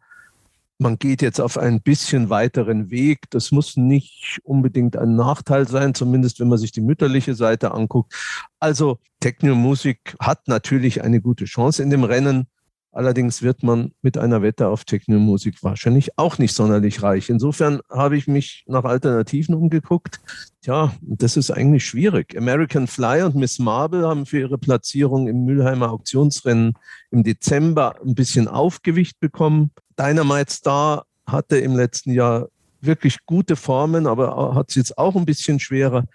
Man 0.81 0.97
geht 0.97 1.21
jetzt 1.21 1.39
auf 1.39 1.59
einen 1.59 1.81
bisschen 1.81 2.31
weiteren 2.31 2.89
Weg. 2.89 3.29
Das 3.29 3.51
muss 3.51 3.77
nicht 3.77 4.39
unbedingt 4.43 4.97
ein 4.97 5.15
Nachteil 5.15 5.67
sein, 5.67 5.93
zumindest 5.93 6.39
wenn 6.39 6.49
man 6.49 6.57
sich 6.57 6.71
die 6.71 6.81
mütterliche 6.81 7.35
Seite 7.35 7.71
anguckt. 7.73 8.13
Also 8.59 8.97
Techno-Musik 9.19 10.15
hat 10.19 10.47
natürlich 10.47 11.03
eine 11.03 11.21
gute 11.21 11.45
Chance 11.45 11.83
in 11.83 11.91
dem 11.91 12.03
Rennen. 12.03 12.47
Allerdings 12.91 13.43
wird 13.43 13.61
man 13.61 13.93
mit 14.01 14.17
einer 14.17 14.41
Wette 14.41 14.67
auf 14.67 14.83
Techno-Musik 14.83 15.63
wahrscheinlich 15.63 16.17
auch 16.17 16.39
nicht 16.39 16.53
sonderlich 16.53 17.03
reich. 17.03 17.29
Insofern 17.29 17.79
habe 17.89 18.17
ich 18.17 18.27
mich 18.27 18.65
nach 18.67 18.83
Alternativen 18.83 19.53
umgeguckt. 19.53 20.19
Tja, 20.63 20.93
das 20.99 21.37
ist 21.37 21.51
eigentlich 21.51 21.85
schwierig. 21.85 22.35
American 22.35 22.87
Fly 22.87 23.21
und 23.21 23.35
Miss 23.35 23.59
Marble 23.59 24.07
haben 24.07 24.25
für 24.25 24.39
ihre 24.39 24.57
Platzierung 24.57 25.27
im 25.27 25.45
Mülheimer 25.45 25.91
Auktionsrennen 25.91 26.73
im 27.11 27.23
Dezember 27.23 28.01
ein 28.03 28.15
bisschen 28.15 28.47
Aufgewicht 28.47 29.19
bekommen. 29.19 29.71
Dynamite 30.01 30.51
Star 30.51 31.05
hatte 31.27 31.57
im 31.57 31.75
letzten 31.75 32.11
Jahr 32.11 32.47
wirklich 32.81 33.17
gute 33.27 33.55
Formen, 33.55 34.07
aber 34.07 34.55
hat 34.55 34.69
es 34.69 34.75
jetzt 34.75 34.97
auch 34.97 35.15
ein 35.15 35.25
bisschen 35.25 35.59
schwerer. 35.59 36.05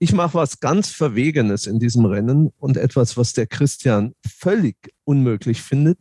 Ich 0.00 0.12
mache 0.12 0.34
was 0.34 0.58
ganz 0.58 0.88
Verwegenes 0.88 1.68
in 1.68 1.78
diesem 1.78 2.04
Rennen 2.04 2.52
und 2.58 2.76
etwas, 2.76 3.16
was 3.16 3.32
der 3.32 3.46
Christian 3.46 4.14
völlig 4.26 4.76
unmöglich 5.04 5.62
findet. 5.62 6.00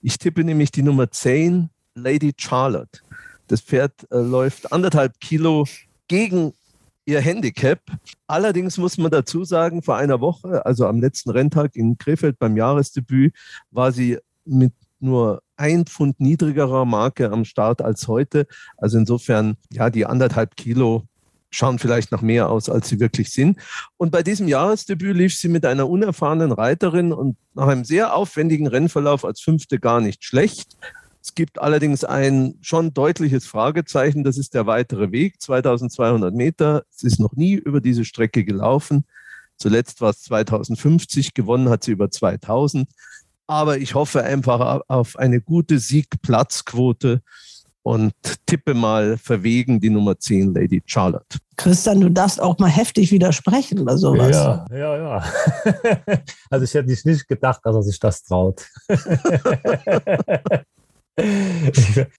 Ich 0.00 0.18
tippe 0.18 0.44
nämlich 0.44 0.70
die 0.70 0.84
Nummer 0.84 1.10
10, 1.10 1.70
Lady 1.96 2.32
Charlotte. 2.36 3.00
Das 3.48 3.60
Pferd 3.60 4.06
äh, 4.12 4.18
läuft 4.18 4.72
anderthalb 4.72 5.18
Kilo 5.18 5.66
gegen 6.06 6.52
ihr 7.04 7.20
Handicap. 7.20 7.80
Allerdings 8.28 8.78
muss 8.78 8.96
man 8.96 9.10
dazu 9.10 9.42
sagen, 9.42 9.82
vor 9.82 9.96
einer 9.96 10.20
Woche, 10.20 10.64
also 10.64 10.86
am 10.86 11.00
letzten 11.00 11.30
Renntag 11.30 11.74
in 11.74 11.98
Krefeld 11.98 12.38
beim 12.38 12.56
Jahresdebüt, 12.56 13.34
war 13.72 13.90
sie 13.90 14.18
mit 14.44 14.72
nur 15.00 15.42
ein 15.60 15.84
Pfund 15.84 16.18
niedrigerer 16.20 16.86
Marke 16.86 17.30
am 17.30 17.44
Start 17.44 17.82
als 17.82 18.08
heute. 18.08 18.46
Also 18.78 18.98
insofern, 18.98 19.56
ja, 19.70 19.90
die 19.90 20.06
anderthalb 20.06 20.56
Kilo 20.56 21.04
schauen 21.50 21.78
vielleicht 21.78 22.12
noch 22.12 22.22
mehr 22.22 22.48
aus, 22.48 22.70
als 22.70 22.88
sie 22.88 22.98
wirklich 22.98 23.30
sind. 23.30 23.58
Und 23.98 24.10
bei 24.10 24.22
diesem 24.22 24.48
Jahresdebüt 24.48 25.16
lief 25.16 25.36
sie 25.36 25.48
mit 25.48 25.66
einer 25.66 25.88
unerfahrenen 25.88 26.52
Reiterin 26.52 27.12
und 27.12 27.36
nach 27.54 27.68
einem 27.68 27.84
sehr 27.84 28.14
aufwendigen 28.14 28.66
Rennverlauf 28.66 29.24
als 29.24 29.40
Fünfte 29.40 29.78
gar 29.78 30.00
nicht 30.00 30.24
schlecht. 30.24 30.76
Es 31.22 31.34
gibt 31.34 31.60
allerdings 31.60 32.04
ein 32.04 32.54
schon 32.62 32.94
deutliches 32.94 33.46
Fragezeichen, 33.46 34.24
das 34.24 34.38
ist 34.38 34.54
der 34.54 34.66
weitere 34.66 35.12
Weg, 35.12 35.42
2200 35.42 36.34
Meter. 36.34 36.84
Sie 36.88 37.06
ist 37.06 37.20
noch 37.20 37.34
nie 37.34 37.54
über 37.54 37.82
diese 37.82 38.06
Strecke 38.06 38.44
gelaufen. 38.44 39.04
Zuletzt 39.58 40.00
war 40.00 40.10
es 40.10 40.22
2050, 40.22 41.34
gewonnen 41.34 41.68
hat 41.68 41.84
sie 41.84 41.90
über 41.90 42.10
2000 42.10 42.88
aber 43.50 43.78
ich 43.78 43.96
hoffe 43.96 44.22
einfach 44.22 44.82
auf 44.86 45.18
eine 45.18 45.40
gute 45.40 45.80
Siegplatzquote 45.80 47.20
und 47.82 48.12
tippe 48.46 48.74
mal 48.74 49.18
verwegen 49.18 49.80
die 49.80 49.90
Nummer 49.90 50.16
10, 50.16 50.54
Lady 50.54 50.80
Charlotte. 50.86 51.38
Christian, 51.56 52.00
du 52.00 52.10
darfst 52.10 52.40
auch 52.40 52.56
mal 52.60 52.68
heftig 52.68 53.10
widersprechen 53.10 53.80
oder 53.80 53.98
sowas. 53.98 54.36
Ja, 54.36 54.64
ja, 54.70 54.96
ja. 54.96 55.24
Also 56.50 56.64
ich 56.64 56.74
hätte 56.74 56.88
nicht 56.88 57.26
gedacht, 57.26 57.60
dass 57.64 57.74
er 57.74 57.82
sich 57.82 57.98
das 57.98 58.22
traut. 58.22 58.64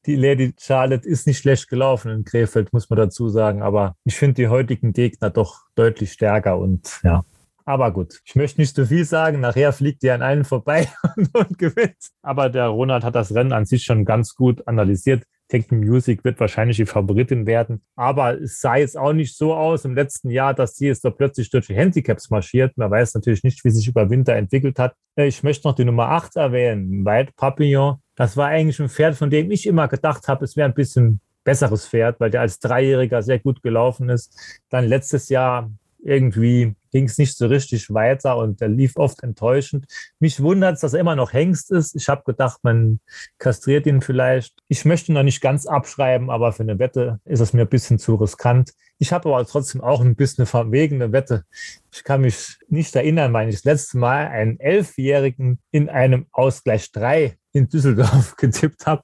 Die 0.06 0.16
Lady 0.16 0.54
Charlotte 0.60 1.08
ist 1.08 1.26
nicht 1.28 1.40
schlecht 1.40 1.70
gelaufen 1.70 2.12
in 2.12 2.26
Krefeld, 2.26 2.74
muss 2.74 2.90
man 2.90 2.98
dazu 2.98 3.30
sagen, 3.30 3.62
aber 3.64 3.96
ich 4.04 4.16
finde 4.16 4.36
die 4.36 4.48
heutigen 4.50 4.92
Gegner 4.94 5.30
doch 5.32 5.62
deutlich 5.76 6.12
stärker 6.12 6.60
und 6.60 7.00
ja, 7.02 7.24
aber 7.72 7.94
gut, 7.94 8.20
ich 8.26 8.36
möchte 8.36 8.60
nicht 8.60 8.76
zu 8.76 8.86
viel 8.86 9.06
sagen. 9.06 9.40
Nachher 9.40 9.72
fliegt 9.72 10.04
ihr 10.04 10.14
an 10.14 10.22
einen 10.22 10.44
vorbei 10.44 10.90
und, 11.16 11.34
und 11.34 11.58
gewinnt. 11.58 11.96
Aber 12.22 12.50
der 12.50 12.68
Ronald 12.68 13.06
hat 13.06 13.16
das 13.16 13.34
Rennen 13.34 13.54
an 13.54 13.66
sich 13.66 13.86
schon 13.86 14.04
ganz 14.04 14.36
gut 14.36 14.68
analysiert. 14.68 15.24
Techno 15.48 15.78
Music 15.78 16.24
wird 16.26 16.40
wahrscheinlich 16.42 16.78
die 16.78 16.86
Favoritin 16.86 17.46
werden. 17.46 17.82
Aber 17.96 18.42
es 18.42 18.60
sah 18.60 18.76
jetzt 18.76 18.98
auch 18.98 19.14
nicht 19.14 19.38
so 19.38 19.54
aus 19.54 19.86
im 19.86 19.96
letzten 19.96 20.30
Jahr, 20.30 20.54
dass 20.54 20.76
sie 20.76 20.88
jetzt 20.88 21.06
da 21.06 21.12
plötzlich 21.12 21.50
durch 21.50 21.68
die 21.68 21.76
Handicaps 21.76 22.30
marschiert. 22.30 22.78
Man 22.78 22.92
weiß 22.92 23.14
natürlich 23.14 23.44
nicht, 23.44 23.64
wie 23.64 23.70
sich 23.70 23.88
über 23.88 24.10
Winter 24.10 24.34
entwickelt 24.36 24.78
hat. 24.78 24.94
Äh, 25.16 25.28
ich 25.28 25.42
möchte 25.42 25.66
noch 25.66 25.76
die 25.76 25.86
Nummer 25.86 26.10
8 26.10 26.36
erwähnen, 26.36 27.06
White 27.06 27.32
Papillon. 27.38 27.98
Das 28.16 28.36
war 28.36 28.48
eigentlich 28.48 28.82
ein 28.82 28.90
Pferd, 28.90 29.16
von 29.16 29.30
dem 29.30 29.50
ich 29.50 29.66
immer 29.66 29.88
gedacht 29.88 30.28
habe, 30.28 30.44
es 30.44 30.58
wäre 30.58 30.68
ein 30.68 30.76
bisschen 30.76 31.22
besseres 31.46 31.88
Pferd, 31.88 32.20
weil 32.20 32.32
der 32.32 32.42
als 32.42 32.60
Dreijähriger 32.60 33.22
sehr 33.24 33.40
gut 33.40 33.64
gelaufen 33.64 34.10
ist. 34.10 34.62
Dann 34.70 34.86
letztes 34.86 35.30
Jahr 35.30 35.72
irgendwie 36.04 36.76
ging 36.92 37.06
es 37.06 37.18
nicht 37.18 37.38
so 37.38 37.48
richtig 37.48 37.94
weiter 37.94 38.38
und 38.38 38.62
er 38.62 38.68
lief 38.68 38.98
oft 38.98 39.24
enttäuschend. 39.24 39.86
Mich 40.20 40.42
wundert 40.42 40.76
es, 40.76 40.82
dass 40.82 40.94
er 40.94 41.00
immer 41.00 41.16
noch 41.16 41.34
Hengst 41.34 41.72
ist. 41.72 41.96
Ich 41.96 42.10
habe 42.10 42.24
gedacht, 42.26 42.60
man 42.64 43.00
kastriert 43.38 43.86
ihn 43.86 44.02
vielleicht. 44.02 44.54
Ich 44.68 44.84
möchte 44.86 45.12
ihn 45.12 45.16
noch 45.16 45.24
nicht 45.24 45.42
ganz 45.42 45.66
abschreiben, 45.66 46.30
aber 46.30 46.52
für 46.52 46.64
eine 46.64 46.80
Wette 46.80 47.20
ist 47.26 47.40
es 47.40 47.54
mir 47.54 47.62
ein 47.62 47.70
bisschen 47.70 47.98
zu 47.98 48.16
riskant. 48.16 48.74
Ich 48.98 49.14
habe 49.14 49.30
aber 49.30 49.46
trotzdem 49.46 49.82
auch 49.82 50.02
ein 50.02 50.16
bisschen 50.16 50.46
verwegene 50.46 51.12
Wette. 51.12 51.46
Ich 51.92 52.04
kann 52.04 52.22
mich 52.22 52.58
nicht 52.68 52.96
erinnern, 52.96 53.34
weil 53.34 53.50
ich 53.50 53.56
das 53.56 53.64
letzte 53.64 53.98
Mal 53.98 54.28
einen 54.28 54.60
Elfjährigen 54.60 55.60
in 55.72 55.90
einem 55.90 56.28
Ausgleich 56.32 56.92
3 56.92 57.38
in 57.54 57.70
Düsseldorf 57.70 58.36
getippt 58.38 58.86
habe. 58.86 59.04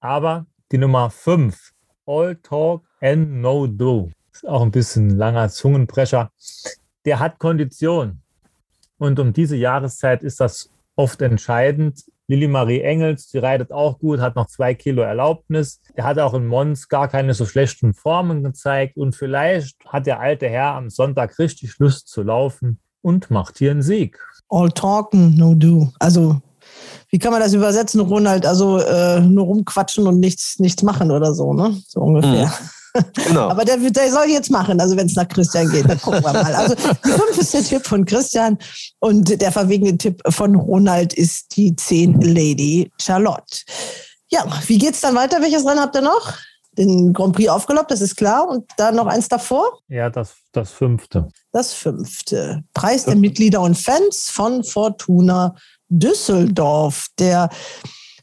Aber 0.00 0.46
die 0.70 0.78
Nummer 0.78 1.10
5, 1.10 1.72
All 2.06 2.36
Talk 2.36 2.84
and 3.00 3.40
No 3.40 3.66
Do. 3.66 4.10
Ist 4.32 4.48
auch 4.48 4.62
ein 4.62 4.70
bisschen 4.70 5.10
langer 5.10 5.48
Zungenbrecher 5.48 6.30
der 7.04 7.18
hat 7.18 7.38
Kondition. 7.38 8.20
Und 8.98 9.18
um 9.18 9.32
diese 9.32 9.56
Jahreszeit 9.56 10.22
ist 10.22 10.40
das 10.40 10.70
oft 10.94 11.20
entscheidend. 11.22 12.04
Lilly 12.28 12.46
Marie 12.46 12.80
Engels, 12.80 13.28
die 13.28 13.38
reitet 13.38 13.72
auch 13.72 13.98
gut, 13.98 14.20
hat 14.20 14.36
noch 14.36 14.46
zwei 14.46 14.74
Kilo 14.74 15.02
Erlaubnis. 15.02 15.80
Der 15.96 16.04
hat 16.04 16.18
auch 16.18 16.34
in 16.34 16.46
Mons 16.46 16.88
gar 16.88 17.08
keine 17.08 17.34
so 17.34 17.44
schlechten 17.44 17.94
Formen 17.94 18.44
gezeigt. 18.44 18.96
Und 18.96 19.16
vielleicht 19.16 19.76
hat 19.86 20.06
der 20.06 20.20
alte 20.20 20.48
Herr 20.48 20.74
am 20.74 20.88
Sonntag 20.88 21.38
richtig 21.38 21.78
Lust 21.78 22.08
zu 22.08 22.22
laufen 22.22 22.78
und 23.02 23.30
macht 23.30 23.58
hier 23.58 23.72
einen 23.72 23.82
Sieg. 23.82 24.18
All 24.48 24.70
talking, 24.70 25.34
no 25.36 25.54
do. 25.54 25.92
Also, 25.98 26.40
wie 27.08 27.18
kann 27.18 27.32
man 27.32 27.40
das 27.40 27.54
übersetzen, 27.54 28.00
Ronald? 28.00 28.46
Also, 28.46 28.78
äh, 28.78 29.20
nur 29.20 29.46
rumquatschen 29.46 30.06
und 30.06 30.20
nichts, 30.20 30.60
nichts 30.60 30.82
machen 30.82 31.10
oder 31.10 31.34
so, 31.34 31.52
ne? 31.52 31.76
So 31.88 32.00
ungefähr. 32.00 32.46
Mhm. 32.46 32.81
Genau. 33.26 33.48
Aber 33.48 33.64
der, 33.64 33.78
der 33.78 34.10
soll 34.10 34.26
jetzt 34.28 34.50
machen, 34.50 34.80
also 34.80 34.96
wenn 34.96 35.06
es 35.06 35.14
nach 35.14 35.28
Christian 35.28 35.70
geht, 35.70 35.88
dann 35.88 36.00
gucken 36.00 36.22
wir 36.22 36.32
mal. 36.32 36.54
Also 36.54 36.74
die 36.74 37.10
fünf 37.10 37.38
ist 37.38 37.54
der 37.54 37.62
Tipp 37.62 37.86
von 37.86 38.04
Christian 38.04 38.58
und 39.00 39.40
der 39.40 39.52
verwegene 39.52 39.96
Tipp 39.96 40.20
von 40.28 40.54
Ronald 40.54 41.14
ist 41.14 41.56
die 41.56 41.74
zehn 41.74 42.20
Lady 42.20 42.90
Charlotte. 43.00 43.62
Ja, 44.30 44.44
wie 44.66 44.78
geht's 44.78 45.00
dann 45.00 45.14
weiter? 45.14 45.40
Welches 45.40 45.66
Rennen 45.66 45.80
habt 45.80 45.94
ihr 45.96 46.02
noch? 46.02 46.34
Den 46.78 47.12
Grand 47.12 47.36
Prix 47.36 47.50
aufgelobt, 47.50 47.90
das 47.90 48.00
ist 48.00 48.16
klar. 48.16 48.48
Und 48.48 48.64
dann 48.78 48.96
noch 48.96 49.06
eins 49.06 49.28
davor? 49.28 49.78
Ja, 49.88 50.08
das, 50.08 50.34
das 50.52 50.70
fünfte. 50.70 51.28
Das 51.52 51.74
fünfte. 51.74 52.62
Preis 52.72 53.04
der 53.04 53.16
Mitglieder 53.16 53.60
und 53.60 53.76
Fans 53.76 54.30
von 54.30 54.64
Fortuna 54.64 55.54
Düsseldorf. 55.88 57.08
Der 57.18 57.50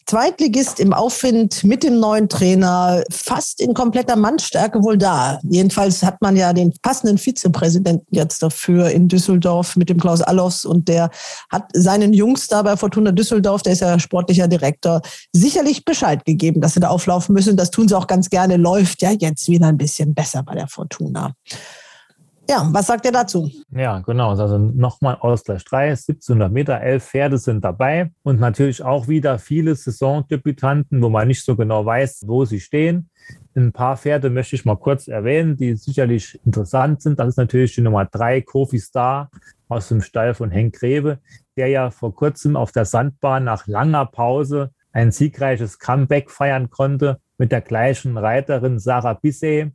Zweitligist 0.10 0.80
im 0.80 0.92
Aufwind 0.92 1.64
mit 1.64 1.84
dem 1.84 2.00
neuen 2.00 2.30
Trainer, 2.30 3.04
fast 3.12 3.62
in 3.62 3.76
kompletter 3.76 4.16
Mannstärke 4.16 4.82
wohl 4.82 4.98
da. 4.98 5.40
Jedenfalls 5.44 6.02
hat 6.02 6.20
man 6.20 6.36
ja 6.36 6.52
den 6.52 6.74
passenden 6.82 7.20
Vizepräsidenten 7.20 8.08
jetzt 8.10 8.42
dafür 8.42 8.90
in 8.90 9.08
Düsseldorf 9.08 9.76
mit 9.76 9.88
dem 9.88 10.00
Klaus 10.00 10.22
Allofs 10.22 10.66
und 10.66 10.88
der 10.88 11.12
hat 11.52 11.66
seinen 11.74 12.14
Jungs 12.14 12.48
da 12.48 12.64
bei 12.64 12.76
Fortuna 12.76 13.12
Düsseldorf, 13.12 13.62
der 13.62 13.74
ist 13.74 13.82
ja 13.82 14.00
sportlicher 14.00 14.48
Direktor, 14.48 15.04
sicherlich 15.32 15.86
Bescheid 15.86 16.26
gegeben, 16.26 16.60
dass 16.60 16.74
sie 16.74 16.80
da 16.80 16.88
auflaufen 16.88 17.36
müssen. 17.36 17.56
Das 17.56 17.70
tun 17.70 17.88
sie 17.88 17.96
auch 17.96 18.08
ganz 18.08 18.32
gerne. 18.32 18.58
Läuft 18.58 19.04
ja 19.04 19.12
jetzt 19.12 19.48
wieder 19.48 19.68
ein 19.68 19.78
bisschen 19.78 20.16
besser 20.16 20.42
bei 20.42 20.56
der 20.56 20.68
Fortuna. 20.68 21.36
Ja, 22.50 22.68
was 22.72 22.88
sagt 22.88 23.06
ihr 23.06 23.12
dazu? 23.12 23.48
Ja, 23.70 24.00
genau. 24.00 24.32
Also 24.32 24.58
nochmal 24.58 25.18
Ausgleich 25.20 25.64
3, 25.66 25.90
1700 25.92 26.52
Meter, 26.52 26.82
elf 26.82 27.06
Pferde 27.06 27.38
sind 27.38 27.64
dabei 27.64 28.10
und 28.24 28.40
natürlich 28.40 28.82
auch 28.82 29.08
wieder 29.08 29.38
viele 29.38 29.76
Saisondebütanten, 29.76 31.00
wo 31.00 31.10
man 31.10 31.28
nicht 31.28 31.46
so 31.46 31.56
genau 31.56 31.86
weiß, 31.86 32.24
wo 32.26 32.46
sie 32.46 32.60
stehen. 32.60 33.12
Ein 33.56 33.72
paar 33.72 33.98
Pferde 33.98 34.32
möchte 34.32 34.56
ich 34.56 34.66
mal 34.66 34.78
kurz 34.78 35.08
erwähnen, 35.08 35.58
die 35.58 35.76
sicherlich 35.76 36.40
interessant 36.44 37.04
sind. 37.04 37.20
Das 37.20 37.28
ist 37.28 37.38
natürlich 37.38 37.76
die 37.76 37.82
Nummer 37.82 38.06
3, 38.06 38.42
Kofi 38.42 38.80
Star 38.80 39.30
aus 39.68 39.90
dem 39.90 40.02
Stall 40.02 40.34
von 40.34 40.50
Henk 40.50 40.74
Greve, 40.80 41.20
der 41.56 41.68
ja 41.68 41.92
vor 41.92 42.16
kurzem 42.16 42.56
auf 42.56 42.72
der 42.72 42.86
Sandbahn 42.86 43.44
nach 43.44 43.68
langer 43.68 44.08
Pause 44.08 44.72
ein 44.92 45.12
siegreiches 45.12 45.78
Comeback 45.78 46.32
feiern 46.32 46.72
konnte 46.72 47.20
mit 47.38 47.52
der 47.52 47.62
gleichen 47.62 48.18
Reiterin 48.18 48.80
Sarah 48.80 49.14
Bisset 49.14 49.72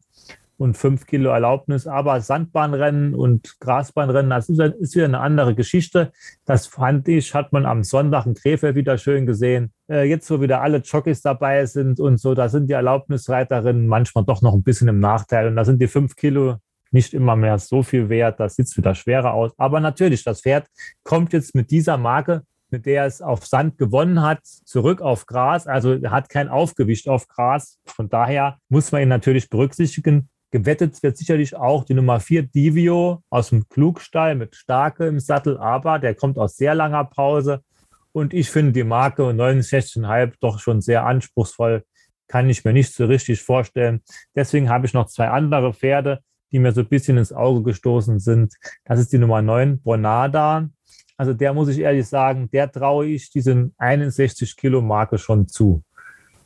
und 0.56 0.76
fünf 0.76 1.06
Kilo 1.06 1.30
Erlaubnis. 1.30 1.86
Aber 1.86 2.20
Sandbahnrennen 2.20 3.14
und 3.14 3.58
Grasbahnrennen, 3.60 4.30
das 4.30 4.48
ist, 4.48 4.58
ist 4.58 4.94
wieder 4.94 5.06
eine 5.06 5.20
andere 5.20 5.54
Geschichte. 5.54 6.12
Das 6.44 6.66
fand 6.66 7.08
ich, 7.08 7.34
hat 7.34 7.52
man 7.52 7.66
am 7.66 7.82
Sonntag 7.82 8.26
in 8.26 8.34
Krefeld 8.34 8.76
wieder 8.76 8.98
schön 8.98 9.26
gesehen. 9.26 9.72
Äh, 9.88 10.08
jetzt, 10.08 10.30
wo 10.30 10.40
wieder 10.40 10.62
alle 10.62 10.78
Jockeys 10.78 11.22
dabei 11.22 11.66
sind 11.66 12.00
und 12.00 12.18
so, 12.18 12.34
da 12.34 12.48
sind 12.48 12.68
die 12.68 12.74
Erlaubnisreiterinnen 12.74 13.86
manchmal 13.86 14.24
doch 14.24 14.42
noch 14.42 14.54
ein 14.54 14.62
bisschen 14.62 14.88
im 14.88 15.00
Nachteil. 15.00 15.48
Und 15.48 15.56
da 15.56 15.64
sind 15.64 15.80
die 15.80 15.88
fünf 15.88 16.16
Kilo 16.16 16.56
nicht 16.90 17.12
immer 17.12 17.34
mehr 17.34 17.58
so 17.58 17.82
viel 17.82 18.08
wert. 18.08 18.38
Das 18.38 18.56
sieht 18.56 18.76
wieder 18.76 18.94
schwerer 18.94 19.34
aus. 19.34 19.52
Aber 19.58 19.80
natürlich, 19.80 20.22
das 20.22 20.42
Pferd 20.42 20.66
kommt 21.02 21.32
jetzt 21.32 21.54
mit 21.54 21.70
dieser 21.70 21.98
Marke 21.98 22.42
mit 22.74 22.86
der 22.86 23.04
es 23.04 23.22
auf 23.22 23.46
Sand 23.46 23.78
gewonnen 23.78 24.20
hat, 24.20 24.44
zurück 24.44 25.00
auf 25.00 25.26
Gras. 25.26 25.68
Also 25.68 25.96
hat 26.10 26.28
kein 26.28 26.48
Aufgewicht 26.48 27.08
auf 27.08 27.28
Gras. 27.28 27.78
Von 27.86 28.08
daher 28.08 28.58
muss 28.68 28.90
man 28.90 29.02
ihn 29.02 29.08
natürlich 29.08 29.48
berücksichtigen. 29.48 30.28
Gewettet 30.54 31.02
wird 31.02 31.16
sicherlich 31.16 31.56
auch 31.56 31.82
die 31.82 31.94
Nummer 31.94 32.20
4 32.20 32.44
Divio 32.44 33.24
aus 33.28 33.48
dem 33.48 33.68
Klugstall 33.68 34.36
mit 34.36 34.54
Starke 34.54 35.08
im 35.08 35.18
Sattel, 35.18 35.58
aber 35.58 35.98
der 35.98 36.14
kommt 36.14 36.38
aus 36.38 36.56
sehr 36.56 36.76
langer 36.76 37.06
Pause. 37.06 37.64
Und 38.12 38.32
ich 38.32 38.48
finde 38.50 38.70
die 38.70 38.84
Marke 38.84 39.24
69,5 39.24 40.34
doch 40.38 40.60
schon 40.60 40.80
sehr 40.80 41.06
anspruchsvoll. 41.06 41.82
Kann 42.28 42.48
ich 42.48 42.64
mir 42.64 42.72
nicht 42.72 42.94
so 42.94 43.06
richtig 43.06 43.42
vorstellen. 43.42 44.02
Deswegen 44.36 44.68
habe 44.68 44.86
ich 44.86 44.94
noch 44.94 45.06
zwei 45.06 45.26
andere 45.26 45.74
Pferde, 45.74 46.20
die 46.52 46.60
mir 46.60 46.70
so 46.70 46.82
ein 46.82 46.88
bisschen 46.88 47.16
ins 47.18 47.32
Auge 47.32 47.64
gestoßen 47.64 48.20
sind. 48.20 48.54
Das 48.84 49.00
ist 49.00 49.12
die 49.12 49.18
Nummer 49.18 49.42
9, 49.42 49.82
Bonada. 49.82 50.68
Also 51.16 51.34
der 51.34 51.52
muss 51.52 51.66
ich 51.66 51.80
ehrlich 51.80 52.06
sagen, 52.06 52.48
der 52.52 52.70
traue 52.70 53.06
ich 53.06 53.28
diesen 53.28 53.74
61 53.78 54.56
Kilo 54.56 54.80
Marke 54.80 55.18
schon 55.18 55.48
zu. 55.48 55.82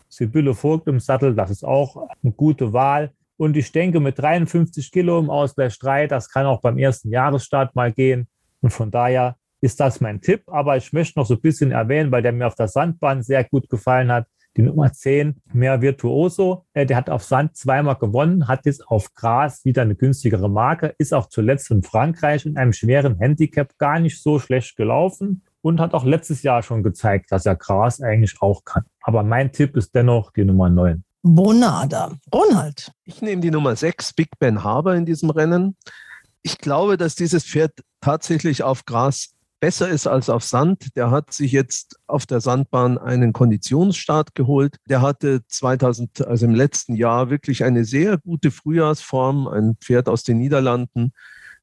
Sibylle 0.09 0.54
Vogt 0.54 0.88
im 0.88 0.98
Sattel, 0.98 1.34
das 1.34 1.50
ist 1.50 1.62
auch 1.62 2.09
eine 2.22 2.32
gute 2.32 2.72
Wahl. 2.72 3.12
Und 3.39 3.57
ich 3.57 3.70
denke, 3.70 4.01
mit 4.01 4.18
53 4.18 4.91
Kilo 4.91 5.18
im 5.18 5.30
Ausgleich 5.30 5.78
3, 5.78 6.09
das 6.09 6.28
kann 6.28 6.45
auch 6.45 6.61
beim 6.61 6.76
ersten 6.76 7.11
Jahresstart 7.11 7.74
mal 7.76 7.93
gehen. 7.93 8.26
Und 8.61 8.70
von 8.70 8.91
daher 8.91 9.36
ist 9.61 9.78
das 9.78 10.01
mein 10.01 10.20
Tipp. 10.20 10.43
Aber 10.47 10.76
ich 10.76 10.93
möchte 10.93 11.18
noch 11.18 11.26
so 11.26 11.34
ein 11.34 11.41
bisschen 11.41 11.70
erwähnen, 11.70 12.11
weil 12.11 12.22
der 12.22 12.32
mir 12.32 12.49
auf 12.49 12.57
der 12.57 12.66
Sandbahn 12.66 13.22
sehr 13.22 13.45
gut 13.45 13.70
gefallen 13.70 14.11
hat. 14.11 14.26
Die 14.57 14.62
Nummer 14.62 14.93
10, 14.93 15.41
mehr 15.53 15.80
Virtuoso. 15.80 16.66
Äh, 16.72 16.84
der 16.84 16.97
hat 16.97 17.11
auf 17.11 17.22
Sand 17.22 17.57
zweimal 17.57 17.95
gewonnen, 17.95 18.49
hat 18.49 18.66
jetzt 18.66 18.89
auf 18.89 19.14
Gras 19.14 19.64
wieder 19.64 19.82
eine 19.82 19.95
günstigere 19.95 20.51
Marke, 20.51 20.97
ist 20.99 21.14
auch 21.14 21.28
zuletzt 21.28 21.70
in 21.70 21.84
Frankreich 21.84 22.45
in 22.45 22.57
einem 22.57 22.72
schweren 22.72 23.18
Handicap 23.18 23.78
gar 23.78 24.01
nicht 24.01 24.20
so 24.20 24.41
schlecht 24.41 24.74
gelaufen 24.74 25.43
und 25.61 25.78
hat 25.78 25.95
auch 25.95 26.05
letztes 26.05 26.43
Jahr 26.43 26.64
schon 26.64 26.82
gezeigt, 26.82 27.30
dass 27.30 27.47
er 27.47 27.55
Gras 27.55 28.01
eigentlich 28.01 28.34
auch 28.41 28.64
kann. 28.64 28.82
Aber 29.01 29.22
mein 29.22 29.53
Tipp 29.53 29.76
ist 29.76 29.95
dennoch 29.95 30.32
die 30.32 30.45
Nummer 30.45 30.68
9. 30.68 31.05
Bonada. 31.23 32.16
Ronald. 32.33 32.93
Ich 33.05 33.23
nehme 33.23 33.43
die 33.43 33.51
Nummer 33.51 33.75
6, 33.77 34.12
Big 34.12 34.29
Ben 34.39 34.62
Harbour 34.62 34.95
in 34.95 35.05
diesem 35.07 35.31
Rennen. 35.31 35.77
Ich 36.43 36.59
glaube, 36.59 36.97
dass 36.97 37.14
dieses 37.14 37.45
Pferd 37.45 37.73
tatsächlich 38.01 38.62
auf 38.62 38.85
Gras 38.85 39.35
besser 39.61 39.89
ist 39.89 40.07
als 40.07 40.31
auf 40.31 40.45
Sand. 40.45 40.97
Der 40.97 41.11
hat 41.11 41.33
sich 41.33 41.53
jetzt 41.53 41.99
auf 42.07 42.27
der 42.27 42.41
Sandbahn 42.41 42.99
einen 42.99 43.33
Konditionsstart 43.33 44.35
geholt. 44.35 44.77
Der 44.89 45.03
hatte 45.03 45.43
2000, 45.47 46.27
also 46.27 46.47
im 46.47 46.55
letzten 46.55 46.95
Jahr, 46.95 47.31
wirklich 47.31 47.64
eine 47.64 47.85
sehr 47.85 48.19
gute 48.19 48.51
Frühjahrsform, 48.51 49.49
ein 49.49 49.77
Pferd 49.81 50.09
aus 50.09 50.23
den 50.23 50.39
Niederlanden. 50.39 51.12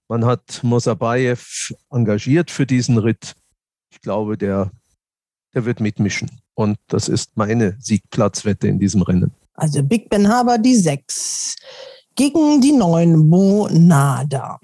Man 0.07 0.25
hat 0.25 0.59
Mosabayev 0.63 1.73
engagiert 1.89 2.51
für 2.51 2.65
diesen 2.65 2.97
Ritt. 2.97 3.35
Ich 3.89 4.01
glaube, 4.01 4.37
der, 4.37 4.71
der 5.53 5.65
wird 5.65 5.79
mitmischen. 5.79 6.29
Und 6.53 6.77
das 6.87 7.07
ist 7.09 7.37
meine 7.37 7.75
Siegplatzwette 7.79 8.67
in 8.67 8.79
diesem 8.79 9.01
Rennen. 9.01 9.31
Also 9.55 9.83
Big 9.83 10.09
Ben 10.09 10.27
Haber 10.27 10.57
die 10.57 10.75
6 10.75 11.55
gegen 12.15 12.61
die 12.61 12.71
9 12.71 13.29
Bonada. 13.29 14.59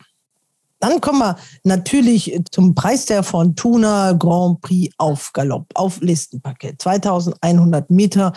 Dann 0.80 1.00
kommen 1.00 1.20
wir 1.20 1.38
natürlich 1.64 2.42
zum 2.50 2.74
Preis 2.74 3.06
der 3.06 3.22
Fortuna 3.22 4.14
Grand 4.14 4.62
Prix 4.62 4.94
auf 4.98 5.32
Galopp, 5.32 5.68
auf 5.76 6.02
Listenpaket. 6.02 6.82
2100 6.82 7.92
Meter. 7.92 8.34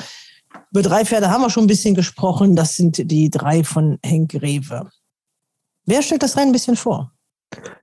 Über 0.71 0.83
drei 0.83 1.05
Pferde 1.05 1.31
haben 1.31 1.41
wir 1.41 1.51
schon 1.51 1.65
ein 1.65 1.69
bisschen 1.69 1.95
gesprochen. 1.95 2.55
Das 2.55 2.77
sind 2.77 3.11
die 3.11 3.31
drei 3.31 3.65
von 3.65 3.99
Henk 4.05 4.35
Rewe. 4.35 4.91
Wer 5.87 6.03
stellt 6.03 6.23
das 6.23 6.37
Rennen 6.37 6.51
ein 6.51 6.53
bisschen 6.53 6.77
vor? 6.77 7.13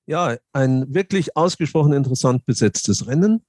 Ja, 0.06 0.36
ein 0.54 0.94
wirklich 0.94 1.36
ausgesprochen 1.36 1.94
interessant 1.94 2.46
besetztes 2.46 3.08
Rennen. 3.08 3.44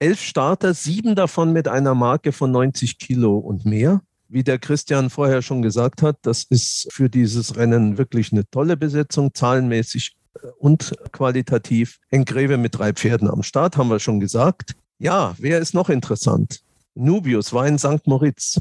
Elf 0.00 0.20
Starter, 0.20 0.74
sieben 0.74 1.14
davon 1.14 1.52
mit 1.52 1.68
einer 1.68 1.94
Marke 1.94 2.32
von 2.32 2.50
90 2.50 2.98
Kilo 2.98 3.38
und 3.38 3.64
mehr. 3.64 4.00
Wie 4.34 4.42
der 4.42 4.58
Christian 4.58 5.10
vorher 5.10 5.42
schon 5.42 5.62
gesagt 5.62 6.02
hat, 6.02 6.18
das 6.22 6.42
ist 6.42 6.88
für 6.90 7.08
dieses 7.08 7.56
Rennen 7.56 7.98
wirklich 7.98 8.32
eine 8.32 8.44
tolle 8.50 8.76
Besetzung, 8.76 9.32
zahlenmäßig 9.32 10.16
und 10.58 10.92
qualitativ. 11.12 12.00
Engreve 12.10 12.56
mit 12.56 12.76
drei 12.76 12.92
Pferden 12.92 13.30
am 13.30 13.44
Start, 13.44 13.76
haben 13.76 13.90
wir 13.90 14.00
schon 14.00 14.18
gesagt. 14.18 14.74
Ja, 14.98 15.36
wer 15.38 15.60
ist 15.60 15.72
noch 15.72 15.88
interessant? 15.88 16.62
Nubius 16.96 17.52
war 17.52 17.68
in 17.68 17.78
St. 17.78 18.08
Moritz, 18.08 18.60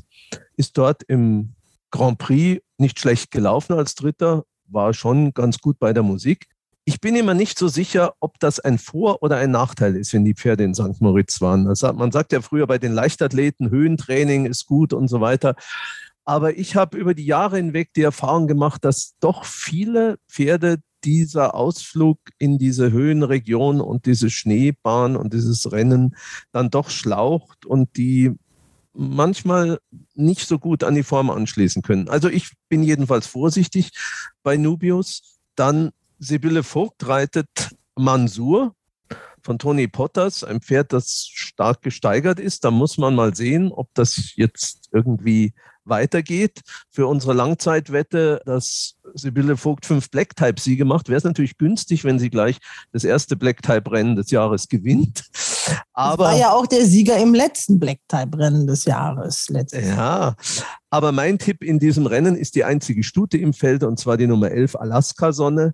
ist 0.57 0.77
dort 0.77 1.01
im 1.07 1.55
Grand 1.89 2.19
Prix 2.19 2.61
nicht 2.77 2.99
schlecht 2.99 3.31
gelaufen 3.31 3.73
als 3.73 3.95
Dritter, 3.95 4.45
war 4.67 4.93
schon 4.93 5.33
ganz 5.33 5.57
gut 5.57 5.79
bei 5.79 5.91
der 5.91 6.03
Musik. 6.03 6.45
Ich 6.85 6.99
bin 6.99 7.15
immer 7.15 7.33
nicht 7.33 7.57
so 7.57 7.69
sicher, 7.69 8.13
ob 8.19 8.39
das 8.39 8.59
ein 8.59 8.77
Vor- 8.77 9.23
oder 9.23 9.37
ein 9.37 9.51
Nachteil 9.51 9.95
ist, 9.95 10.13
wenn 10.13 10.25
die 10.25 10.33
Pferde 10.33 10.65
in 10.65 10.73
St. 10.73 10.99
Moritz 10.99 11.39
waren. 11.39 11.67
Also 11.67 11.93
man 11.93 12.11
sagt 12.11 12.33
ja 12.33 12.41
früher 12.41 12.67
bei 12.67 12.77
den 12.77 12.91
Leichtathleten, 12.91 13.69
Höhentraining 13.69 14.45
ist 14.45 14.65
gut 14.65 14.91
und 14.91 15.07
so 15.07 15.21
weiter. 15.21 15.55
Aber 16.25 16.57
ich 16.57 16.75
habe 16.75 16.97
über 16.97 17.13
die 17.13 17.25
Jahre 17.25 17.57
hinweg 17.57 17.93
die 17.95 18.01
Erfahrung 18.01 18.47
gemacht, 18.47 18.83
dass 18.83 19.13
doch 19.19 19.45
viele 19.45 20.17
Pferde 20.29 20.77
dieser 21.03 21.55
Ausflug 21.55 22.19
in 22.37 22.57
diese 22.57 22.91
Höhenregion 22.91 23.81
und 23.81 24.05
diese 24.05 24.29
Schneebahn 24.29 25.15
und 25.15 25.33
dieses 25.33 25.71
Rennen 25.71 26.15
dann 26.51 26.69
doch 26.69 26.89
schlaucht 26.89 27.65
und 27.65 27.97
die 27.97 28.31
manchmal 28.93 29.79
nicht 30.15 30.47
so 30.47 30.59
gut 30.59 30.83
an 30.83 30.95
die 30.95 31.03
Form 31.03 31.29
anschließen 31.29 31.81
können. 31.81 32.09
Also 32.09 32.29
ich 32.29 32.51
bin 32.69 32.83
jedenfalls 32.83 33.27
vorsichtig 33.27 33.91
bei 34.43 34.55
Nubius. 34.57 35.39
Dann 35.55 35.91
Sibylle 36.23 36.63
Vogt 36.63 37.05
reitet 37.07 37.75
Mansur 37.95 38.73
von 39.41 39.59
Tony 39.59 39.89
Potters, 39.89 40.43
ein 40.45 40.61
Pferd, 40.61 40.93
das 40.93 41.27
stark 41.29 41.81
gesteigert 41.81 42.39
ist. 42.39 42.63
Da 42.63 42.71
muss 42.71 42.97
man 42.97 43.13
mal 43.13 43.35
sehen, 43.35 43.71
ob 43.73 43.89
das 43.93 44.31
jetzt 44.35 44.87
irgendwie 44.93 45.53
weitergeht. 45.85 46.61
Für 46.89 47.07
unsere 47.07 47.33
Langzeitwette, 47.33 48.41
dass 48.45 48.95
Sibylle 49.13 49.57
Vogt 49.57 49.85
fünf 49.85 50.09
Black-Type-Siege 50.09 50.85
macht, 50.85 51.09
wäre 51.09 51.17
es 51.17 51.25
natürlich 51.25 51.57
günstig, 51.57 52.05
wenn 52.05 52.19
sie 52.19 52.29
gleich 52.29 52.57
das 52.93 53.03
erste 53.03 53.35
Black-Type-Rennen 53.35 54.15
des 54.15 54.31
Jahres 54.31 54.69
gewinnt. 54.69 55.25
Aber 55.91 56.23
das 56.23 56.33
war 56.33 56.39
ja 56.39 56.51
auch 56.53 56.67
der 56.67 56.85
Sieger 56.85 57.17
im 57.17 57.33
letzten 57.33 57.79
Black-Type-Rennen 57.79 58.65
des 58.65 58.85
Jahres. 58.85 59.47
Ja, 59.73 60.35
aber 60.89 61.11
mein 61.11 61.37
Tipp 61.37 61.63
in 61.63 61.79
diesem 61.79 62.05
Rennen 62.05 62.37
ist 62.37 62.55
die 62.55 62.63
einzige 62.63 63.03
Stute 63.03 63.37
im 63.37 63.53
Feld 63.53 63.83
und 63.83 63.99
zwar 63.99 64.15
die 64.15 64.27
Nummer 64.27 64.51
11 64.51 64.77
Alaska-Sonne. 64.77 65.73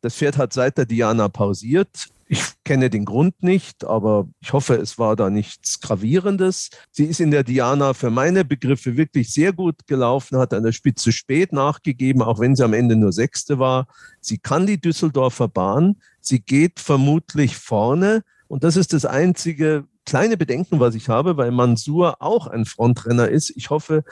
Das 0.00 0.14
Pferd 0.14 0.36
hat 0.36 0.52
seit 0.52 0.78
der 0.78 0.86
Diana 0.86 1.28
pausiert 1.28 2.08
ich 2.28 2.42
kenne 2.62 2.90
den 2.90 3.06
Grund 3.06 3.42
nicht, 3.42 3.84
aber 3.84 4.28
ich 4.40 4.52
hoffe, 4.52 4.74
es 4.74 4.98
war 4.98 5.16
da 5.16 5.30
nichts 5.30 5.80
Gravierendes. 5.80 6.68
Sie 6.90 7.06
ist 7.06 7.20
in 7.20 7.30
der 7.30 7.42
Diana 7.42 7.94
für 7.94 8.10
meine 8.10 8.44
Begriffe 8.44 8.98
wirklich 8.98 9.32
sehr 9.32 9.54
gut 9.54 9.86
gelaufen, 9.86 10.36
hat 10.38 10.52
an 10.52 10.62
der 10.62 10.72
Spitze 10.72 11.10
spät 11.10 11.52
nachgegeben, 11.52 12.20
auch 12.20 12.38
wenn 12.38 12.54
sie 12.54 12.64
am 12.64 12.74
Ende 12.74 12.96
nur 12.96 13.12
Sechste 13.12 13.58
war. 13.58 13.88
Sie 14.20 14.36
kann 14.36 14.66
die 14.66 14.80
Düsseldorfer 14.80 15.48
Bahn. 15.48 15.96
Sie 16.20 16.40
geht 16.40 16.80
vermutlich 16.80 17.56
vorne. 17.56 18.22
Und 18.46 18.62
das 18.62 18.76
ist 18.76 18.92
das 18.92 19.06
einzige 19.06 19.84
kleine 20.08 20.38
Bedenken, 20.38 20.80
was 20.80 20.94
ich 20.94 21.10
habe, 21.10 21.36
weil 21.36 21.50
Mansur 21.50 22.22
auch 22.22 22.46
ein 22.46 22.64
Frontrenner 22.64 23.28
ist. 23.28 23.52
Ich 23.56 23.68
hoffe, 23.68 24.04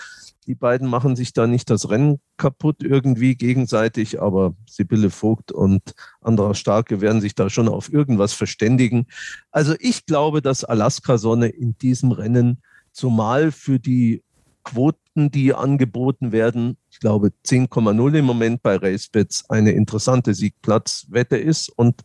die 0.47 0.55
beiden 0.55 0.89
machen 0.89 1.17
sich 1.17 1.33
da 1.33 1.47
nicht 1.47 1.71
das 1.71 1.89
Rennen 1.89 2.21
kaputt 2.37 2.83
irgendwie 2.83 3.35
gegenseitig, 3.35 4.21
aber 4.21 4.55
Sibylle 4.69 5.09
Vogt 5.09 5.53
und 5.53 5.95
anderer 6.21 6.55
Starke 6.55 7.01
werden 7.01 7.23
sich 7.23 7.35
da 7.35 7.49
schon 7.49 7.71
auf 7.71 7.91
irgendwas 7.91 8.35
verständigen. 8.35 9.07
Also 9.51 9.75
ich 9.81 10.05
glaube, 10.05 10.43
dass 10.43 10.65
Alaska 10.65 11.17
Sonne 11.17 11.49
in 11.49 11.79
diesem 11.79 12.13
Rennen, 12.13 12.59
zumal 12.93 13.51
für 13.51 13.79
die 13.79 14.23
Quoten, 14.65 15.31
die 15.31 15.55
angeboten 15.55 16.31
werden, 16.31 16.77
ich 16.91 17.01
glaube 17.01 17.33
10,0 17.47 18.19
im 18.19 18.25
Moment 18.27 18.63
bei 18.63 18.77
RaceBets, 18.77 19.49
eine 19.49 19.71
interessante 19.71 20.35
Siegplatzwette 20.35 21.39
ist. 21.39 21.71
Und 21.71 22.03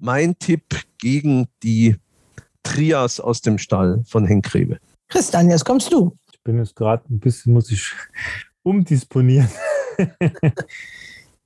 mein 0.00 0.36
Tipp 0.40 0.64
gegen 0.98 1.46
die 1.62 1.94
Trias 2.62 3.20
aus 3.20 3.40
dem 3.40 3.58
Stall 3.58 4.02
von 4.06 4.26
Henk 4.26 4.54
Rewe. 4.54 4.78
Christian, 5.08 5.50
jetzt 5.50 5.64
kommst 5.64 5.92
du 5.92 6.16
bin 6.44 6.58
jetzt 6.58 6.76
gerade 6.76 7.04
ein 7.10 7.20
bisschen, 7.20 7.52
muss 7.52 7.70
ich 7.70 7.92
umdisponieren. 8.62 9.48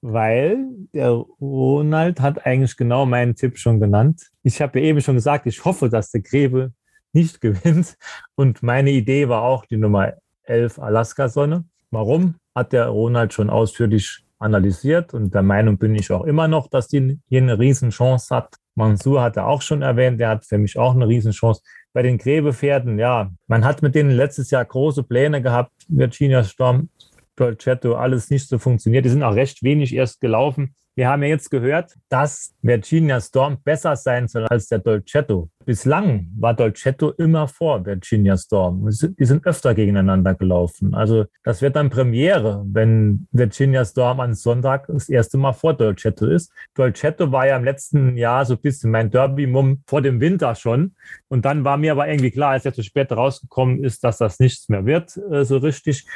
Weil 0.01 0.67
der 0.93 1.11
Ronald 1.41 2.21
hat 2.21 2.45
eigentlich 2.45 2.77
genau 2.77 3.07
meinen 3.07 3.35
Tipp 3.35 3.59
schon 3.59 3.81
genannt. 3.81 4.31
Ich 4.43 4.61
habe 4.61 4.79
ja 4.79 4.87
eben 4.87 5.01
schon 5.01 5.15
gesagt, 5.15 5.47
ich 5.47 5.65
hoffe, 5.65 5.89
dass 5.89 6.11
der 6.11 6.21
Grebe 6.21 6.73
nicht 7.13 7.41
gewinnt. 7.41 7.97
Und 8.35 8.63
meine 8.63 8.91
Idee 8.91 9.29
war 9.29 9.43
auch 9.43 9.65
die 9.65 9.79
Nummer 9.79 10.13
11 10.43 10.79
Alaska-Sonne. 10.79 11.65
Warum? 11.91 12.35
Hat 12.55 12.73
der 12.73 12.89
Ronald 12.89 13.33
schon 13.33 13.51
ausführlich 13.51 14.25
analysiert 14.39 15.15
und 15.15 15.33
der 15.33 15.43
Meinung 15.43 15.79
bin 15.79 15.95
ich 15.95 16.11
auch 16.13 16.25
immer 16.25 16.49
noch, 16.49 16.69
dass 16.69 16.89
die 16.89 17.19
hier 17.29 17.41
eine 17.41 17.59
Riesenchance 17.59 18.35
hat. 18.35 18.57
Mansur 18.75 19.23
hat 19.23 19.37
er 19.37 19.47
auch 19.47 19.63
schon 19.63 19.83
erwähnt, 19.83 20.21
der 20.21 20.29
hat 20.29 20.45
für 20.45 20.59
mich 20.59 20.79
auch 20.79 20.95
eine 20.95 21.07
Riesenchance 21.07 21.63
bei 21.93 22.03
den 22.03 22.19
Gräbepferden, 22.19 22.99
ja, 22.99 23.31
man 23.47 23.65
hat 23.65 23.81
mit 23.81 23.95
denen 23.95 24.11
letztes 24.11 24.51
Jahr 24.51 24.65
große 24.65 25.05
Pläne 25.05 25.41
gehabt. 25.41 25.71
Virginia 25.89 26.43
Storm, 26.43 26.89
Dolcetto, 27.37 27.95
alles 27.95 28.31
nicht 28.31 28.49
so 28.49 28.59
funktioniert. 28.59 29.05
Die 29.05 29.11
sind 29.11 29.23
auch 29.23 29.35
recht 29.35 29.63
wenig 29.63 29.95
erst 29.95 30.21
gelaufen. 30.21 30.75
Wir 30.97 31.09
haben 31.09 31.23
ja 31.23 31.29
jetzt 31.29 31.51
gehört, 31.51 31.97
dass 32.09 32.55
Virginia 32.63 33.21
Storm 33.21 33.59
besser 33.63 33.97
sein 33.97 34.29
soll 34.29 34.47
als 34.47 34.69
der 34.69 34.79
Dolcetto. 34.79 35.51
Bislang 35.65 36.29
war 36.39 36.55
Dolcetto 36.55 37.11
immer 37.13 37.49
vor 37.49 37.85
Virginia 37.85 38.37
Storm. 38.37 38.89
Die 38.89 39.25
sind 39.25 39.45
öfter 39.47 39.75
gegeneinander 39.75 40.35
gelaufen. 40.35 40.95
Also 40.95 41.25
das 41.43 41.63
wird 41.63 41.75
dann 41.77 41.91
Premiere, 41.91 42.65
wenn 42.67 43.27
Virginia 43.33 43.85
Storm 43.85 44.21
am 44.21 44.35
Sonntag 44.35 44.87
das 44.89 45.09
erste 45.09 45.39
Mal 45.39 45.53
vor 45.53 45.75
Dolcetto 45.75 46.27
ist. 46.27 46.53
Dolcetto 46.75 47.33
war 47.33 47.47
ja 47.47 47.57
im 47.57 47.65
letzten 47.65 48.17
Jahr 48.17 48.45
so 48.45 48.55
ein 48.55 48.61
bisschen 48.61 48.91
mein 48.91 49.11
Derby-Mumm 49.11 49.83
vor 49.87 50.03
dem 50.03 50.21
Winter 50.21 50.55
schon. 50.55 50.95
Und 51.29 51.45
dann 51.45 51.65
war 51.65 51.77
mir 51.77 51.93
aber 51.93 52.07
irgendwie 52.09 52.31
klar, 52.31 52.51
als 52.51 52.67
er 52.67 52.75
zu 52.75 52.83
spät 52.83 53.11
rausgekommen 53.11 53.83
ist, 53.83 54.05
dass 54.05 54.19
das 54.19 54.39
nichts 54.39 54.69
mehr 54.69 54.87
wird, 54.87 55.17
äh, 55.31 55.45
so 55.45 55.57
richtig. 55.57 56.07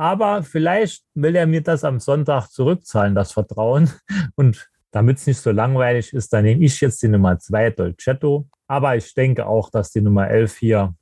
Aber 0.00 0.42
vielleicht 0.42 1.04
will 1.12 1.36
er 1.36 1.46
mir 1.46 1.60
das 1.60 1.84
am 1.84 2.00
Sonntag 2.00 2.48
zurückzahlen, 2.48 3.14
das 3.14 3.32
Vertrauen. 3.32 3.90
Und 4.34 4.70
damit 4.92 5.18
es 5.18 5.26
nicht 5.26 5.40
so 5.40 5.50
langweilig 5.50 6.14
ist, 6.14 6.32
dann 6.32 6.44
nehme 6.44 6.64
ich 6.64 6.80
jetzt 6.80 7.02
die 7.02 7.08
Nummer 7.08 7.38
2, 7.38 7.72
Dolcetto. 7.72 8.46
Aber 8.66 8.96
ich 8.96 9.12
denke 9.12 9.44
auch, 9.44 9.68
dass 9.68 9.90
die 9.90 10.00
Nummer 10.00 10.26
11 10.26 10.56
hier 10.56 10.94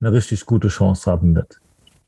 eine 0.00 0.10
richtig 0.10 0.46
gute 0.46 0.68
Chance 0.68 1.10
haben 1.10 1.34
wird. 1.34 1.60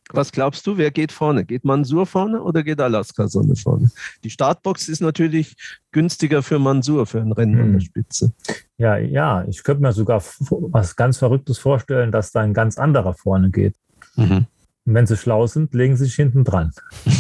Was 0.09 0.33
glaubst 0.33 0.67
du, 0.67 0.79
wer 0.79 0.91
geht 0.91 1.13
vorne? 1.13 1.45
Geht 1.45 1.67
Mansur 1.67 2.07
vorne 2.07 2.43
oder 2.43 2.63
geht 2.63 2.81
Alaska 2.81 3.29
Sonne 3.29 3.55
vorne? 3.55 3.91
Die 4.25 4.31
Startbox 4.31 4.89
ist 4.89 5.03
natürlich 5.03 5.55
günstiger 5.93 6.43
für 6.43 6.59
Mansur, 6.59 7.05
für 7.05 7.21
ein 7.21 7.33
Rennen 7.33 7.59
hm. 7.59 7.61
an 7.61 7.73
der 7.75 7.81
Spitze. 7.81 8.33
Ja, 8.79 8.97
ja, 8.97 9.45
ich 9.47 9.63
könnte 9.63 9.83
mir 9.83 9.93
sogar 9.93 10.23
was 10.41 10.97
ganz 10.97 11.19
Verrücktes 11.19 11.59
vorstellen, 11.59 12.11
dass 12.11 12.33
da 12.33 12.41
ein 12.41 12.55
ganz 12.55 12.79
anderer 12.79 13.13
vorne 13.13 13.51
geht. 13.51 13.75
Mhm. 14.15 14.47
Und 14.87 14.95
wenn 14.95 15.07
sie 15.07 15.17
schlau 15.17 15.47
sind, 15.47 15.75
legen 15.75 15.97
sie 15.97 16.05
sich 16.05 16.15
hinten 16.15 16.45
dran. 16.45 16.71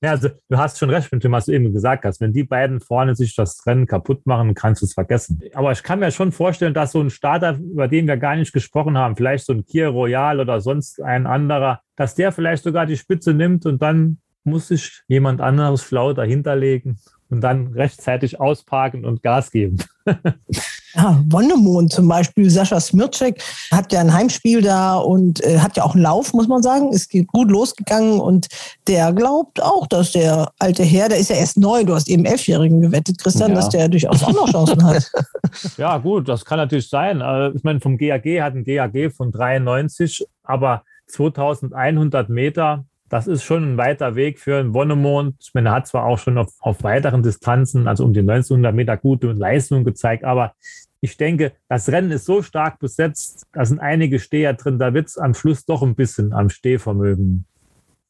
ja, 0.00 0.10
also, 0.10 0.28
du 0.48 0.56
hast 0.56 0.78
schon 0.78 0.90
recht 0.90 1.12
mit 1.12 1.24
dem, 1.24 1.32
was 1.32 1.46
du 1.46 1.52
eben 1.52 1.72
gesagt 1.72 2.04
hast. 2.04 2.20
Wenn 2.20 2.32
die 2.32 2.44
beiden 2.44 2.80
vorne 2.80 3.16
sich 3.16 3.34
das 3.34 3.66
Rennen 3.66 3.86
kaputt 3.86 4.24
machen, 4.24 4.54
kannst 4.54 4.82
du 4.82 4.86
es 4.86 4.94
vergessen. 4.94 5.40
Aber 5.54 5.72
ich 5.72 5.82
kann 5.82 5.98
mir 5.98 6.12
schon 6.12 6.30
vorstellen, 6.30 6.74
dass 6.74 6.92
so 6.92 7.00
ein 7.00 7.10
Starter, 7.10 7.58
über 7.58 7.88
den 7.88 8.06
wir 8.06 8.16
gar 8.16 8.36
nicht 8.36 8.52
gesprochen 8.52 8.96
haben, 8.96 9.16
vielleicht 9.16 9.46
so 9.46 9.52
ein 9.52 9.64
Kier 9.64 9.88
Royal 9.88 10.38
oder 10.38 10.60
sonst 10.60 11.02
ein 11.02 11.26
anderer, 11.26 11.80
dass 11.96 12.14
der 12.14 12.30
vielleicht 12.30 12.62
sogar 12.62 12.86
die 12.86 12.96
Spitze 12.96 13.34
nimmt 13.34 13.66
und 13.66 13.82
dann 13.82 14.18
muss 14.44 14.68
sich 14.68 15.02
jemand 15.08 15.40
anderes 15.40 15.82
schlau 15.82 16.12
dahinterlegen 16.12 17.00
und 17.30 17.40
dann 17.40 17.68
rechtzeitig 17.72 18.40
ausparken 18.40 19.04
und 19.04 19.22
Gas 19.22 19.50
geben. 19.50 19.78
ja, 20.94 21.22
Wonnemond 21.28 21.92
zum 21.92 22.06
Beispiel, 22.08 22.48
Sascha 22.48 22.80
Smircek 22.80 23.42
hat 23.72 23.92
ja 23.92 24.00
ein 24.00 24.12
Heimspiel 24.12 24.62
da 24.62 24.96
und 24.96 25.42
äh, 25.44 25.58
hat 25.58 25.76
ja 25.76 25.82
auch 25.82 25.94
einen 25.94 26.04
Lauf, 26.04 26.32
muss 26.32 26.46
man 26.46 26.62
sagen. 26.62 26.92
Ist 26.92 27.10
gut 27.32 27.50
losgegangen 27.50 28.20
und 28.20 28.46
der 28.86 29.12
glaubt 29.12 29.60
auch, 29.60 29.86
dass 29.88 30.12
der 30.12 30.52
alte 30.58 30.84
Herr, 30.84 31.08
der 31.08 31.18
ist 31.18 31.30
ja 31.30 31.36
erst 31.36 31.56
neu, 31.56 31.84
du 31.84 31.94
hast 31.94 32.08
eben 32.08 32.24
Elfjährigen 32.24 32.80
gewettet, 32.80 33.18
Christian, 33.18 33.50
ja. 33.50 33.56
dass 33.56 33.70
der 33.70 33.88
durchaus 33.88 34.22
auch 34.22 34.32
noch 34.32 34.50
Chancen 34.50 34.84
hat. 34.84 35.10
Ja, 35.76 35.98
gut, 35.98 36.28
das 36.28 36.44
kann 36.44 36.58
natürlich 36.58 36.88
sein. 36.88 37.20
Äh, 37.20 37.50
ich 37.50 37.64
meine, 37.64 37.80
vom 37.80 37.98
GAG 37.98 38.24
hat 38.40 38.54
ein 38.54 38.64
GAG 38.64 39.12
von 39.12 39.32
93, 39.32 40.26
aber 40.42 40.84
2100 41.08 42.28
Meter 42.28 42.84
das 43.08 43.26
ist 43.26 43.44
schon 43.44 43.74
ein 43.74 43.76
weiter 43.76 44.14
Weg 44.16 44.40
für 44.40 44.58
einen 44.58 44.74
Wonnemond. 44.74 45.36
Ich 45.40 45.54
meine, 45.54 45.70
er 45.70 45.74
hat 45.76 45.86
zwar 45.86 46.04
auch 46.04 46.18
schon 46.18 46.38
auf, 46.38 46.52
auf 46.60 46.82
weiteren 46.82 47.22
Distanzen, 47.22 47.86
also 47.86 48.04
um 48.04 48.12
die 48.12 48.20
1900 48.20 48.74
Meter 48.74 48.96
gute 48.96 49.32
Leistungen 49.32 49.84
gezeigt, 49.84 50.24
aber 50.24 50.54
ich 51.00 51.16
denke, 51.16 51.52
das 51.68 51.88
Rennen 51.88 52.10
ist 52.10 52.24
so 52.24 52.42
stark 52.42 52.78
besetzt, 52.78 53.46
da 53.52 53.64
sind 53.64 53.78
einige 53.78 54.18
Steher 54.18 54.54
drin, 54.54 54.78
da 54.78 54.92
wird 54.94 55.06
es 55.08 55.18
am 55.18 55.34
Schluss 55.34 55.64
doch 55.64 55.82
ein 55.82 55.94
bisschen 55.94 56.32
am 56.32 56.48
Stehvermögen 56.48 57.44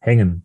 hängen. 0.00 0.44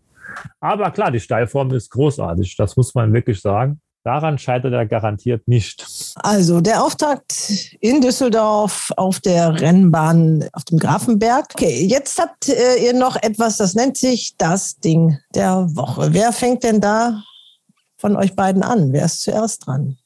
Aber 0.60 0.92
klar, 0.92 1.12
die 1.12 1.20
Steilform 1.20 1.72
ist 1.72 1.90
großartig, 1.92 2.56
das 2.58 2.76
muss 2.76 2.94
man 2.94 3.14
wirklich 3.14 3.40
sagen. 3.40 3.80
Daran 4.04 4.40
scheitert 4.40 4.74
er 4.74 4.88
garantiert 4.88 5.48
nicht. 5.48 5.86
Also 6.16 6.60
der 6.60 6.84
Auftakt 6.84 7.76
in 7.82 8.02
Düsseldorf 8.02 8.92
auf 8.98 9.20
der 9.20 9.62
Rennbahn 9.62 10.50
auf 10.54 10.64
dem 10.64 10.80
Grafenberg. 10.80 11.46
Okay, 11.54 11.86
jetzt 11.86 12.18
habt 12.18 12.50
äh, 12.50 12.84
ihr 12.84 12.94
noch 12.94 13.16
etwas, 13.22 13.58
das 13.58 13.76
nennt 13.76 13.98
sich 13.98 14.36
das 14.38 14.80
Ding 14.80 15.20
der 15.36 15.68
Woche. 15.76 16.14
Wer 16.14 16.34
fängt 16.34 16.64
denn 16.64 16.82
da 16.82 17.22
von 17.98 18.16
euch 18.16 18.36
beiden 18.36 18.64
an? 18.64 18.92
Wer 18.92 19.06
ist 19.06 19.22
zuerst 19.22 19.68
dran? 19.68 19.98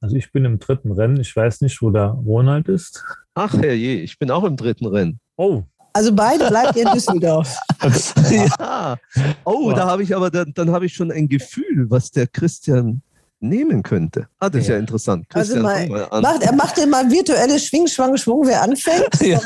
Also 0.00 0.14
ich 0.14 0.30
bin 0.30 0.44
im 0.44 0.60
dritten 0.60 0.92
Rennen. 0.92 1.18
Ich 1.18 1.34
weiß 1.34 1.62
nicht, 1.62 1.82
wo 1.82 1.90
der 1.90 2.06
Ronald 2.06 2.68
ist. 2.68 3.04
Ach 3.34 3.54
herrje, 3.54 4.00
ich 4.00 4.18
bin 4.18 4.30
auch 4.30 4.44
im 4.44 4.56
dritten 4.56 4.86
Rennen. 4.86 5.18
Oh, 5.36 5.64
also 5.94 6.14
beide 6.14 6.48
bleibt 6.48 6.76
ihr 6.76 6.86
in 6.86 6.92
Düsseldorf. 6.92 7.56
ja. 8.30 8.96
Oh, 9.44 9.72
da 9.72 9.86
habe 9.86 10.02
ich 10.02 10.14
aber, 10.14 10.30
dann, 10.30 10.52
dann 10.54 10.70
habe 10.70 10.86
ich 10.86 10.94
schon 10.94 11.10
ein 11.10 11.28
Gefühl, 11.28 11.90
was 11.90 12.10
der 12.10 12.26
Christian 12.26 13.02
nehmen 13.42 13.82
könnte. 13.82 14.28
Ah, 14.38 14.48
das 14.48 14.62
ist 14.62 14.68
ja, 14.68 14.74
ja 14.74 14.80
interessant. 14.80 15.26
Also 15.32 15.54
Christian, 15.54 15.66
also 15.66 15.92
mal, 15.92 16.08
mal 16.08 16.20
macht, 16.20 16.42
er 16.42 16.54
macht 16.54 16.76
dir 16.76 16.86
mal 16.86 17.10
virtuelles 17.10 17.64
Schwing, 17.66 17.86
Schwang, 17.86 18.16
Schwung, 18.16 18.46
wer 18.46 18.62
anfängt. 18.62 19.20
ja. 19.20 19.40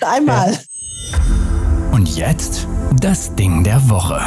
Einmal. 0.00 0.52
Ja. 0.52 0.58
Und 1.92 2.16
jetzt 2.16 2.66
das 3.00 3.34
Ding 3.34 3.64
der 3.64 3.88
Woche. 3.88 4.20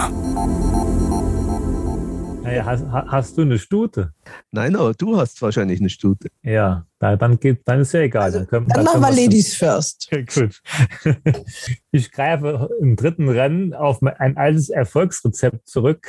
Hey, 2.42 2.62
hast, 2.64 2.86
hast, 2.90 3.38
du 3.38 3.42
eine 3.42 3.60
Stute? 3.60 4.14
Nein, 4.52 4.76
aber 4.76 4.94
du 4.94 5.18
hast 5.18 5.42
wahrscheinlich 5.42 5.82
eine 5.82 5.90
Stute. 5.90 6.30
Ja, 6.42 6.86
dann, 6.98 7.38
geht, 7.38 7.62
dann 7.66 7.82
ist 7.82 7.92
ja 7.92 8.00
egal. 8.00 8.24
Also, 8.24 8.40
dann, 8.40 8.48
können, 8.48 8.68
dann, 8.68 8.86
dann 8.86 9.02
machen 9.02 9.16
wir 9.16 9.24
Ladies 9.24 9.56
first. 9.56 10.10
Gut. 10.12 10.62
Ich 11.92 12.12
greife 12.12 12.70
im 12.80 12.96
dritten 12.96 13.30
Rennen 13.30 13.74
auf 13.74 14.04
ein 14.04 14.38
altes 14.38 14.70
Erfolgsrezept 14.70 15.68
zurück. 15.68 16.08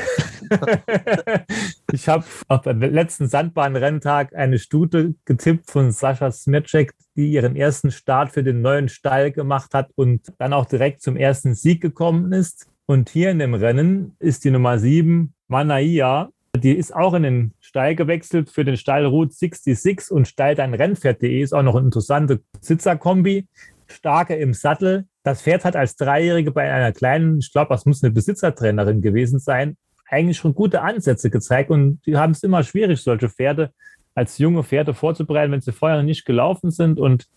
Ich 1.93 2.09
habe 2.09 2.25
auf 2.47 2.63
dem 2.63 2.81
letzten 2.81 3.27
Sandbahnrenntag 3.29 4.33
eine 4.37 4.61
Stute 4.61 5.15
getippt 5.25 5.69
von 5.69 5.91
Sascha 5.91 6.31
Smircek, 6.31 6.93
die 7.17 7.33
ihren 7.33 7.57
ersten 7.57 7.91
Start 7.91 8.31
für 8.31 8.45
den 8.45 8.63
neuen 8.63 8.89
Stall 8.89 9.33
gemacht 9.33 9.75
hat 9.75 9.91
und 9.97 10.33
dann 10.39 10.53
auch 10.53 10.67
direkt 10.67 11.03
zum 11.03 11.17
ersten 11.17 11.55
Sieg 11.55 11.81
gekommen 11.81 12.33
ist. 12.33 12.70
Und 12.91 13.09
hier 13.09 13.31
in 13.31 13.39
dem 13.39 13.55
Rennen 13.55 14.17
ist 14.19 14.45
die 14.45 14.51
Nummer 14.51 14.77
7, 14.77 15.33
Manaia. 15.47 16.31
Die 16.57 16.73
ist 16.73 16.93
auch 16.93 17.15
in 17.15 17.23
den 17.23 17.55
Stall 17.61 17.95
gewechselt 17.95 18.51
für 18.51 18.65
den 18.65 18.77
Stall 18.77 19.07
Route 19.07 19.33
66 19.33 20.11
und 20.11 20.27
Stall 20.27 20.57
dein 20.57 20.75
Rennpferd.de 20.75 21.41
ist 21.41 21.53
auch 21.53 21.63
noch 21.63 21.77
eine 21.77 21.85
interessante 21.85 22.41
Sitzerkombi. 22.61 23.47
Starke 23.87 24.35
im 24.35 24.55
Sattel. 24.55 25.07
Das 25.23 25.43
Pferd 25.43 25.65
hat 25.65 25.77
als 25.77 25.95
Dreijährige 25.95 26.51
bei 26.51 26.69
einer 26.69 26.91
kleinen, 26.91 27.39
ich 27.39 27.53
glaube, 27.53 27.69
das 27.69 27.87
muss 27.87 28.03
eine 28.03 28.13
Besitzertrainerin 28.13 29.03
gewesen 29.03 29.39
sein, 29.39 29.77
eigentlich 30.09 30.39
schon 30.39 30.57
gute 30.57 30.83
Ansätze 30.83 31.31
gezeigt 31.31 31.71
und 31.71 32.05
die 32.07 32.17
haben 32.17 32.33
es 32.33 32.43
immer 32.43 32.65
schwierig, 32.65 33.01
solche 33.01 33.29
Pferde 33.29 33.71
als 34.17 34.39
junge 34.39 34.65
Pferde 34.65 34.95
vorzubereiten, 34.95 35.53
wenn 35.53 35.61
sie 35.61 35.71
vorher 35.71 35.99
noch 35.99 36.05
nicht 36.05 36.25
gelaufen 36.25 36.73
sind. 36.73 36.99
Und 36.99 37.29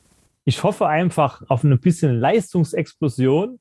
ich 0.45 0.63
hoffe 0.63 0.87
einfach 0.87 1.43
auf 1.47 1.63
eine 1.63 1.77
bisschen 1.77 2.19
Leistungsexplosion 2.19 3.59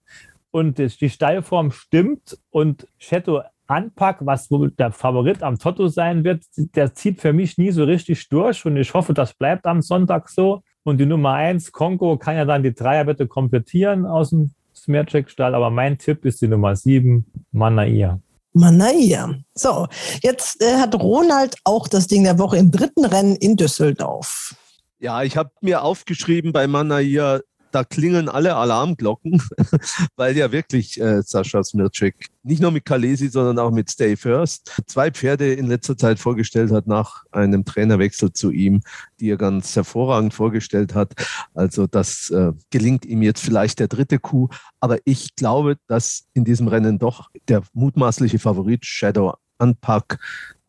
und 0.52 0.78
die 0.78 1.10
Steilform 1.10 1.72
stimmt 1.72 2.38
und 2.50 2.86
Chateau 3.00 3.42
Anpack, 3.66 4.18
was 4.20 4.50
wohl 4.50 4.70
der 4.70 4.92
Favorit 4.92 5.42
am 5.42 5.58
Toto 5.58 5.88
sein 5.88 6.24
wird, 6.24 6.44
der 6.56 6.94
zieht 6.94 7.20
für 7.20 7.32
mich 7.32 7.58
nie 7.58 7.70
so 7.70 7.84
richtig 7.84 8.28
durch 8.28 8.64
und 8.66 8.76
ich 8.76 8.92
hoffe, 8.94 9.14
das 9.14 9.32
bleibt 9.34 9.66
am 9.66 9.82
Sonntag 9.82 10.28
so. 10.28 10.62
Und 10.84 10.98
die 10.98 11.06
Nummer 11.06 11.34
eins, 11.34 11.72
Kongo, 11.72 12.18
kann 12.18 12.36
ja 12.36 12.44
dann 12.44 12.62
die 12.62 12.74
Dreierwette 12.74 13.26
komplettieren 13.26 14.04
aus 14.04 14.30
dem 14.30 14.52
Smercheck-Stall, 14.74 15.54
aber 15.54 15.70
mein 15.70 15.96
Tipp 15.96 16.24
ist 16.24 16.42
die 16.42 16.48
Nummer 16.48 16.76
sieben, 16.76 17.26
Manaia. 17.52 18.20
Manaia. 18.52 19.34
So, 19.54 19.86
jetzt 20.22 20.60
äh, 20.60 20.76
hat 20.76 20.94
Ronald 20.94 21.56
auch 21.64 21.88
das 21.88 22.08
Ding 22.08 22.24
der 22.24 22.38
Woche 22.38 22.58
im 22.58 22.70
dritten 22.70 23.04
Rennen 23.04 23.36
in 23.36 23.56
Düsseldorf. 23.56 24.54
Ja, 24.98 25.22
ich 25.22 25.36
habe 25.36 25.50
mir 25.62 25.82
aufgeschrieben 25.82 26.52
bei 26.52 26.66
Manaia 26.66 27.40
da 27.74 27.84
klingeln 27.84 28.28
alle 28.28 28.56
Alarmglocken, 28.56 29.42
weil 30.16 30.36
ja 30.36 30.52
wirklich 30.52 31.00
äh, 31.00 31.22
Sascha 31.22 31.62
Smircek 31.62 32.28
nicht 32.44 32.60
nur 32.60 32.72
mit 32.72 32.84
Kalesi, 32.84 33.28
sondern 33.28 33.58
auch 33.58 33.70
mit 33.70 33.90
Stay 33.90 34.16
First 34.16 34.82
zwei 34.86 35.10
Pferde 35.10 35.52
in 35.52 35.66
letzter 35.66 35.96
Zeit 35.96 36.18
vorgestellt 36.18 36.72
hat 36.72 36.86
nach 36.86 37.24
einem 37.30 37.64
Trainerwechsel 37.64 38.32
zu 38.32 38.50
ihm, 38.50 38.82
die 39.20 39.30
er 39.30 39.36
ganz 39.36 39.76
hervorragend 39.76 40.34
vorgestellt 40.34 40.94
hat. 40.94 41.14
Also 41.54 41.86
das 41.86 42.30
äh, 42.30 42.52
gelingt 42.70 43.04
ihm 43.04 43.22
jetzt 43.22 43.44
vielleicht 43.44 43.78
der 43.78 43.88
dritte 43.88 44.18
Coup, 44.18 44.52
aber 44.80 44.98
ich 45.04 45.34
glaube, 45.36 45.76
dass 45.86 46.24
in 46.34 46.44
diesem 46.44 46.68
Rennen 46.68 46.98
doch 46.98 47.30
der 47.48 47.62
mutmaßliche 47.72 48.38
Favorit 48.38 48.84
Shadow 48.84 49.34
Unpack 49.62 50.18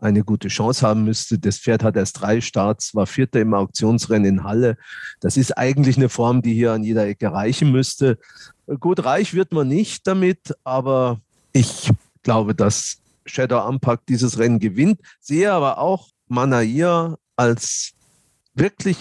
eine 0.03 0.23
gute 0.23 0.49
Chance 0.49 0.85
haben 0.85 1.05
müsste. 1.05 1.39
Das 1.39 1.57
Pferd 1.57 1.83
hat 1.83 1.95
erst 1.95 2.21
drei 2.21 2.41
Starts, 2.41 2.93
war 2.93 3.07
Vierter 3.07 3.39
im 3.39 3.53
Auktionsrennen 3.53 4.25
in 4.25 4.43
Halle. 4.43 4.77
Das 5.21 5.37
ist 5.37 5.57
eigentlich 5.57 5.97
eine 5.97 6.09
Form, 6.09 6.41
die 6.41 6.53
hier 6.53 6.73
an 6.73 6.83
jeder 6.83 7.07
Ecke 7.07 7.31
reichen 7.31 7.71
müsste. 7.71 8.17
Gut, 8.79 9.05
reich 9.05 9.33
wird 9.33 9.53
man 9.53 9.67
nicht 9.67 10.05
damit, 10.05 10.55
aber 10.63 11.21
ich 11.53 11.91
glaube, 12.21 12.53
dass 12.53 12.97
Shadow 13.25 13.59
Ampac 13.59 14.05
dieses 14.07 14.37
Rennen 14.37 14.59
gewinnt. 14.59 14.99
Sehe 15.21 15.51
aber 15.51 15.77
auch 15.77 16.09
Manair 16.27 17.17
als 17.35 17.93
wirklich 18.53 18.97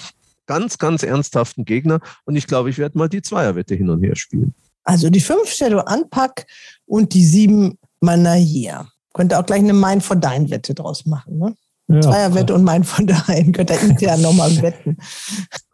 ganz, 0.47 0.79
ganz 0.79 1.03
ernsthaften 1.03 1.65
Gegner. 1.65 2.01
Und 2.25 2.37
ich 2.37 2.47
glaube, 2.47 2.71
ich 2.71 2.79
werde 2.79 2.99
mal 2.99 3.09
die 3.09 3.23
Zweierwette 3.23 3.75
hin 3.75 3.91
und 3.91 4.03
her 4.03 4.17
spielen. 4.17 4.55
Also 4.85 5.11
die 5.11 5.21
fünf 5.21 5.49
Shadow 5.49 5.81
Anpack 5.81 6.47
und 6.87 7.15
die 7.15 7.25
sieben 7.25 7.79
Manair. 8.01 8.89
Könnte 9.13 9.39
auch 9.39 9.47
gleich 9.47 9.61
eine 9.61 9.73
Mein 9.73 10.01
von 10.01 10.21
Dein 10.21 10.51
Wette 10.51 10.75
draus 10.75 11.07
machen, 11.07 11.39
ne? 11.39 11.55
Ja, 11.89 12.01
Zweierwette 12.01 12.55
und 12.55 12.65
Mein 12.65 12.85
von 12.85 13.07
Dein. 13.07 13.53
Könnt 13.53 13.71
ihr 13.71 13.81
intern 13.81 14.23
nochmal 14.23 14.63
wetten. 14.63 14.97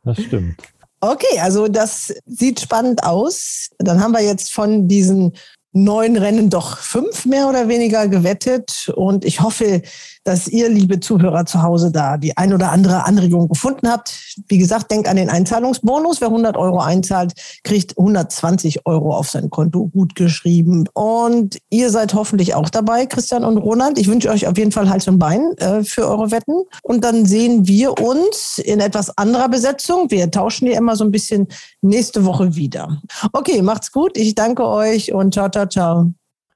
das 0.05 0.21
stimmt. 0.21 0.61
Okay, 1.01 1.39
also 1.41 1.69
das 1.69 2.13
sieht 2.27 2.61
spannend 2.61 3.05
aus. 3.05 3.71
Dann 3.79 4.01
haben 4.03 4.13
wir 4.13 4.23
jetzt 4.23 4.53
von 4.53 4.89
diesen 4.89 5.33
neun 5.73 6.17
Rennen 6.17 6.51
doch 6.51 6.79
fünf 6.79 7.25
mehr 7.25 7.49
oder 7.49 7.69
weniger 7.69 8.09
gewettet. 8.09 8.91
Und 8.97 9.25
ich 9.25 9.41
hoffe, 9.41 9.83
dass 10.29 10.47
ihr, 10.47 10.69
liebe 10.69 11.01
Zuhörer 11.01 11.47
zu 11.47 11.63
Hause, 11.63 11.91
da 11.91 12.19
die 12.19 12.37
ein 12.37 12.53
oder 12.53 12.71
andere 12.71 13.07
Anregung 13.07 13.49
gefunden 13.49 13.89
habt. 13.89 14.35
Wie 14.47 14.59
gesagt, 14.59 14.91
denkt 14.91 15.09
an 15.09 15.17
den 15.17 15.31
Einzahlungsbonus. 15.31 16.21
Wer 16.21 16.29
100 16.29 16.59
Euro 16.59 16.81
einzahlt, 16.81 17.33
kriegt 17.65 17.97
120 17.97 18.85
Euro 18.85 19.17
auf 19.17 19.31
sein 19.31 19.49
Konto 19.49 19.87
gut 19.87 20.15
geschrieben. 20.15 20.85
Und 20.93 21.59
ihr 21.71 21.89
seid 21.89 22.13
hoffentlich 22.13 22.55
auch 22.55 22.69
dabei, 22.69 23.07
Christian 23.07 23.43
und 23.43 23.57
Roland. 23.57 23.99
Ich 23.99 24.07
wünsche 24.07 24.29
euch 24.29 24.47
auf 24.47 24.59
jeden 24.59 24.71
Fall 24.71 24.91
Hals 24.91 25.09
und 25.09 25.19
Bein 25.19 25.57
äh, 25.57 25.83
für 25.83 26.07
eure 26.07 26.31
Wetten. 26.31 26.65
Und 26.83 27.05
dann 27.05 27.25
sehen 27.25 27.67
wir 27.67 27.99
uns 27.99 28.59
in 28.59 28.81
etwas 28.81 29.17
anderer 29.17 29.49
Besetzung. 29.49 30.11
Wir 30.11 30.31
tauschen 30.31 30.67
hier 30.69 30.77
immer 30.77 30.95
so 30.95 31.05
ein 31.05 31.11
bisschen 31.11 31.49
nächste 31.81 32.27
Woche 32.27 32.55
wieder. 32.55 33.01
Okay, 33.33 33.63
macht's 33.63 33.93
gut. 33.93 34.19
Ich 34.19 34.35
danke 34.35 34.67
euch 34.67 35.15
und 35.15 35.33
ciao, 35.33 35.49
ciao, 35.49 35.67
ciao. 35.67 36.13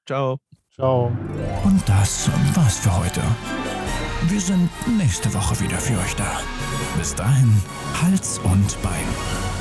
Ciao. 0.06 0.51
Ciao. 0.83 1.12
Und 1.62 1.89
das 1.89 2.28
war's 2.55 2.80
für 2.80 2.99
heute. 2.99 3.22
Wir 4.22 4.41
sind 4.41 4.68
nächste 4.99 5.33
Woche 5.33 5.61
wieder 5.61 5.78
für 5.78 5.97
euch 5.97 6.16
da. 6.16 6.41
Bis 6.99 7.14
dahin, 7.14 7.62
Hals 8.03 8.41
und 8.41 8.83
Bein. 8.83 9.51